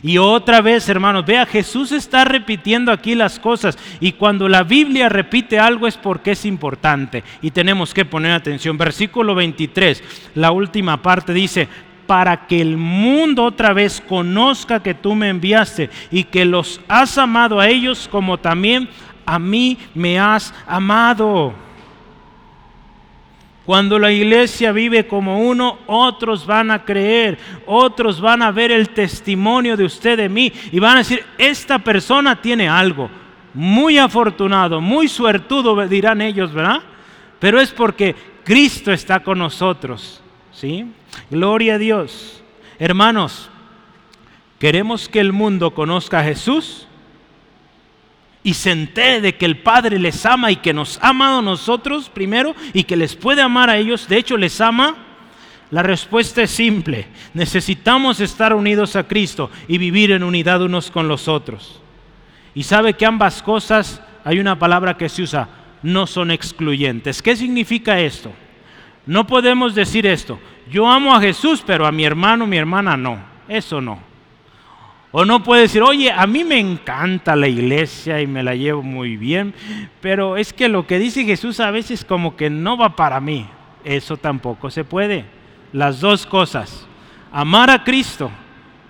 Y 0.03 0.17
otra 0.17 0.61
vez, 0.61 0.89
hermanos, 0.89 1.25
vea, 1.25 1.45
Jesús 1.45 1.91
está 1.91 2.25
repitiendo 2.25 2.91
aquí 2.91 3.15
las 3.15 3.39
cosas 3.39 3.77
y 3.99 4.13
cuando 4.13 4.49
la 4.49 4.63
Biblia 4.63 5.07
repite 5.07 5.59
algo 5.59 5.87
es 5.87 5.95
porque 5.95 6.31
es 6.31 6.45
importante 6.45 7.23
y 7.41 7.51
tenemos 7.51 7.93
que 7.93 8.03
poner 8.03 8.33
atención. 8.33 8.77
Versículo 8.77 9.33
23, 9.35 10.03
la 10.35 10.51
última 10.51 11.01
parte 11.01 11.33
dice, 11.33 11.69
para 12.07 12.47
que 12.47 12.61
el 12.61 12.77
mundo 12.77 13.43
otra 13.43 13.73
vez 13.73 14.01
conozca 14.01 14.81
que 14.81 14.93
tú 14.93 15.13
me 15.13 15.29
enviaste 15.29 15.89
y 16.09 16.23
que 16.23 16.45
los 16.45 16.81
has 16.87 17.17
amado 17.17 17.59
a 17.59 17.67
ellos 17.67 18.07
como 18.09 18.37
también 18.37 18.89
a 19.25 19.37
mí 19.37 19.77
me 19.93 20.17
has 20.17 20.53
amado. 20.65 21.53
Cuando 23.65 23.99
la 23.99 24.13
iglesia 24.13 24.71
vive 24.71 25.05
como 25.05 25.41
uno, 25.41 25.79
otros 25.87 26.45
van 26.45 26.71
a 26.71 26.85
creer, 26.85 27.37
otros 27.65 28.21
van 28.21 28.41
a 28.41 28.49
ver 28.49 28.71
el 28.71 28.91
testimonio 28.91 29.75
de 29.75 29.83
usted 29.83 30.17
de 30.17 30.29
mí 30.29 30.53
y 30.71 30.79
van 30.79 30.95
a 30.95 30.99
decir, 30.99 31.25
esta 31.37 31.77
persona 31.77 32.41
tiene 32.41 32.69
algo. 32.69 33.09
Muy 33.53 33.97
afortunado, 33.97 34.79
muy 34.79 35.09
suertudo, 35.09 35.85
dirán 35.85 36.21
ellos, 36.21 36.53
¿verdad? 36.53 36.81
Pero 37.39 37.59
es 37.59 37.71
porque 37.71 38.15
Cristo 38.45 38.93
está 38.93 39.19
con 39.19 39.39
nosotros. 39.39 40.21
¿Sí? 40.53 40.85
Gloria 41.29 41.75
a 41.75 41.77
Dios. 41.77 42.43
Hermanos, 42.79 43.49
queremos 44.59 45.09
que 45.09 45.19
el 45.19 45.33
mundo 45.33 45.73
conozca 45.73 46.19
a 46.19 46.23
Jesús 46.23 46.87
y 48.43 48.53
se 48.53 48.71
entere 48.71 49.19
de 49.19 49.35
que 49.35 49.45
el 49.45 49.57
Padre 49.57 49.99
les 49.99 50.25
ama 50.25 50.51
y 50.51 50.55
que 50.57 50.73
nos 50.73 50.99
ha 51.01 51.09
amado 51.09 51.39
a 51.39 51.41
nosotros 51.41 52.09
primero 52.09 52.55
y 52.71 52.83
que 52.83 52.95
les 52.95 53.15
puede 53.15 53.41
amar 53.41 53.69
a 53.69 53.77
ellos. 53.77 54.07
De 54.07 54.17
hecho, 54.17 54.37
les 54.37 54.61
ama. 54.61 54.95
La 55.69 55.83
respuesta 55.83 56.41
es 56.43 56.51
simple. 56.51 57.07
Necesitamos 57.33 58.21
estar 58.21 58.53
unidos 58.53 58.95
a 58.95 59.05
Cristo 59.05 59.51
y 59.67 59.77
vivir 59.77 60.11
en 60.11 60.23
unidad 60.23 60.61
unos 60.61 60.89
con 60.89 61.09
los 61.09 61.27
otros. 61.27 61.81
Y 62.55 62.63
sabe 62.63 62.93
que 62.93 63.05
ambas 63.05 63.43
cosas, 63.43 64.01
hay 64.23 64.39
una 64.39 64.57
palabra 64.57 64.95
que 64.95 65.09
se 65.09 65.23
usa, 65.23 65.49
no 65.83 66.07
son 66.07 66.31
excluyentes. 66.31 67.21
¿Qué 67.21 67.35
significa 67.35 67.99
esto? 67.99 68.31
No 69.07 69.25
podemos 69.25 69.73
decir 69.73 70.05
esto, 70.05 70.39
yo 70.69 70.87
amo 70.87 71.15
a 71.15 71.21
Jesús, 71.21 71.63
pero 71.65 71.87
a 71.87 71.91
mi 71.91 72.03
hermano, 72.03 72.45
mi 72.45 72.57
hermana 72.57 72.97
no. 72.97 73.17
Eso 73.47 73.79
no. 73.79 73.99
O 75.11 75.23
no 75.23 75.41
puede 75.41 75.63
decir, 75.63 75.81
oye, 75.81 76.11
a 76.11 76.27
mí 76.27 76.43
me 76.43 76.59
encanta 76.59 77.35
la 77.35 77.47
iglesia 77.47 78.21
y 78.21 78.27
me 78.27 78.43
la 78.43 78.53
llevo 78.53 78.83
muy 78.83 79.15
bien, 79.15 79.53
pero 80.01 80.35
es 80.35 80.51
que 80.51 80.67
lo 80.67 80.85
que 80.85 80.99
dice 80.99 81.23
Jesús 81.23 81.61
a 81.61 81.71
veces 81.71 82.03
como 82.03 82.35
que 82.35 82.49
no 82.49 82.77
va 82.77 82.95
para 82.95 83.21
mí. 83.21 83.47
Eso 83.85 84.17
tampoco 84.17 84.69
se 84.69 84.83
puede. 84.83 85.25
Las 85.71 86.01
dos 86.01 86.25
cosas, 86.25 86.85
amar 87.31 87.69
a 87.69 87.85
Cristo 87.85 88.29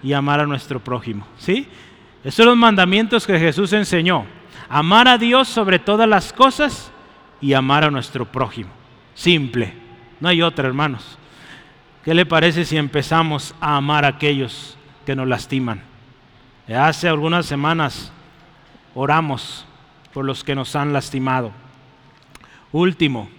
y 0.01 0.13
amar 0.13 0.39
a 0.39 0.47
nuestro 0.47 0.83
prójimo. 0.83 1.27
¿Sí? 1.37 1.67
Esos 2.23 2.35
son 2.35 2.47
los 2.47 2.57
mandamientos 2.57 3.27
que 3.27 3.39
Jesús 3.39 3.71
enseñó. 3.73 4.25
Amar 4.67 5.07
a 5.07 5.19
Dios 5.19 5.47
sobre 5.47 5.77
todas 5.77 6.09
las 6.09 6.33
cosas 6.33 6.91
y 7.39 7.53
amar 7.53 7.83
a 7.83 7.91
nuestro 7.91 8.25
prójimo. 8.25 8.69
Simple. 9.13 9.86
No 10.19 10.29
hay 10.29 10.41
otra, 10.41 10.67
hermanos. 10.67 11.17
¿Qué 12.03 12.13
le 12.13 12.25
parece 12.25 12.65
si 12.65 12.77
empezamos 12.77 13.53
a 13.59 13.75
amar 13.75 14.05
a 14.05 14.09
aquellos 14.09 14.77
que 15.05 15.15
nos 15.15 15.27
lastiman? 15.27 15.81
Hace 16.67 17.07
algunas 17.07 17.45
semanas 17.45 18.11
oramos 18.95 19.65
por 20.13 20.25
los 20.25 20.43
que 20.43 20.55
nos 20.55 20.75
han 20.75 20.93
lastimado. 20.93 21.51
Último, 22.71 23.29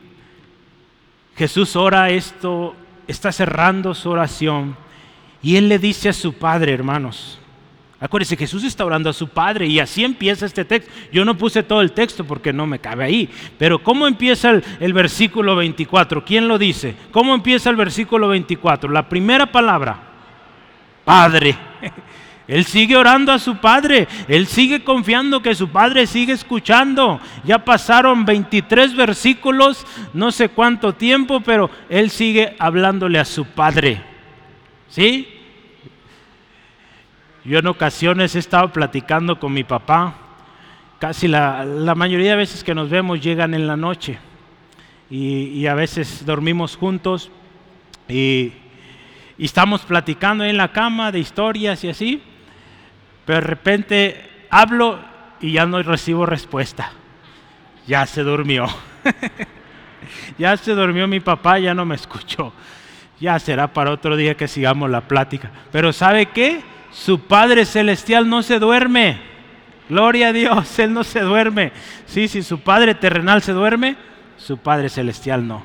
Jesús 1.36 1.76
ora 1.76 2.10
esto, 2.10 2.74
está 3.06 3.32
cerrando 3.32 3.94
su 3.94 4.10
oración 4.10 4.76
y 5.42 5.56
él 5.56 5.68
le 5.68 5.78
dice 5.78 6.08
a 6.08 6.12
su 6.12 6.34
padre, 6.34 6.72
hermanos, 6.72 7.38
Acuérdese, 8.00 8.36
Jesús 8.36 8.62
está 8.62 8.84
orando 8.84 9.10
a 9.10 9.12
su 9.12 9.26
Padre 9.28 9.66
y 9.66 9.80
así 9.80 10.04
empieza 10.04 10.46
este 10.46 10.64
texto. 10.64 10.90
Yo 11.12 11.24
no 11.24 11.36
puse 11.36 11.64
todo 11.64 11.80
el 11.80 11.90
texto 11.90 12.24
porque 12.24 12.52
no 12.52 12.64
me 12.64 12.78
cabe 12.78 13.04
ahí. 13.04 13.28
Pero 13.58 13.82
¿cómo 13.82 14.06
empieza 14.06 14.50
el, 14.50 14.64
el, 14.78 14.92
versículo 14.92 15.56
24? 15.56 16.24
¿Quién 16.24 16.46
lo 16.46 16.58
dice? 16.58 16.94
¿Cómo 17.10 17.34
empieza 17.34 17.70
el 17.70 17.76
versículo 17.76 18.28
24? 18.28 18.88
La 18.90 19.08
primera 19.08 19.50
palabra, 19.50 19.98
Padre. 21.04 21.56
Él 22.48 22.64
sigue 22.64 22.96
orando 22.96 23.30
a 23.30 23.38
su 23.38 23.56
Padre. 23.56 24.08
Él 24.26 24.46
sigue 24.46 24.82
confiando 24.82 25.42
que 25.42 25.54
su 25.54 25.68
Padre 25.68 26.06
sigue 26.06 26.32
escuchando. 26.32 27.20
Ya 27.44 27.64
pasaron 27.64 28.24
23 28.24 28.96
versículos, 28.96 29.86
no 30.14 30.32
sé 30.32 30.48
cuánto 30.48 30.94
tiempo, 30.94 31.40
pero 31.40 31.68
Él 31.90 32.10
sigue 32.10 32.56
hablándole 32.58 33.18
a 33.18 33.26
su 33.26 33.44
Padre. 33.44 34.02
¿Sí? 34.88 35.37
Yo 37.48 37.60
en 37.60 37.66
ocasiones 37.66 38.36
he 38.36 38.40
estado 38.40 38.70
platicando 38.74 39.40
con 39.40 39.54
mi 39.54 39.64
papá. 39.64 40.12
Casi 40.98 41.28
la, 41.28 41.94
mayoría 41.96 42.32
de 42.32 42.36
veces 42.36 42.62
que 42.62 42.74
nos 42.74 42.90
vemos 42.90 43.22
llegan 43.22 43.54
en 43.54 43.66
la 43.66 43.74
noche. 43.74 44.18
Y, 45.08 45.66
a 45.66 45.72
veces 45.72 46.26
dormimos 46.26 46.76
juntos. 46.76 47.30
Y, 48.06 48.52
y 49.38 49.46
estamos 49.46 49.80
platicando 49.80 50.44
en 50.44 50.58
la 50.58 50.72
cama 50.72 51.10
de 51.10 51.20
historias 51.20 51.82
y 51.84 51.88
así. 51.88 52.22
Pero 53.24 53.40
de 53.40 53.46
repente 53.46 54.30
hablo 54.50 55.00
y 55.40 55.52
ya 55.52 55.64
no 55.64 55.82
recibo 55.82 56.26
respuesta. 56.26 56.92
Ya 57.86 58.04
se 58.04 58.24
durmió. 58.24 58.66
ya 60.38 60.54
se 60.58 60.72
durmió 60.72 61.08
mi 61.08 61.20
papá, 61.20 61.58
ya 61.58 61.72
no 61.72 61.86
me 61.86 61.94
escuchó. 61.94 62.52
Ya 63.18 63.38
será 63.38 63.72
para 63.72 63.90
otro 63.90 64.18
día 64.18 64.36
que 64.36 64.48
sigamos 64.48 64.90
la 64.90 65.00
plática. 65.00 65.50
Pero 65.72 65.94
¿sabe 65.94 66.26
qué? 66.26 66.76
Su 67.04 67.20
Padre 67.20 67.64
Celestial 67.64 68.28
no 68.28 68.42
se 68.42 68.58
duerme. 68.58 69.18
Gloria 69.88 70.28
a 70.28 70.32
Dios, 70.32 70.78
Él 70.78 70.92
no 70.92 71.04
se 71.04 71.20
duerme. 71.20 71.72
Sí, 72.06 72.26
si 72.26 72.42
su 72.42 72.60
Padre 72.60 72.94
terrenal 72.94 73.40
se 73.40 73.52
duerme, 73.52 73.96
su 74.36 74.58
Padre 74.58 74.88
Celestial 74.88 75.46
no. 75.46 75.62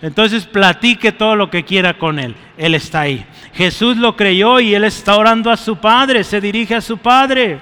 Entonces 0.00 0.46
platique 0.46 1.12
todo 1.12 1.36
lo 1.36 1.50
que 1.50 1.64
quiera 1.64 1.98
con 1.98 2.18
Él. 2.18 2.34
Él 2.56 2.74
está 2.74 3.02
ahí. 3.02 3.24
Jesús 3.52 3.98
lo 3.98 4.16
creyó 4.16 4.58
y 4.60 4.74
Él 4.74 4.84
está 4.84 5.16
orando 5.16 5.50
a 5.50 5.56
su 5.56 5.76
Padre, 5.76 6.24
se 6.24 6.40
dirige 6.40 6.74
a 6.74 6.80
su 6.80 6.98
Padre. 6.98 7.60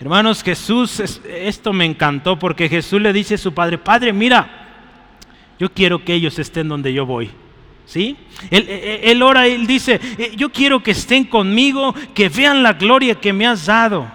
Hermanos, 0.00 0.42
Jesús, 0.42 1.00
esto 1.00 1.72
me 1.72 1.84
encantó 1.84 2.38
porque 2.38 2.68
Jesús 2.68 3.00
le 3.00 3.12
dice 3.12 3.34
a 3.34 3.38
su 3.38 3.54
Padre, 3.54 3.78
Padre, 3.78 4.12
mira, 4.12 4.66
yo 5.58 5.72
quiero 5.72 6.04
que 6.04 6.14
ellos 6.14 6.38
estén 6.38 6.68
donde 6.68 6.92
yo 6.92 7.06
voy. 7.06 7.30
¿Sí? 7.88 8.18
Él, 8.50 8.66
él, 8.68 9.22
ora, 9.22 9.46
él 9.46 9.66
dice, 9.66 9.98
eh, 10.18 10.32
yo 10.36 10.52
quiero 10.52 10.82
que 10.82 10.90
estén 10.90 11.24
conmigo, 11.24 11.94
que 12.14 12.28
vean 12.28 12.62
la 12.62 12.74
gloria 12.74 13.14
que 13.14 13.32
me 13.32 13.46
has 13.46 13.64
dado. 13.64 14.06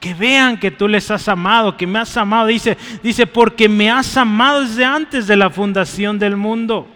Que 0.00 0.14
vean 0.14 0.56
que 0.56 0.70
tú 0.70 0.88
les 0.88 1.10
has 1.10 1.28
amado, 1.28 1.76
que 1.76 1.86
me 1.86 1.98
has 1.98 2.16
amado. 2.16 2.46
Dice, 2.46 2.78
dice, 3.02 3.26
porque 3.26 3.68
me 3.68 3.90
has 3.90 4.16
amado 4.16 4.62
desde 4.62 4.86
antes 4.86 5.26
de 5.26 5.36
la 5.36 5.50
fundación 5.50 6.18
del 6.18 6.34
mundo. 6.34 6.88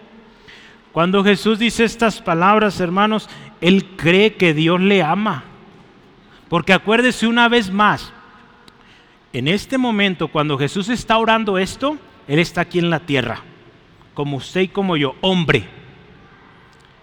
Cuando 0.93 1.23
Jesús 1.23 1.59
dice 1.59 1.83
estas 1.83 2.19
palabras, 2.19 2.79
hermanos, 2.79 3.29
Él 3.61 3.85
cree 3.97 4.33
que 4.33 4.55
Dios 4.55 4.81
le 4.81 5.03
ama. 5.03 5.43
Porque 6.49 6.73
acuérdese 6.73 7.27
una 7.27 7.49
vez 7.49 7.69
más, 7.69 8.11
en 9.31 9.47
este 9.47 9.77
momento, 9.77 10.27
cuando 10.27 10.57
Jesús 10.57 10.89
está 10.89 11.19
orando 11.19 11.59
esto, 11.59 11.99
Él 12.27 12.39
está 12.39 12.61
aquí 12.61 12.79
en 12.79 12.89
la 12.89 13.01
tierra 13.01 13.43
como 14.13 14.37
usted 14.37 14.61
y 14.61 14.67
como 14.67 14.97
yo, 14.97 15.15
hombre. 15.21 15.65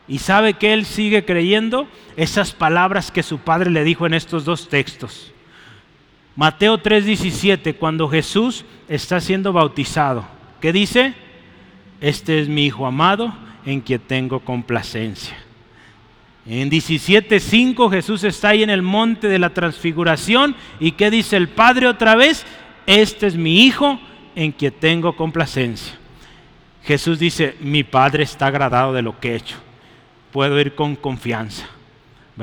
Y 0.09 0.19
sabe 0.19 0.55
que 0.55 0.73
él 0.73 0.85
sigue 0.85 1.25
creyendo 1.25 1.87
esas 2.17 2.53
palabras 2.53 3.11
que 3.11 3.23
su 3.23 3.39
padre 3.39 3.71
le 3.71 3.85
dijo 3.85 4.07
en 4.07 4.15
estos 4.15 4.45
dos 4.45 4.69
textos. 4.69 5.33
Mateo 6.35 6.79
3:17, 6.79 7.75
cuando 7.77 8.09
Jesús 8.09 8.65
está 8.89 9.21
siendo 9.21 9.53
bautizado, 9.53 10.25
¿qué 10.61 10.73
dice? 10.73 11.15
Este 12.01 12.41
es 12.41 12.49
mi 12.49 12.67
Hijo 12.67 12.87
amado 12.87 13.33
en 13.65 13.81
quien 13.81 14.01
tengo 14.01 14.41
complacencia. 14.41 15.37
En 16.47 16.71
17:5 16.71 17.91
Jesús 17.91 18.25
está 18.25 18.49
ahí 18.49 18.63
en 18.63 18.71
el 18.71 18.83
monte 18.83 19.29
de 19.29 19.39
la 19.39 19.51
transfiguración 19.51 20.57
y 20.81 20.93
¿qué 20.93 21.11
dice 21.11 21.37
el 21.37 21.49
Padre 21.49 21.87
otra 21.87 22.17
vez? 22.17 22.47
Este 22.87 23.29
es 23.29 23.37
mi 23.37 23.65
Hijo 23.65 24.01
en 24.35 24.51
quien 24.51 24.73
tengo 24.73 25.15
complacencia. 25.15 26.00
Jesús 26.85 27.19
dice, 27.19 27.57
mi 27.61 27.85
Padre 27.85 28.25
está 28.25 28.47
agradado 28.47 28.93
de 28.93 29.03
lo 29.03 29.19
que 29.21 29.33
he 29.33 29.37
hecho. 29.37 29.57
Puedo 30.33 30.59
ir 30.61 30.75
con 30.75 30.97
confianza. 30.97 31.67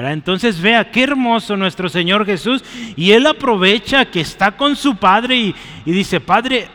Entonces 0.06 0.62
vea 0.62 0.92
qué 0.92 1.04
hermoso 1.04 1.58
nuestro 1.58 1.90
Señor 1.90 2.26
Jesús. 2.26 2.64
Y 2.96 3.12
Él 3.12 3.26
aprovecha 3.26 4.06
que 4.06 4.22
está 4.22 4.52
con 4.52 4.76
su 4.76 4.96
Padre 4.96 5.36
y, 5.36 5.56
y 5.86 5.92
dice, 5.92 6.20
Padre, 6.20 6.68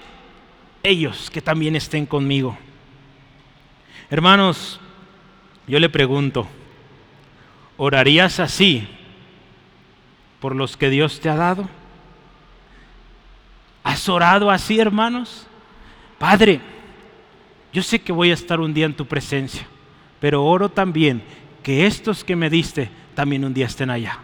ellos 0.82 1.30
que 1.30 1.40
también 1.40 1.76
estén 1.76 2.04
conmigo. 2.04 2.58
Hermanos, 4.10 4.80
yo 5.68 5.78
le 5.78 5.88
pregunto, 5.88 6.48
¿orarías 7.76 8.40
así 8.40 8.88
por 10.40 10.56
los 10.56 10.76
que 10.76 10.90
Dios 10.90 11.20
te 11.20 11.28
ha 11.28 11.36
dado? 11.36 11.68
¿Has 13.84 14.08
orado 14.08 14.50
así, 14.50 14.80
hermanos? 14.80 15.46
Padre, 16.18 16.60
yo 17.72 17.82
sé 17.82 18.00
que 18.00 18.12
voy 18.12 18.30
a 18.30 18.34
estar 18.34 18.60
un 18.60 18.74
día 18.74 18.86
en 18.86 18.94
tu 18.94 19.06
presencia, 19.06 19.66
pero 20.20 20.44
oro 20.44 20.68
también 20.68 21.22
que 21.62 21.86
estos 21.86 22.24
que 22.24 22.36
me 22.36 22.50
diste 22.50 22.90
también 23.14 23.44
un 23.44 23.54
día 23.54 23.66
estén 23.66 23.90
allá. 23.90 24.18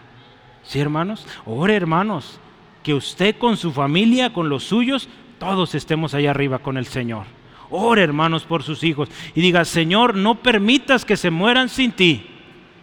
¿Sí, 0.63 0.79
hermanos? 0.81 1.27
Ore, 1.47 1.75
hermanos, 1.75 2.39
que 2.83 2.93
usted 2.93 3.37
con 3.39 3.57
su 3.57 3.73
familia, 3.73 4.33
con 4.33 4.49
los 4.49 4.65
suyos, 4.65 5.09
todos 5.39 5.75
estemos 5.75 6.13
allá 6.13 6.31
arriba 6.31 6.59
con 6.59 6.77
el 6.77 6.87
Señor. 6.87 7.25
Ore, 7.71 8.03
hermanos, 8.03 8.45
por 8.45 8.63
sus 8.63 8.85
hijos 8.85 9.09
y 9.35 9.41
diga, 9.41 9.65
Señor, 9.65 10.15
no 10.15 10.37
permitas 10.37 11.05
que 11.05 11.17
se 11.17 11.31
mueran 11.31 11.69
sin 11.69 11.93
ti. 11.93 12.27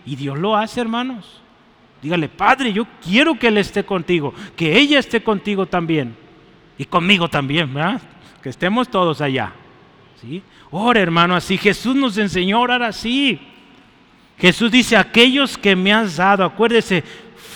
Y 0.05 0.15
Dios 0.15 0.37
lo 0.39 0.55
hace, 0.55 0.81
hermanos. 0.81 1.41
Dígale, 2.01 2.29
Padre, 2.29 2.71
yo 2.73 2.85
quiero 3.03 3.37
que 3.37 3.47
Él 3.47 3.57
esté 3.57 3.83
contigo, 3.83 4.33
que 4.55 4.77
ella 4.77 4.99
esté 4.99 5.23
contigo 5.23 5.65
también. 5.65 6.15
Y 6.77 6.85
conmigo 6.85 7.29
también, 7.29 7.73
¿verdad? 7.73 8.01
Que 8.41 8.49
estemos 8.49 8.89
todos 8.89 9.21
allá. 9.21 9.53
¿Sí? 10.21 10.41
Ora, 10.71 11.01
hermano, 11.01 11.35
así. 11.35 11.57
Jesús 11.57 11.95
nos 11.95 12.17
enseñó 12.17 12.57
a 12.57 12.61
orar 12.61 12.83
así. 12.83 13.39
Jesús 14.37 14.71
dice, 14.71 14.97
aquellos 14.97 15.57
que 15.57 15.75
me 15.75 15.93
has 15.93 16.17
dado, 16.17 16.43
acuérdese, 16.43 17.03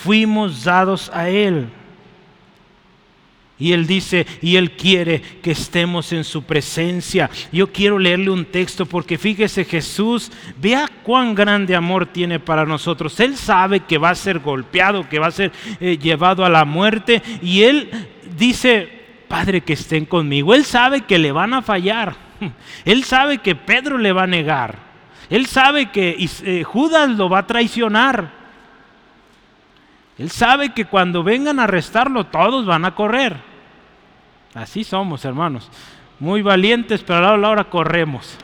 fuimos 0.03 0.64
dados 0.64 1.12
a 1.14 1.30
Él. 1.30 1.70
Y 3.57 3.74
Él 3.74 3.86
dice, 3.86 4.26
y 4.41 4.55
Él 4.55 4.72
quiere 4.72 5.22
que 5.41 5.51
estemos 5.51 6.14
en 6.14 6.24
su 6.24 6.43
presencia. 6.43 7.30
Yo 7.51 7.74
quiero 7.74 7.99
leerle 7.99 8.30
un 8.30 8.45
texto 8.45 8.86
porque 8.86 9.18
fíjese 9.18 9.66
Jesús, 9.66 10.32
vea 10.57 10.89
cuán 11.03 11.36
grande 11.36 11.76
amor 11.76 12.05
tiene 12.05 12.39
para 12.39 12.66
nosotros. 12.66 13.20
Él 13.20 13.36
sabe 13.36 13.82
que 13.82 13.97
va 13.97 14.12
a 14.12 14.16
ser 14.16 14.39
golpeado, 14.39 15.10
que 15.10 15.20
va 15.20 15.28
a 15.28 15.32
ser 15.32 15.51
eh, 15.82 15.97
llevado 15.97 16.45
a 16.45 16.49
la 16.49 16.64
muerte. 16.64 17.22
Y 17.41 17.64
Él 17.64 17.89
dice, 18.38 18.88
Padre, 19.28 19.60
que 19.60 19.74
estén 19.74 20.05
conmigo. 20.05 20.53
Él 20.55 20.64
sabe 20.64 21.01
que 21.01 21.20
le 21.20 21.34
van 21.34 21.53
a 21.53 21.62
fallar. 21.62 22.28
Él 22.85 23.03
sabe 23.03 23.39
que 23.39 23.55
Pedro 23.55 23.97
le 23.97 24.11
va 24.11 24.23
a 24.23 24.27
negar. 24.27 24.89
Él 25.29 25.45
sabe 25.45 25.91
que 25.91 26.15
eh, 26.43 26.63
Judas 26.63 27.09
lo 27.11 27.29
va 27.29 27.39
a 27.39 27.47
traicionar. 27.47 28.31
Él 30.17 30.29
sabe 30.31 30.73
que 30.73 30.85
cuando 30.85 31.23
vengan 31.23 31.59
a 31.59 31.63
arrestarlo 31.63 32.25
todos 32.25 32.65
van 32.65 32.85
a 32.85 32.95
correr. 32.95 33.37
Así 34.53 34.83
somos, 34.83 35.23
hermanos. 35.23 35.69
Muy 36.19 36.41
valientes, 36.41 37.03
pero 37.03 37.29
a 37.29 37.37
la 37.37 37.49
hora 37.49 37.63
corremos. 37.65 38.37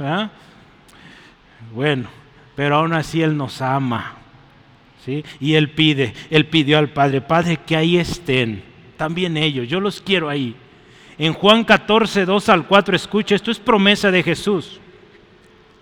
Bueno, 1.74 2.08
pero 2.56 2.78
aún 2.78 2.94
así 2.94 3.22
Él 3.22 3.36
nos 3.36 3.62
ama. 3.62 4.14
¿sí? 5.04 5.26
Y 5.40 5.56
Él 5.56 5.72
pide, 5.72 6.14
Él 6.30 6.46
pidió 6.46 6.78
al 6.78 6.90
Padre, 6.90 7.22
Padre, 7.22 7.58
que 7.58 7.76
ahí 7.76 7.98
estén. 7.98 8.64
También 8.96 9.36
ellos, 9.36 9.68
yo 9.68 9.82
los 9.82 10.00
quiero 10.00 10.30
ahí. 10.30 10.56
En 11.18 11.34
Juan 11.34 11.64
14, 11.64 12.26
2 12.26 12.50
al 12.50 12.68
4, 12.68 12.96
escucha, 12.96 13.36
esto 13.36 13.52
es 13.52 13.60
promesa 13.60 14.12
de 14.12 14.24
Jesús. 14.24 14.80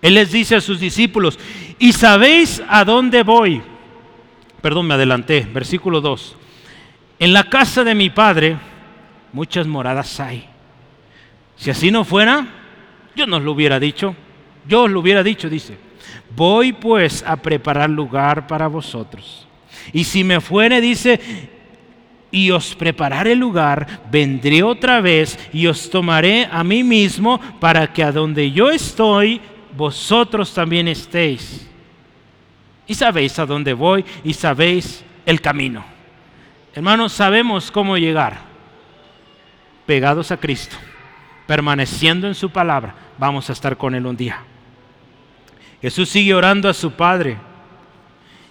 Él 0.00 0.14
les 0.14 0.30
dice 0.30 0.56
a 0.56 0.60
sus 0.60 0.78
discípulos, 0.80 1.38
¿y 1.78 1.92
sabéis 1.92 2.62
a 2.68 2.84
dónde 2.84 3.22
voy? 3.22 3.62
Perdón, 4.60 4.86
me 4.86 4.94
adelanté, 4.94 5.46
versículo 5.52 6.00
2. 6.00 6.36
En 7.18 7.32
la 7.32 7.44
casa 7.44 7.84
de 7.84 7.94
mi 7.94 8.10
Padre 8.10 8.56
muchas 9.32 9.66
moradas 9.66 10.20
hay. 10.20 10.46
Si 11.56 11.70
así 11.70 11.90
no 11.90 12.04
fuera, 12.04 12.46
yo 13.16 13.26
no 13.26 13.38
os 13.38 13.42
lo 13.42 13.52
hubiera 13.52 13.78
dicho. 13.80 14.14
Yo 14.66 14.84
os 14.84 14.90
lo 14.90 15.00
hubiera 15.00 15.22
dicho, 15.22 15.48
dice. 15.48 15.76
Voy 16.34 16.72
pues 16.72 17.22
a 17.26 17.36
preparar 17.36 17.90
lugar 17.90 18.46
para 18.46 18.66
vosotros. 18.68 19.46
Y 19.92 20.04
si 20.04 20.24
me 20.24 20.40
fuere, 20.40 20.80
dice, 20.80 21.50
y 22.34 22.50
os 22.50 22.74
prepararé 22.74 23.36
lugar, 23.36 24.00
vendré 24.10 24.64
otra 24.64 25.00
vez 25.00 25.38
y 25.52 25.68
os 25.68 25.88
tomaré 25.88 26.48
a 26.50 26.64
mí 26.64 26.82
mismo 26.82 27.40
para 27.60 27.92
que 27.92 28.02
a 28.02 28.10
donde 28.10 28.50
yo 28.50 28.70
estoy, 28.70 29.40
vosotros 29.76 30.52
también 30.52 30.88
estéis. 30.88 31.70
Y 32.88 32.94
sabéis 32.94 33.38
a 33.38 33.46
dónde 33.46 33.72
voy 33.72 34.04
y 34.24 34.34
sabéis 34.34 35.04
el 35.24 35.40
camino. 35.40 35.84
Hermanos, 36.74 37.12
sabemos 37.12 37.70
cómo 37.70 37.96
llegar. 37.96 38.38
Pegados 39.86 40.32
a 40.32 40.36
Cristo, 40.36 40.74
permaneciendo 41.46 42.26
en 42.26 42.34
su 42.34 42.50
palabra, 42.50 42.96
vamos 43.16 43.48
a 43.48 43.52
estar 43.52 43.76
con 43.76 43.94
Él 43.94 44.06
un 44.06 44.16
día. 44.16 44.40
Jesús 45.80 46.08
sigue 46.08 46.34
orando 46.34 46.68
a 46.68 46.74
su 46.74 46.90
Padre. 46.90 47.36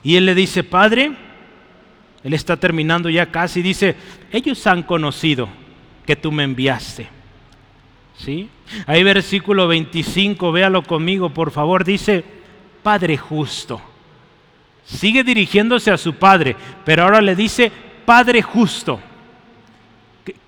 Y 0.03 0.15
Él 0.15 0.25
le 0.25 0.35
dice, 0.35 0.63
Padre, 0.63 1.17
Él 2.23 2.33
está 2.33 2.57
terminando 2.57 3.09
ya 3.09 3.31
casi, 3.31 3.61
dice, 3.61 3.95
ellos 4.31 4.65
han 4.67 4.83
conocido 4.83 5.49
que 6.05 6.15
tú 6.15 6.31
me 6.31 6.43
enviaste. 6.43 7.07
¿Sí? 8.17 8.49
Ahí 8.85 9.03
versículo 9.03 9.67
25, 9.67 10.51
véalo 10.51 10.83
conmigo, 10.83 11.31
por 11.31 11.51
favor, 11.51 11.83
dice, 11.83 12.23
Padre 12.81 13.17
justo. 13.17 13.81
Sigue 14.85 15.23
dirigiéndose 15.23 15.91
a 15.91 15.97
su 15.97 16.15
Padre, 16.15 16.55
pero 16.85 17.03
ahora 17.03 17.21
le 17.21 17.35
dice, 17.35 17.71
Padre 18.05 18.41
justo. 18.41 18.99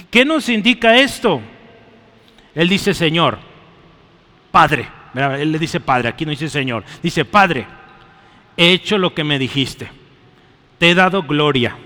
¿Qué, 0.09 0.23
nos 0.23 0.47
indica 0.49 0.97
esto? 0.97 1.41
Él 2.53 2.69
dice 2.69 2.93
Señor, 2.93 3.37
Padre. 4.51 4.87
Él 5.13 5.51
le 5.51 5.59
dice 5.59 5.79
Padre, 5.79 6.09
aquí 6.09 6.25
no 6.25 6.31
dice 6.31 6.49
Señor. 6.49 6.83
Dice, 7.01 7.25
Padre, 7.25 7.65
he 8.57 8.71
hecho 8.71 8.97
lo 8.97 9.13
que 9.13 9.23
me 9.23 9.39
dijiste. 9.39 9.89
Te 10.77 10.91
he 10.91 10.95
dado 10.95 11.23
gloria. 11.23 11.77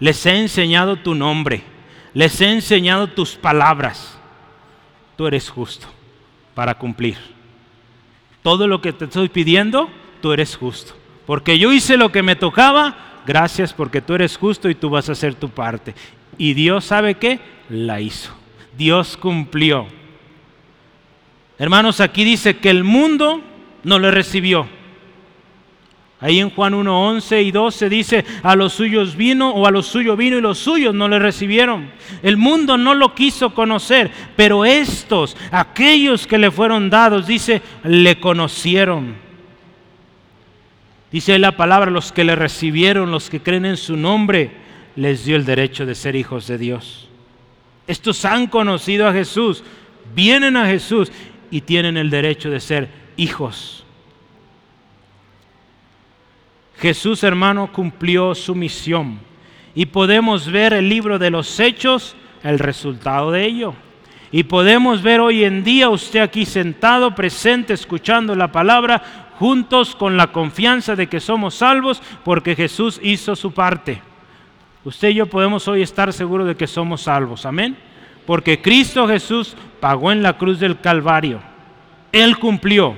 Les 0.00 0.24
he 0.26 0.38
enseñado 0.38 0.96
tu 0.96 1.14
nombre. 1.14 1.62
Les 2.14 2.40
he 2.40 2.50
enseñado 2.50 3.08
tus 3.08 3.34
palabras. 3.34 4.18
Tú 5.16 5.26
eres 5.26 5.48
justo 5.48 5.86
para 6.54 6.74
cumplir. 6.74 7.16
Todo 8.42 8.66
lo 8.66 8.80
que 8.80 8.92
te 8.92 9.06
estoy 9.06 9.28
pidiendo, 9.28 9.90
tú 10.20 10.32
eres 10.32 10.56
justo. 10.56 10.94
Porque 11.26 11.58
yo 11.58 11.72
hice 11.72 11.96
lo 11.96 12.10
que 12.10 12.22
me 12.22 12.36
tocaba, 12.36 12.96
gracias 13.26 13.72
porque 13.72 14.00
tú 14.00 14.14
eres 14.14 14.36
justo 14.36 14.70
y 14.70 14.74
tú 14.74 14.90
vas 14.90 15.08
a 15.08 15.12
hacer 15.12 15.34
tu 15.34 15.50
parte. 15.50 15.94
Y 16.38 16.54
Dios 16.54 16.84
sabe 16.84 17.16
qué? 17.16 17.40
La 17.68 18.00
hizo. 18.00 18.32
Dios 18.76 19.16
cumplió. 19.16 19.86
Hermanos, 21.58 22.00
aquí 22.00 22.24
dice 22.24 22.58
que 22.58 22.70
el 22.70 22.84
mundo 22.84 23.42
no 23.82 23.98
le 23.98 24.10
recibió. 24.10 24.68
Ahí 26.20 26.40
en 26.40 26.50
Juan 26.50 26.74
1, 26.74 27.08
11 27.10 27.42
y 27.42 27.52
12 27.52 27.88
dice, 27.88 28.24
a 28.42 28.56
los 28.56 28.72
suyos 28.72 29.14
vino 29.14 29.50
o 29.50 29.66
a 29.66 29.70
los 29.70 29.86
suyos 29.86 30.18
vino 30.18 30.36
y 30.36 30.40
los 30.40 30.58
suyos 30.58 30.92
no 30.92 31.06
le 31.06 31.20
recibieron. 31.20 31.90
El 32.24 32.36
mundo 32.36 32.76
no 32.76 32.94
lo 32.94 33.14
quiso 33.14 33.54
conocer, 33.54 34.10
pero 34.34 34.64
estos, 34.64 35.36
aquellos 35.52 36.26
que 36.26 36.38
le 36.38 36.50
fueron 36.50 36.90
dados, 36.90 37.28
dice, 37.28 37.62
le 37.84 38.18
conocieron. 38.18 39.14
Dice 41.12 41.38
la 41.38 41.56
palabra, 41.56 41.90
los 41.90 42.10
que 42.10 42.24
le 42.24 42.34
recibieron, 42.34 43.12
los 43.12 43.30
que 43.30 43.40
creen 43.40 43.64
en 43.64 43.76
su 43.76 43.96
nombre, 43.96 44.50
les 44.96 45.24
dio 45.24 45.36
el 45.36 45.44
derecho 45.44 45.86
de 45.86 45.94
ser 45.94 46.16
hijos 46.16 46.48
de 46.48 46.58
Dios. 46.58 47.08
Estos 47.86 48.24
han 48.24 48.48
conocido 48.48 49.06
a 49.06 49.12
Jesús, 49.12 49.62
vienen 50.16 50.56
a 50.56 50.66
Jesús 50.66 51.12
y 51.50 51.60
tienen 51.60 51.96
el 51.96 52.10
derecho 52.10 52.50
de 52.50 52.58
ser 52.58 52.88
hijos. 53.16 53.84
Jesús, 56.78 57.24
hermano, 57.24 57.72
cumplió 57.72 58.34
su 58.34 58.54
misión 58.54 59.18
y 59.74 59.86
podemos 59.86 60.50
ver 60.50 60.72
el 60.72 60.88
libro 60.88 61.18
de 61.18 61.30
los 61.30 61.58
hechos, 61.58 62.16
el 62.42 62.58
resultado 62.58 63.32
de 63.32 63.44
ello. 63.44 63.74
Y 64.30 64.44
podemos 64.44 65.02
ver 65.02 65.20
hoy 65.20 65.44
en 65.44 65.64
día 65.64 65.88
usted 65.88 66.20
aquí 66.20 66.44
sentado, 66.44 67.14
presente, 67.14 67.72
escuchando 67.72 68.34
la 68.34 68.52
palabra, 68.52 69.28
juntos 69.38 69.94
con 69.96 70.16
la 70.16 70.28
confianza 70.28 70.94
de 70.94 71.08
que 71.08 71.20
somos 71.20 71.54
salvos 71.54 72.02
porque 72.24 72.54
Jesús 72.54 73.00
hizo 73.02 73.34
su 73.34 73.52
parte. 73.52 74.02
Usted 74.84 75.08
y 75.08 75.14
yo 75.14 75.26
podemos 75.26 75.66
hoy 75.66 75.82
estar 75.82 76.12
seguros 76.12 76.46
de 76.46 76.56
que 76.56 76.66
somos 76.66 77.02
salvos, 77.02 77.46
amén. 77.46 77.76
Porque 78.26 78.60
Cristo 78.60 79.08
Jesús 79.08 79.56
pagó 79.80 80.12
en 80.12 80.22
la 80.22 80.36
cruz 80.36 80.60
del 80.60 80.80
Calvario. 80.80 81.40
Él 82.12 82.38
cumplió. 82.38 82.94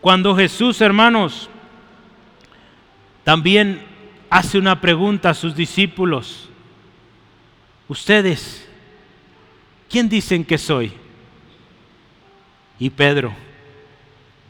Cuando 0.00 0.34
Jesús, 0.36 0.80
hermanos, 0.80 1.48
también 3.26 3.80
hace 4.30 4.56
una 4.56 4.80
pregunta 4.80 5.30
a 5.30 5.34
sus 5.34 5.56
discípulos. 5.56 6.48
Ustedes, 7.88 8.68
¿quién 9.90 10.08
dicen 10.08 10.44
que 10.44 10.56
soy? 10.56 10.92
Y 12.78 12.88
Pedro, 12.88 13.34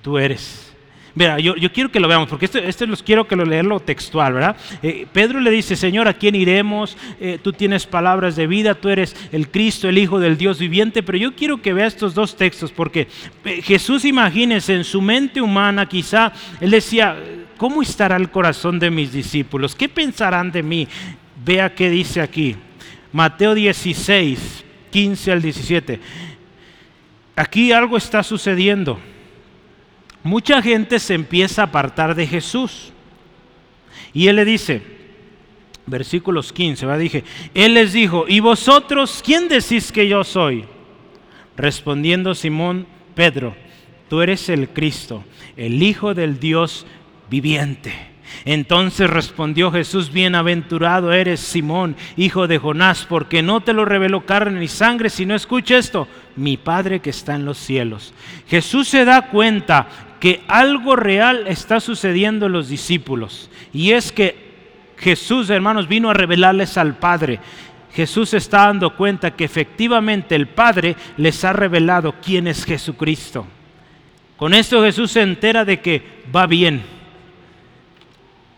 tú 0.03 0.19
eres. 0.19 0.75
Mira, 1.15 1.39
yo, 1.39 1.55
quiero 1.73 1.91
que 1.91 1.99
lo 1.99 2.07
veamos, 2.07 2.29
porque 2.29 2.45
esto, 2.45 2.59
esto 2.59 2.85
los 2.85 3.03
quiero 3.03 3.27
que 3.27 3.35
lo 3.35 3.47
leerlo 3.47 3.81
textual, 3.81 4.35
¿verdad? 4.35 4.59
Eh, 4.83 5.07
Pedro 5.11 5.41
le 5.41 5.51
dice, 5.51 5.75
Señor, 5.75 6.07
¿a 6.07 6.13
quién 6.13 6.35
iremos? 6.35 6.99
Eh, 7.19 7.39
tú 7.43 7.55
tienes 7.55 7.87
palabras 7.87 8.37
de 8.37 8.47
vida, 8.47 8.75
tú 8.75 8.91
eres 8.91 9.17
el 9.33 9.51
Cristo, 9.51 9.89
el 9.89 9.97
Hijo 9.97 10.21
del 10.21 10.37
Dios 10.37 10.59
viviente, 10.59 11.03
pero 11.03 11.17
yo 11.17 11.35
quiero 11.35 11.63
que 11.63 11.73
vea 11.73 11.87
estos 11.87 12.13
dos 12.13 12.37
textos, 12.37 12.73
porque 12.73 13.09
eh, 13.47 13.63
Jesús, 13.63 14.05
imagínense, 14.05 14.75
en 14.75 14.85
su 14.85 15.01
mente 15.01 15.41
humana 15.41 15.89
quizá, 15.89 16.31
él 16.61 16.73
decía, 16.73 17.17
¿cómo 17.57 17.83
estará 17.83 18.17
el 18.17 18.31
corazón 18.31 18.79
de 18.79 18.91
mis 18.91 19.13
discípulos? 19.13 19.75
¿Qué 19.75 19.89
pensarán 19.89 20.51
de 20.51 20.63
mí? 20.63 20.89
Vea 21.45 21.75
qué 21.75 21.91
dice 21.91 22.21
aquí. 22.21 22.57
Mateo 23.13 23.55
16, 23.55 24.65
15 24.91 25.33
al 25.33 25.43
17. 25.43 26.01
Aquí 27.37 27.73
algo 27.73 27.97
está 27.97 28.23
sucediendo 28.23 28.99
mucha 30.27 30.61
gente 30.61 30.99
se 30.99 31.15
empieza 31.15 31.63
a 31.63 31.67
apartar 31.67 32.15
de 32.15 32.27
Jesús. 32.27 32.93
Y 34.13 34.29
él 34.29 34.37
le 34.37 34.45
dice, 34.45 34.83
versículos 35.87 36.53
15, 36.53 36.85
¿va? 36.85 36.99
dije, 36.99 37.25
él 37.55 37.75
les 37.75 37.93
dijo, 37.93 38.27
¿y 38.29 38.41
vosotros 38.41 39.23
quién 39.25 39.49
decís 39.49 39.93
que 39.93 40.09
yo 40.09 40.25
soy? 40.25 40.65
Respondiendo 41.57 42.35
Simón 42.35 42.87
Pedro, 43.15 43.55
tú 44.09 44.21
eres 44.21 44.49
el 44.49 44.69
Cristo, 44.71 45.25
el 45.57 45.83
Hijo 45.83 46.13
del 46.13 46.39
Dios 46.39 46.87
viviente. 47.31 48.17
Entonces 48.45 49.09
respondió 49.09 49.71
Jesús, 49.73 50.13
bienaventurado 50.13 51.13
eres 51.13 51.41
Simón, 51.41 51.97
hijo 52.17 52.47
de 52.47 52.59
Jonás, 52.59 53.07
porque 53.09 53.43
no 53.43 53.61
te 53.61 53.73
lo 53.73 53.85
reveló 53.85 54.27
carne 54.27 54.61
ni 54.61 54.69
sangre, 54.69 55.11
sino 55.11 55.35
escucha 55.35 55.79
esto, 55.79 56.09
mi 56.37 56.57
Padre 56.57 57.01
que 57.01 57.11
está 57.11 57.35
en 57.35 57.45
los 57.45 57.59
cielos. 57.59 58.13
Jesús 58.47 58.89
se 58.89 59.05
da 59.05 59.29
cuenta 59.29 59.89
que 60.21 60.43
algo 60.49 60.97
real 60.97 61.47
está 61.47 61.81
sucediendo 61.81 62.47
en 62.47 62.53
los 62.53 62.69
discípulos. 62.69 63.51
Y 63.73 63.93
es 63.93 64.13
que 64.13 64.47
Jesús, 64.97 65.51
hermanos, 65.51 65.89
vino 65.89 66.11
a 66.11 66.15
revelarles 66.15 66.79
al 66.79 66.97
Padre. 66.97 67.41
Jesús 67.93 68.35
está 68.35 68.67
dando 68.67 68.95
cuenta 68.97 69.33
que 69.33 69.45
efectivamente 69.45 70.35
el 70.35 70.49
Padre 70.49 70.97
les 71.17 71.45
ha 71.45 71.53
revelado 71.53 72.15
quién 72.23 72.47
es 72.47 72.65
Jesucristo. 72.65 73.47
Con 74.37 74.53
esto 74.53 74.83
Jesús 74.83 75.13
se 75.13 75.23
entera 75.23 75.65
de 75.65 75.81
que 75.81 76.03
va 76.35 76.47
bien, 76.47 76.83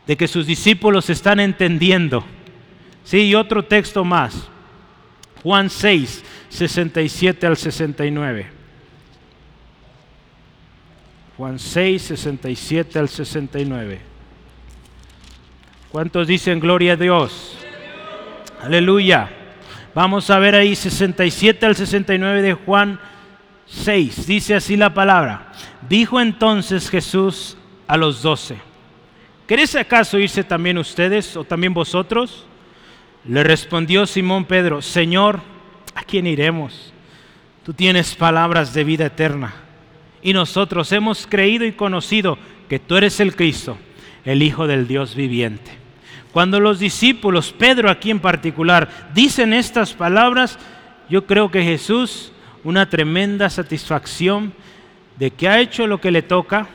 de 0.09 0.17
que 0.17 0.27
sus 0.27 0.47
discípulos 0.47 1.11
están 1.11 1.39
entendiendo. 1.39 2.25
Sí, 3.05 3.29
y 3.29 3.35
otro 3.35 3.63
texto 3.63 4.05
más. 4.05 4.49
Juan 5.43 5.69
6, 5.69 6.25
67 6.49 7.47
al 7.47 7.59
69. 7.59 8.47
Juan 11.37 11.59
6, 11.59 12.03
67 12.03 12.99
al 12.99 13.11
69. 13.11 14.01
¿Cuántos 15.93 16.27
dicen 16.27 16.59
gloria 16.59 16.95
a 16.95 16.97
Dios? 16.97 17.59
Aleluya. 18.63 19.29
Vamos 19.95 20.31
a 20.31 20.39
ver 20.39 20.55
ahí 20.55 20.75
67 20.75 21.67
al 21.67 21.77
69 21.77 22.41
de 22.41 22.55
Juan 22.55 22.99
6. 23.67 24.27
Dice 24.27 24.55
así 24.55 24.79
la 24.79 24.95
palabra. 24.95 25.53
Dijo 25.87 26.19
entonces 26.19 26.89
Jesús 26.89 27.59
a 27.87 27.99
los 27.99 28.23
doce. 28.23 28.68
¿Queréis 29.49 29.75
acaso 29.77 30.19
irse 30.19 30.45
también 30.45 30.77
ustedes 30.77 31.35
o 31.35 31.43
también 31.43 31.73
vosotros? 31.73 32.45
Le 33.25 33.43
respondió 33.43 34.05
Simón 34.05 34.45
Pedro, 34.45 34.83
Señor, 34.83 35.41
¿a 35.95 36.03
quién 36.03 36.27
iremos? 36.27 36.93
Tú 37.65 37.73
tienes 37.73 38.15
palabras 38.15 38.75
de 38.75 38.85
vida 38.85 39.07
eterna 39.07 39.55
y 40.21 40.35
nosotros 40.35 40.93
hemos 40.93 41.27
creído 41.27 41.65
y 41.65 41.73
conocido 41.73 42.37
que 42.69 42.79
tú 42.79 42.97
eres 42.97 43.21
el 43.21 43.35
Cristo, 43.35 43.79
el 44.27 44.43
Hijo 44.43 44.67
del 44.67 44.87
Dios 44.87 45.15
viviente. 45.15 45.71
Cuando 46.31 46.61
los 46.61 46.79
discípulos, 46.79 47.55
Pedro 47.55 47.89
aquí 47.89 48.11
en 48.11 48.21
particular, 48.21 49.09
dicen 49.15 49.55
estas 49.55 49.95
palabras, 49.95 50.59
yo 51.09 51.25
creo 51.27 51.51
que 51.51 51.63
Jesús, 51.63 52.33
una 52.65 52.91
tremenda 52.91 53.49
satisfacción 53.49 54.53
de 55.19 55.31
que 55.31 55.49
ha 55.49 55.59
hecho 55.59 55.87
lo 55.87 56.03
que 56.03 56.11
le 56.11 56.21
toca 56.21 56.69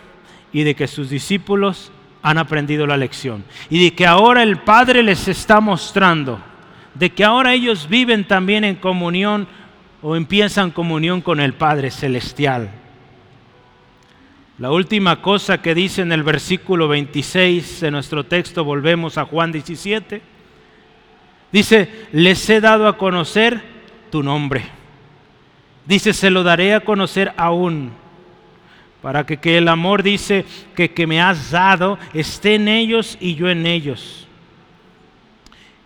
y 0.51 0.63
de 0.63 0.73
que 0.73 0.87
sus 0.87 1.11
discípulos 1.11 1.91
han 2.23 2.37
aprendido 2.37 2.87
la 2.87 2.97
lección. 2.97 3.43
Y 3.69 3.83
de 3.83 3.93
que 3.93 4.07
ahora 4.07 4.41
el 4.41 4.57
Padre 4.57 5.03
les 5.03 5.27
está 5.27 5.59
mostrando, 5.59 6.39
de 6.95 7.11
que 7.11 7.23
ahora 7.23 7.53
ellos 7.53 7.87
viven 7.87 8.23
también 8.23 8.63
en 8.63 8.75
comunión 8.75 9.47
o 10.01 10.15
empiezan 10.15 10.71
comunión 10.71 11.21
con 11.21 11.39
el 11.39 11.53
Padre 11.53 11.91
Celestial. 11.91 12.71
La 14.57 14.71
última 14.71 15.21
cosa 15.21 15.61
que 15.61 15.75
dice 15.75 16.01
en 16.01 16.11
el 16.11 16.23
versículo 16.23 16.87
26 16.87 17.81
de 17.81 17.91
nuestro 17.91 18.23
texto, 18.25 18.63
volvemos 18.63 19.17
a 19.17 19.25
Juan 19.25 19.51
17, 19.51 20.21
dice, 21.51 22.07
les 22.13 22.49
he 22.49 22.61
dado 22.61 22.87
a 22.87 22.97
conocer 22.97 23.61
tu 24.11 24.23
nombre. 24.23 24.63
Dice, 25.85 26.13
se 26.13 26.29
lo 26.29 26.43
daré 26.43 26.75
a 26.75 26.81
conocer 26.81 27.33
aún, 27.35 27.91
para 29.03 29.25
que, 29.25 29.35
que 29.35 29.57
el 29.57 29.67
amor 29.67 30.01
dice 30.01 30.45
que, 30.75 30.91
que 30.91 31.05
me 31.05 31.21
has 31.21 31.51
dado 31.51 31.99
esté 32.13 32.55
en 32.55 32.69
ellos 32.69 33.17
y 33.19 33.35
yo 33.35 33.49
en 33.49 33.65
ellos. 33.65 34.29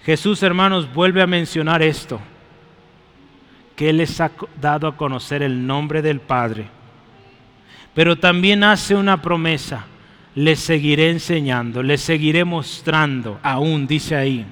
Jesús, 0.05 0.43
hermanos, 0.43 0.93
vuelve 0.93 1.23
a 1.23 1.27
mencionar 1.27 1.81
esto, 1.81 2.21
que 3.75 3.89
Él 3.89 3.97
les 3.97 4.21
ha 4.21 4.31
dado 4.61 4.87
a 4.87 4.95
conocer 4.95 5.41
el 5.41 5.65
nombre 5.65 6.03
del 6.03 6.19
Padre. 6.19 6.67
Pero 7.95 8.17
también 8.17 8.63
hace 8.63 8.93
una 8.93 9.19
promesa, 9.19 9.87
les 10.35 10.59
seguiré 10.59 11.09
enseñando, 11.09 11.81
les 11.81 12.01
seguiré 12.01 12.45
mostrando, 12.45 13.39
aún 13.41 13.87
dice 13.87 14.15
ahí. 14.15 14.45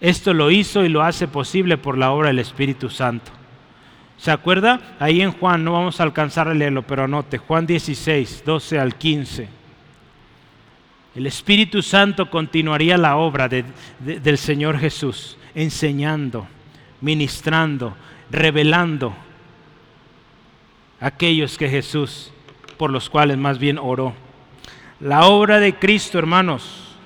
Esto 0.00 0.34
lo 0.34 0.50
hizo 0.50 0.84
y 0.84 0.88
lo 0.88 1.04
hace 1.04 1.28
posible 1.28 1.78
por 1.78 1.96
la 1.96 2.10
obra 2.10 2.28
del 2.28 2.40
Espíritu 2.40 2.90
Santo. 2.90 3.30
¿Se 4.16 4.30
acuerda? 4.30 4.80
Ahí 4.98 5.20
en 5.20 5.32
Juan, 5.32 5.64
no 5.64 5.72
vamos 5.72 6.00
a 6.00 6.04
alcanzar 6.04 6.48
a 6.48 6.54
leerlo, 6.54 6.82
pero 6.82 7.04
anote, 7.04 7.38
Juan 7.38 7.66
16, 7.66 8.42
12 8.44 8.78
al 8.78 8.94
15. 8.94 9.48
El 11.14 11.26
Espíritu 11.26 11.82
Santo 11.82 12.28
continuaría 12.30 12.96
la 12.96 13.16
obra 13.16 13.48
del 13.48 14.38
Señor 14.38 14.78
Jesús, 14.78 15.36
enseñando, 15.54 16.46
ministrando, 17.00 17.96
revelando 18.30 19.14
aquellos 21.00 21.56
que 21.56 21.68
Jesús, 21.68 22.32
por 22.76 22.90
los 22.90 23.08
cuales 23.08 23.36
más 23.36 23.58
bien 23.58 23.78
oró. 23.78 24.14
La 25.00 25.26
obra 25.26 25.60
de 25.60 25.74
Cristo, 25.74 26.18
hermanos, 26.18 26.96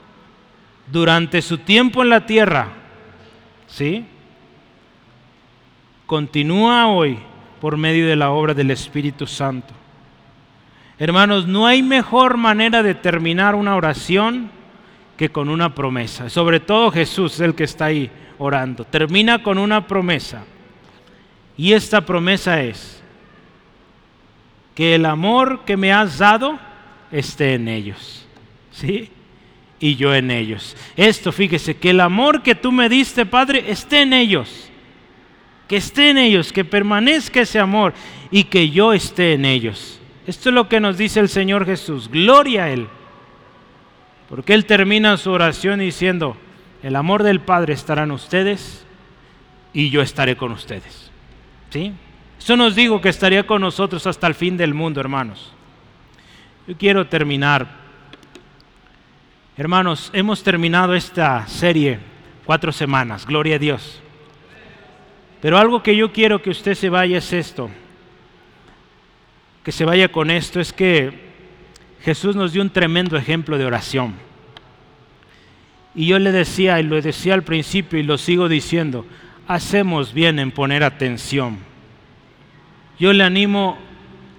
durante 0.91 1.43
su 1.43 1.59
tiempo 1.59 2.03
en 2.03 2.09
la 2.09 2.25
tierra, 2.25 2.69
¿sí? 3.67 4.07
Continúa 6.09 6.87
hoy 6.87 7.19
por 7.61 7.77
medio 7.77 8.09
de 8.09 8.17
la 8.17 8.31
obra 8.31 8.55
del 8.55 8.71
Espíritu 8.71 9.27
Santo. 9.27 9.75
Hermanos, 10.99 11.47
no 11.47 11.67
hay 11.67 11.83
mejor 11.83 12.39
manera 12.39 12.83
de 12.83 12.95
terminar 12.95 13.55
una 13.55 13.77
oración 13.77 14.51
que 15.19 15.29
con 15.29 15.51
una 15.51 15.75
promesa. 15.75 16.31
Sobre 16.31 16.61
todo 16.61 16.91
Jesús 16.91 17.35
es 17.35 17.41
el 17.41 17.55
que 17.55 17.65
está 17.65 17.85
ahí 17.85 18.11
orando. 18.39 18.85
Termina 18.85 19.43
con 19.43 19.59
una 19.59 19.87
promesa. 19.87 20.45
Y 21.59 21.75
esta 21.75 22.01
promesa 22.01 22.63
es 22.63 23.03
que 24.75 24.95
el 24.95 25.05
amor 25.05 25.67
que 25.67 25.77
me 25.77 25.93
has 25.93 26.17
dado 26.17 26.59
esté 27.13 27.53
en 27.53 27.69
ellos. 27.69 28.27
¿Sí? 28.71 29.11
Y 29.79 29.97
yo 29.97 30.15
en 30.15 30.31
ellos. 30.31 30.75
Esto, 30.97 31.33
fíjese, 31.33 31.77
que 31.77 31.91
el 31.91 32.01
amor 32.01 32.43
que 32.43 32.55
tú 32.55 32.73
me 32.73 32.89
diste, 32.89 33.27
Padre, 33.27 33.71
esté 33.71 34.01
en 34.01 34.15
ellos 34.15 34.69
que 35.69 35.77
esté 35.77 36.11
en 36.11 36.19
ellos, 36.19 36.53
que 36.53 36.65
permanezca 36.65 37.43
ese 37.43 37.59
amor 37.59 37.93
y 38.31 38.45
que 38.45 38.71
yo 38.71 38.93
esté 38.93 39.35
en 39.35 39.45
ellos. 39.45 40.01
Esto 40.27 40.49
es 40.49 40.55
lo 40.55 40.69
que 40.69 40.81
nos 40.81 40.99
dice 40.99 41.21
el 41.21 41.29
Señor 41.29 41.67
Jesús. 41.67 42.09
Gloria 42.09 42.65
a 42.65 42.71
Él. 42.71 42.89
Porque 44.29 44.55
Él 44.55 44.65
termina 44.65 45.17
su 45.19 45.31
oración 45.31 45.81
diciendo, 45.81 46.37
el 46.83 46.97
amor 46.97 47.23
del 47.23 47.41
Padre 47.41 47.75
estará 47.75 48.05
en 48.05 48.11
ustedes 48.11 48.87
y 49.73 49.91
yo 49.91 50.01
estaré 50.03 50.37
con 50.37 50.53
ustedes. 50.53 51.11
¿Sí? 51.71 51.93
Eso 52.39 52.57
nos 52.57 52.75
digo 52.75 53.01
que 53.01 53.09
estaría 53.11 53.47
con 53.47 53.61
nosotros 53.61 54.07
hasta 54.07 54.27
el 54.27 54.35
fin 54.35 54.57
del 54.57 54.75
mundo, 54.75 55.01
hermanos. 55.01 55.53
Yo 56.67 56.77
quiero 56.77 57.07
terminar. 57.07 57.67
Hermanos, 59.57 60.11
hemos 60.15 60.43
terminado 60.43 60.95
esta 60.95 61.47
serie 61.47 61.99
cuatro 62.47 62.71
semanas, 62.73 63.27
gloria 63.27 63.57
a 63.57 63.59
Dios. 63.59 64.03
Pero 65.41 65.59
algo 65.59 65.83
que 65.83 65.97
yo 65.97 66.13
quiero 66.13 66.43
que 66.43 66.51
usted 66.51 66.75
se 66.75 66.89
vaya 66.89 67.19
es 67.19 67.33
esto, 67.33 67.71
que 69.63 69.73
se 69.73 69.85
vaya 69.85 70.09
con 70.11 70.31
esto, 70.31 70.61
es 70.61 70.73
que 70.73 71.13
Jesús 72.03 72.35
nos 72.35 72.53
dio 72.53 72.63
un 72.63 72.71
tremendo 72.71 73.17
ejemplo 73.17 73.59
de 73.59 73.67
oración. 73.67 74.15
Y 75.95 76.07
yo 76.07 76.19
le 76.19 76.33
decía, 76.33 76.81
y 76.81 76.85
lo 76.85 77.01
decía 77.01 77.35
al 77.35 77.43
principio 77.43 77.99
y 77.99 78.03
lo 78.03 78.19
sigo 78.19 78.49
diciendo, 78.49 79.05
hacemos 79.47 80.13
bien 80.13 80.39
en 80.39 80.51
poner 80.51 80.85
atención. 80.85 81.59
Yo 82.99 83.13
le 83.13 83.25
animo, 83.25 83.79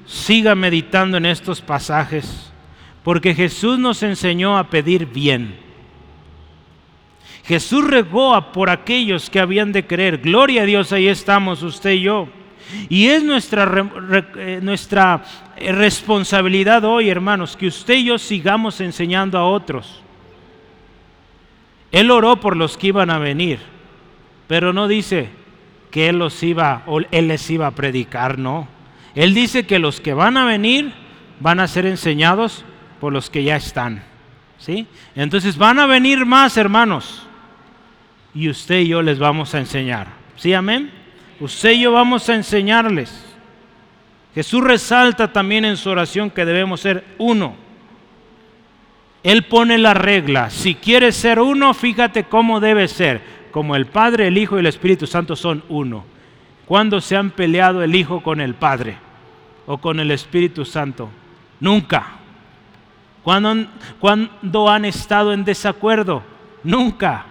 siga 0.05 0.55
meditando 0.55 1.17
en 1.17 1.25
estos 1.25 1.61
pasajes, 1.61 2.51
porque 3.03 3.33
Jesús 3.33 3.79
nos 3.79 4.03
enseñó 4.03 4.57
a 4.57 4.69
pedir 4.69 5.05
bien. 5.05 5.68
Jesús 7.49 7.83
regó 7.83 8.39
por 8.51 8.69
aquellos 8.69 9.27
que 9.27 9.39
habían 9.39 9.71
de 9.71 9.87
creer. 9.87 10.19
Gloria 10.19 10.61
a 10.61 10.65
Dios, 10.65 10.93
ahí 10.93 11.07
estamos 11.07 11.63
usted 11.63 11.93
y 11.93 12.01
yo. 12.01 12.29
Y 12.89 13.07
es 13.07 13.23
nuestra, 13.23 13.89
eh, 14.35 14.59
nuestra 14.61 15.23
eh, 15.57 15.71
responsabilidad 15.71 16.85
hoy, 16.85 17.09
hermanos, 17.09 17.57
que 17.57 17.65
usted 17.65 17.95
y 17.95 18.03
yo 18.03 18.19
sigamos 18.19 18.79
enseñando 18.81 19.39
a 19.39 19.47
otros. 19.47 20.03
Él 21.91 22.11
oró 22.11 22.39
por 22.39 22.55
los 22.55 22.77
que 22.77 22.89
iban 22.89 23.09
a 23.09 23.17
venir, 23.17 23.57
pero 24.47 24.71
no 24.71 24.87
dice 24.87 25.29
que 25.89 26.07
Él 26.07 26.19
los 26.19 26.43
iba 26.43 26.83
Él 27.09 27.29
les 27.29 27.49
iba 27.49 27.65
a 27.65 27.71
predicar, 27.71 28.37
no. 28.37 28.67
Él 29.15 29.33
dice 29.33 29.65
que 29.65 29.79
los 29.79 29.99
que 29.99 30.13
van 30.13 30.37
a 30.37 30.45
venir 30.45 30.93
van 31.39 31.59
a 31.59 31.67
ser 31.67 31.87
enseñados 31.87 32.63
por 32.99 33.11
los 33.11 33.31
que 33.31 33.43
ya 33.43 33.55
están. 33.55 34.03
¿Sí? 34.59 34.85
Entonces 35.15 35.57
van 35.57 35.79
a 35.79 35.87
venir 35.87 36.27
más, 36.27 36.55
hermanos 36.55 37.25
y 38.33 38.49
usted 38.49 38.79
y 38.79 38.89
yo 38.89 39.01
les 39.01 39.19
vamos 39.19 39.53
a 39.55 39.59
enseñar. 39.59 40.07
¿Sí, 40.35 40.53
amén? 40.53 40.91
Usted 41.39 41.71
y 41.71 41.81
yo 41.81 41.91
vamos 41.91 42.27
a 42.29 42.35
enseñarles. 42.35 43.25
Jesús 44.35 44.63
resalta 44.63 45.33
también 45.33 45.65
en 45.65 45.77
su 45.77 45.89
oración 45.89 46.29
que 46.29 46.45
debemos 46.45 46.81
ser 46.81 47.03
uno. 47.17 47.55
Él 49.23 49.43
pone 49.43 49.77
la 49.77 49.93
regla. 49.93 50.49
Si 50.49 50.75
quieres 50.75 51.15
ser 51.15 51.39
uno, 51.39 51.73
fíjate 51.73 52.25
cómo 52.25 52.59
debe 52.59 52.87
ser. 52.87 53.21
Como 53.51 53.75
el 53.75 53.87
Padre, 53.87 54.27
el 54.27 54.37
Hijo 54.37 54.55
y 54.55 54.59
el 54.59 54.67
Espíritu 54.67 55.07
Santo 55.07 55.35
son 55.35 55.63
uno. 55.69 56.05
¿Cuándo 56.65 57.01
se 57.01 57.17
han 57.17 57.31
peleado 57.31 57.83
el 57.83 57.95
Hijo 57.95 58.21
con 58.21 58.39
el 58.39 58.53
Padre 58.53 58.97
o 59.65 59.79
con 59.79 59.99
el 59.99 60.11
Espíritu 60.11 60.65
Santo? 60.65 61.09
Nunca. 61.59 62.05
¿Cuándo, 63.23 63.65
¿Cuándo 63.99 64.69
han 64.69 64.85
estado 64.85 65.33
en 65.33 65.43
desacuerdo? 65.43 66.23
Nunca. 66.63 67.25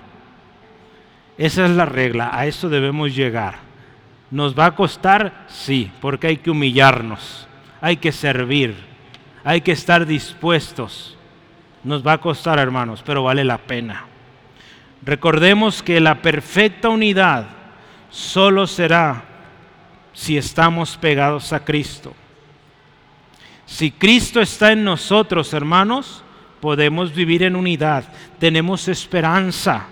Esa 1.38 1.66
es 1.66 1.70
la 1.70 1.84
regla, 1.86 2.30
a 2.32 2.46
eso 2.46 2.68
debemos 2.68 3.14
llegar. 3.14 3.60
¿Nos 4.30 4.58
va 4.58 4.66
a 4.66 4.74
costar? 4.74 5.46
Sí, 5.48 5.90
porque 6.00 6.26
hay 6.26 6.36
que 6.38 6.50
humillarnos, 6.50 7.46
hay 7.80 7.96
que 7.96 8.10
servir, 8.10 8.74
hay 9.44 9.60
que 9.60 9.72
estar 9.72 10.04
dispuestos. 10.04 11.16
Nos 11.84 12.04
va 12.04 12.14
a 12.14 12.20
costar, 12.20 12.58
hermanos, 12.58 13.04
pero 13.06 13.22
vale 13.22 13.44
la 13.44 13.58
pena. 13.58 14.04
Recordemos 15.02 15.80
que 15.80 16.00
la 16.00 16.20
perfecta 16.20 16.88
unidad 16.88 17.46
solo 18.10 18.66
será 18.66 19.22
si 20.12 20.36
estamos 20.36 20.96
pegados 20.96 21.52
a 21.52 21.64
Cristo. 21.64 22.14
Si 23.64 23.92
Cristo 23.92 24.40
está 24.40 24.72
en 24.72 24.82
nosotros, 24.82 25.54
hermanos, 25.54 26.24
podemos 26.60 27.14
vivir 27.14 27.44
en 27.44 27.54
unidad, 27.54 28.04
tenemos 28.40 28.88
esperanza 28.88 29.86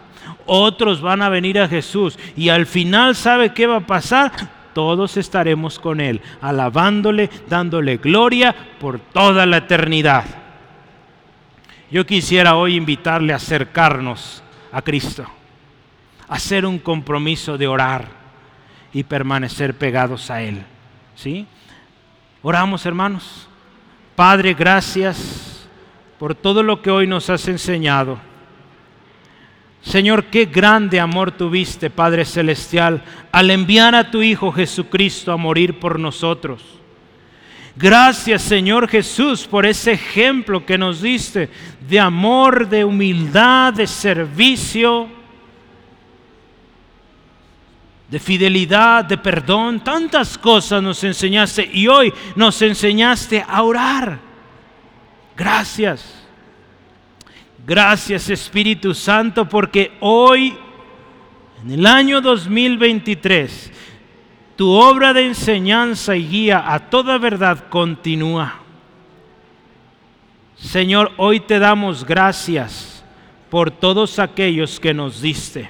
otros 0.46 1.00
van 1.00 1.22
a 1.22 1.28
venir 1.28 1.58
a 1.58 1.68
Jesús 1.68 2.18
y 2.36 2.48
al 2.48 2.66
final 2.66 3.14
sabe 3.14 3.52
qué 3.52 3.66
va 3.66 3.76
a 3.76 3.86
pasar. 3.86 4.32
Todos 4.72 5.16
estaremos 5.16 5.78
con 5.78 6.00
Él, 6.00 6.20
alabándole, 6.40 7.30
dándole 7.48 7.96
gloria 7.96 8.54
por 8.78 8.98
toda 9.00 9.46
la 9.46 9.58
eternidad. 9.58 10.24
Yo 11.90 12.04
quisiera 12.04 12.56
hoy 12.56 12.76
invitarle 12.76 13.32
a 13.32 13.36
acercarnos 13.36 14.42
a 14.72 14.82
Cristo, 14.82 15.24
hacer 16.28 16.66
un 16.66 16.78
compromiso 16.78 17.56
de 17.56 17.66
orar 17.66 18.08
y 18.92 19.04
permanecer 19.04 19.74
pegados 19.74 20.30
a 20.30 20.42
Él. 20.42 20.62
¿Sí? 21.14 21.46
Oramos, 22.42 22.84
hermanos. 22.84 23.48
Padre, 24.14 24.54
gracias 24.54 25.68
por 26.18 26.34
todo 26.34 26.62
lo 26.62 26.82
que 26.82 26.90
hoy 26.90 27.06
nos 27.06 27.30
has 27.30 27.48
enseñado. 27.48 28.18
Señor, 29.86 30.24
qué 30.24 30.46
grande 30.46 30.98
amor 30.98 31.30
tuviste, 31.30 31.90
Padre 31.90 32.24
Celestial, 32.24 33.04
al 33.30 33.52
enviar 33.52 33.94
a 33.94 34.10
tu 34.10 34.20
Hijo 34.20 34.50
Jesucristo 34.50 35.30
a 35.30 35.36
morir 35.36 35.78
por 35.78 36.00
nosotros. 36.00 36.60
Gracias, 37.76 38.42
Señor 38.42 38.88
Jesús, 38.88 39.46
por 39.46 39.64
ese 39.64 39.92
ejemplo 39.92 40.66
que 40.66 40.76
nos 40.76 41.02
diste 41.02 41.50
de 41.88 42.00
amor, 42.00 42.68
de 42.68 42.84
humildad, 42.84 43.74
de 43.74 43.86
servicio. 43.86 45.14
de 48.08 48.20
fidelidad, 48.20 49.04
de 49.04 49.18
perdón, 49.18 49.82
tantas 49.82 50.38
cosas 50.38 50.80
nos 50.80 51.02
enseñaste 51.02 51.68
y 51.72 51.88
hoy 51.88 52.14
nos 52.36 52.62
enseñaste 52.62 53.44
a 53.46 53.62
orar. 53.64 54.20
Gracias. 55.36 56.25
Gracias 57.66 58.30
Espíritu 58.30 58.94
Santo 58.94 59.48
porque 59.48 59.90
hoy, 59.98 60.56
en 61.64 61.72
el 61.72 61.84
año 61.84 62.20
2023, 62.20 63.72
tu 64.54 64.70
obra 64.70 65.12
de 65.12 65.26
enseñanza 65.26 66.14
y 66.14 66.28
guía 66.28 66.72
a 66.72 66.78
toda 66.78 67.18
verdad 67.18 67.64
continúa. 67.68 68.60
Señor, 70.54 71.10
hoy 71.16 71.40
te 71.40 71.58
damos 71.58 72.04
gracias 72.06 73.04
por 73.50 73.72
todos 73.72 74.20
aquellos 74.20 74.78
que 74.78 74.94
nos 74.94 75.20
diste. 75.20 75.68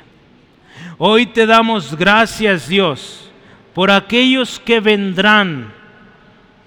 Hoy 0.98 1.24
te 1.24 1.46
damos 1.46 1.96
gracias, 1.96 2.68
Dios, 2.68 3.30
por 3.74 3.90
aquellos 3.90 4.60
que 4.60 4.80
vendrán, 4.80 5.72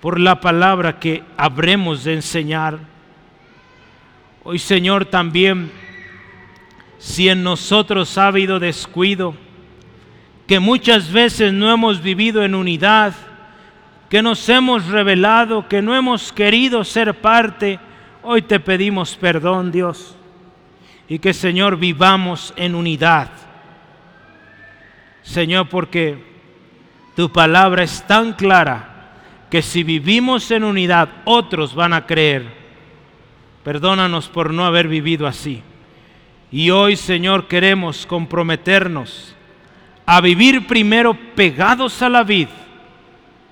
por 0.01 0.19
la 0.19 0.41
palabra 0.41 0.97
que 0.97 1.23
habremos 1.37 2.03
de 2.03 2.15
enseñar. 2.15 2.88
Hoy, 4.51 4.57
Señor, 4.57 5.05
también, 5.05 5.71
si 6.97 7.29
en 7.29 7.43
nosotros 7.43 8.17
ha 8.17 8.25
habido 8.25 8.59
descuido, 8.59 9.35
que 10.47 10.59
muchas 10.59 11.11
veces 11.11 11.53
no 11.53 11.71
hemos 11.71 12.01
vivido 12.01 12.43
en 12.43 12.55
unidad, 12.55 13.13
que 14.09 14.23
nos 14.23 14.49
hemos 14.49 14.87
revelado, 14.87 15.67
que 15.67 15.83
no 15.83 15.95
hemos 15.95 16.33
querido 16.33 16.83
ser 16.83 17.21
parte, 17.21 17.79
hoy 18.23 18.41
te 18.41 18.59
pedimos 18.59 19.15
perdón, 19.15 19.71
Dios, 19.71 20.15
y 21.07 21.19
que, 21.19 21.31
Señor, 21.31 21.77
vivamos 21.77 22.51
en 22.57 22.73
unidad 22.73 23.29
Señor, 25.21 25.69
porque 25.69 26.17
tu 27.15 27.31
palabra 27.31 27.83
es 27.83 28.01
tan 28.07 28.33
clara 28.33 29.11
que 29.51 29.61
si 29.61 29.83
vivimos 29.83 30.49
en 30.49 30.63
unidad, 30.63 31.07
otros 31.25 31.75
van 31.75 31.93
a 31.93 32.07
creer. 32.07 32.58
Perdónanos 33.63 34.27
por 34.27 34.53
no 34.53 34.65
haber 34.65 34.87
vivido 34.87 35.27
así. 35.27 35.61
Y 36.51 36.71
hoy, 36.71 36.95
Señor, 36.95 37.47
queremos 37.47 38.05
comprometernos 38.05 39.35
a 40.05 40.21
vivir 40.21 40.65
primero 40.65 41.13
pegados 41.35 42.01
a 42.01 42.09
la 42.09 42.23
vid, 42.23 42.47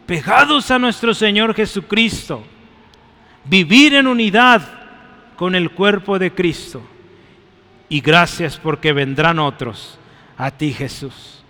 pegados 0.07 0.71
a 0.71 0.79
nuestro 0.79 1.13
Señor 1.13 1.53
Jesucristo, 1.53 2.43
vivir 3.45 3.93
en 3.93 4.07
unidad 4.07 4.67
con 5.35 5.53
el 5.53 5.69
cuerpo 5.71 6.17
de 6.17 6.33
Cristo. 6.33 6.81
Y 7.89 8.01
gracias 8.01 8.57
porque 8.57 8.91
vendrán 8.91 9.37
otros 9.39 9.99
a 10.37 10.49
ti, 10.51 10.73
Jesús. 10.73 11.43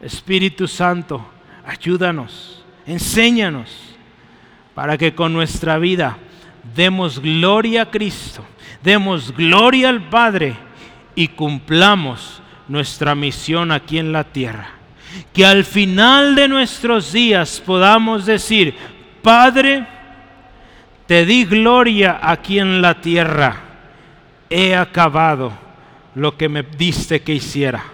Espíritu 0.00 0.66
Santo, 0.66 1.24
ayúdanos, 1.64 2.64
enséñanos 2.86 3.70
para 4.74 4.98
que 4.98 5.14
con 5.14 5.32
nuestra 5.32 5.78
vida 5.78 6.18
demos 6.74 7.18
gloria 7.18 7.82
a 7.82 7.90
Cristo, 7.90 8.44
demos 8.82 9.34
gloria 9.34 9.88
al 9.88 10.08
Padre 10.08 10.56
y 11.14 11.28
cumplamos 11.28 12.42
nuestra 12.68 13.14
misión 13.14 13.72
aquí 13.72 13.98
en 13.98 14.12
la 14.12 14.24
tierra. 14.24 14.70
Que 15.32 15.46
al 15.46 15.64
final 15.64 16.34
de 16.34 16.48
nuestros 16.48 17.12
días 17.12 17.62
podamos 17.64 18.26
decir, 18.26 18.74
Padre, 19.22 19.86
te 21.06 21.24
di 21.24 21.44
gloria 21.44 22.18
aquí 22.22 22.58
en 22.58 22.80
la 22.80 23.00
tierra, 23.00 23.60
he 24.50 24.74
acabado 24.74 25.52
lo 26.14 26.36
que 26.36 26.48
me 26.48 26.62
diste 26.62 27.22
que 27.22 27.34
hiciera. 27.34 27.84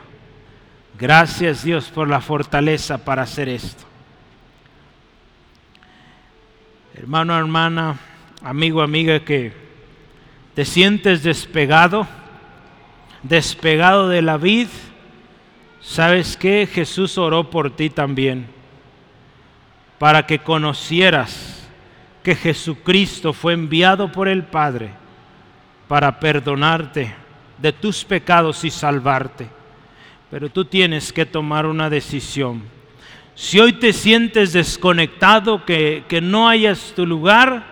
Gracias 0.99 1.65
Dios 1.65 1.89
por 1.89 2.09
la 2.09 2.21
fortaleza 2.21 2.99
para 2.99 3.23
hacer 3.23 3.49
esto. 3.49 3.85
Hermano, 6.95 7.39
hermana, 7.39 7.97
amigo, 8.43 8.83
amiga, 8.83 9.21
que 9.21 9.53
te 10.55 10.65
sientes 10.65 11.23
despegado, 11.23 12.07
despegado 13.23 14.09
de 14.09 14.23
la 14.23 14.37
vid, 14.37 14.69
¿sabes 15.81 16.37
que 16.37 16.67
Jesús 16.67 17.19
oró 17.19 17.51
por 17.51 17.75
ti 17.77 17.91
también, 17.91 18.47
para 19.99 20.27
que 20.27 20.39
conocieras 20.39 21.69
que 22.23 22.35
Jesucristo 22.35 23.33
fue 23.33 23.55
enviado 23.55 24.13
por 24.13 24.29
el 24.29 24.45
Padre 24.45 24.91
para 25.89 26.21
perdonarte 26.21 27.15
de 27.59 27.73
tus 27.73 28.05
pecados 28.05 28.65
y 28.65 28.71
salvarte 28.71 29.61
pero 30.31 30.49
tú 30.49 30.65
tienes 30.65 31.13
que 31.13 31.27
tomar 31.27 31.67
una 31.67 31.91
decisión. 31.91 32.63
Si 33.35 33.59
hoy 33.59 33.73
te 33.73 33.93
sientes 33.93 34.53
desconectado, 34.53 35.65
que, 35.65 36.05
que 36.07 36.21
no 36.21 36.49
hayas 36.49 36.93
tu 36.95 37.05
lugar, 37.05 37.70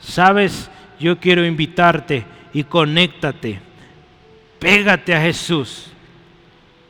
sabes, 0.00 0.70
yo 0.98 1.18
quiero 1.18 1.44
invitarte 1.44 2.24
y 2.52 2.64
conéctate, 2.64 3.60
pégate 4.58 5.14
a 5.14 5.20
Jesús 5.20 5.92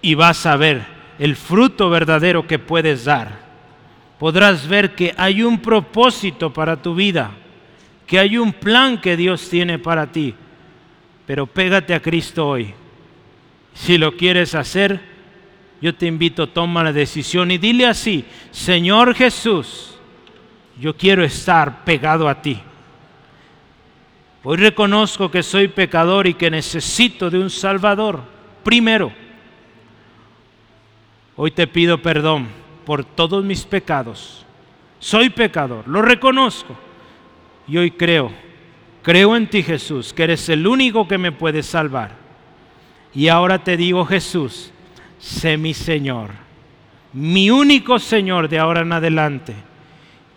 y 0.02 0.14
vas 0.14 0.46
a 0.46 0.56
ver 0.56 0.84
el 1.18 1.36
fruto 1.36 1.90
verdadero 1.90 2.46
que 2.46 2.58
puedes 2.58 3.04
dar. 3.04 3.50
Podrás 4.18 4.66
ver 4.68 4.94
que 4.94 5.14
hay 5.16 5.42
un 5.42 5.60
propósito 5.60 6.52
para 6.52 6.80
tu 6.80 6.94
vida, 6.94 7.30
que 8.06 8.18
hay 8.18 8.38
un 8.38 8.52
plan 8.52 9.00
que 9.00 9.16
Dios 9.16 9.48
tiene 9.48 9.78
para 9.78 10.06
ti, 10.10 10.34
pero 11.26 11.46
pégate 11.46 11.94
a 11.94 12.00
Cristo 12.00 12.48
hoy 12.48 12.74
si 13.74 13.98
lo 13.98 14.16
quieres 14.16 14.54
hacer, 14.54 15.00
yo 15.80 15.94
te 15.94 16.06
invito, 16.06 16.48
toma 16.48 16.84
la 16.84 16.92
decisión 16.92 17.50
y 17.50 17.58
dile 17.58 17.86
así, 17.86 18.24
Señor 18.50 19.14
Jesús, 19.14 19.94
yo 20.78 20.96
quiero 20.96 21.24
estar 21.24 21.84
pegado 21.84 22.28
a 22.28 22.42
ti. 22.42 22.60
Hoy 24.42 24.56
reconozco 24.56 25.30
que 25.30 25.42
soy 25.42 25.68
pecador 25.68 26.26
y 26.26 26.34
que 26.34 26.50
necesito 26.50 27.28
de 27.28 27.38
un 27.38 27.50
Salvador. 27.50 28.22
Primero, 28.64 29.12
hoy 31.36 31.50
te 31.50 31.66
pido 31.66 32.00
perdón 32.00 32.48
por 32.86 33.04
todos 33.04 33.44
mis 33.44 33.64
pecados. 33.64 34.46
Soy 34.98 35.28
pecador, 35.28 35.86
lo 35.86 36.00
reconozco. 36.00 36.74
Y 37.68 37.76
hoy 37.76 37.90
creo, 37.90 38.32
creo 39.02 39.36
en 39.36 39.48
ti 39.48 39.62
Jesús, 39.62 40.12
que 40.14 40.24
eres 40.24 40.48
el 40.48 40.66
único 40.66 41.06
que 41.06 41.18
me 41.18 41.32
puede 41.32 41.62
salvar. 41.62 42.16
Y 43.14 43.28
ahora 43.28 43.62
te 43.62 43.76
digo, 43.76 44.06
Jesús, 44.06 44.72
sé 45.18 45.58
mi 45.58 45.74
Señor, 45.74 46.30
mi 47.12 47.50
único 47.50 47.98
Señor 47.98 48.48
de 48.48 48.58
ahora 48.58 48.80
en 48.80 48.92
adelante. 48.92 49.54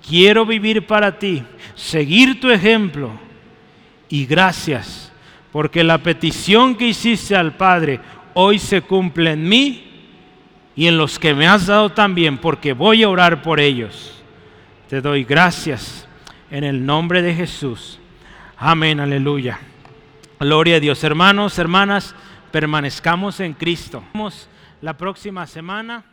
Quiero 0.05 0.45
vivir 0.45 0.85
para 0.85 1.17
ti, 1.17 1.41
seguir 1.75 2.41
tu 2.41 2.49
ejemplo. 2.49 3.11
Y 4.13 4.27
gracias, 4.27 5.11
porque 5.51 5.83
la 5.83 5.97
petición 5.97 6.75
que 6.75 6.89
hiciste 6.89 7.35
al 7.35 7.57
Padre 7.57 7.99
hoy 8.35 8.59
se 8.59 8.83
cumple 8.83 9.31
en 9.31 9.49
mí 9.49 9.85
y 10.75 10.85
en 10.85 10.99
los 10.99 11.17
que 11.17 11.33
me 11.33 11.47
has 11.47 11.65
dado 11.65 11.89
también, 11.89 12.37
porque 12.37 12.73
voy 12.73 13.01
a 13.01 13.09
orar 13.09 13.41
por 13.41 13.59
ellos. 13.59 14.23
Te 14.87 15.01
doy 15.01 15.23
gracias 15.23 16.07
en 16.51 16.63
el 16.63 16.85
nombre 16.85 17.23
de 17.23 17.33
Jesús. 17.33 17.99
Amén, 18.55 18.99
aleluya. 18.99 19.59
Gloria 20.39 20.75
a 20.75 20.79
Dios, 20.79 21.03
hermanos, 21.03 21.57
hermanas 21.57 22.13
permanezcamos 22.51 23.39
en 23.39 23.53
Cristo. 23.53 24.03
La 24.81 24.95
próxima 24.95 25.47
semana 25.47 26.05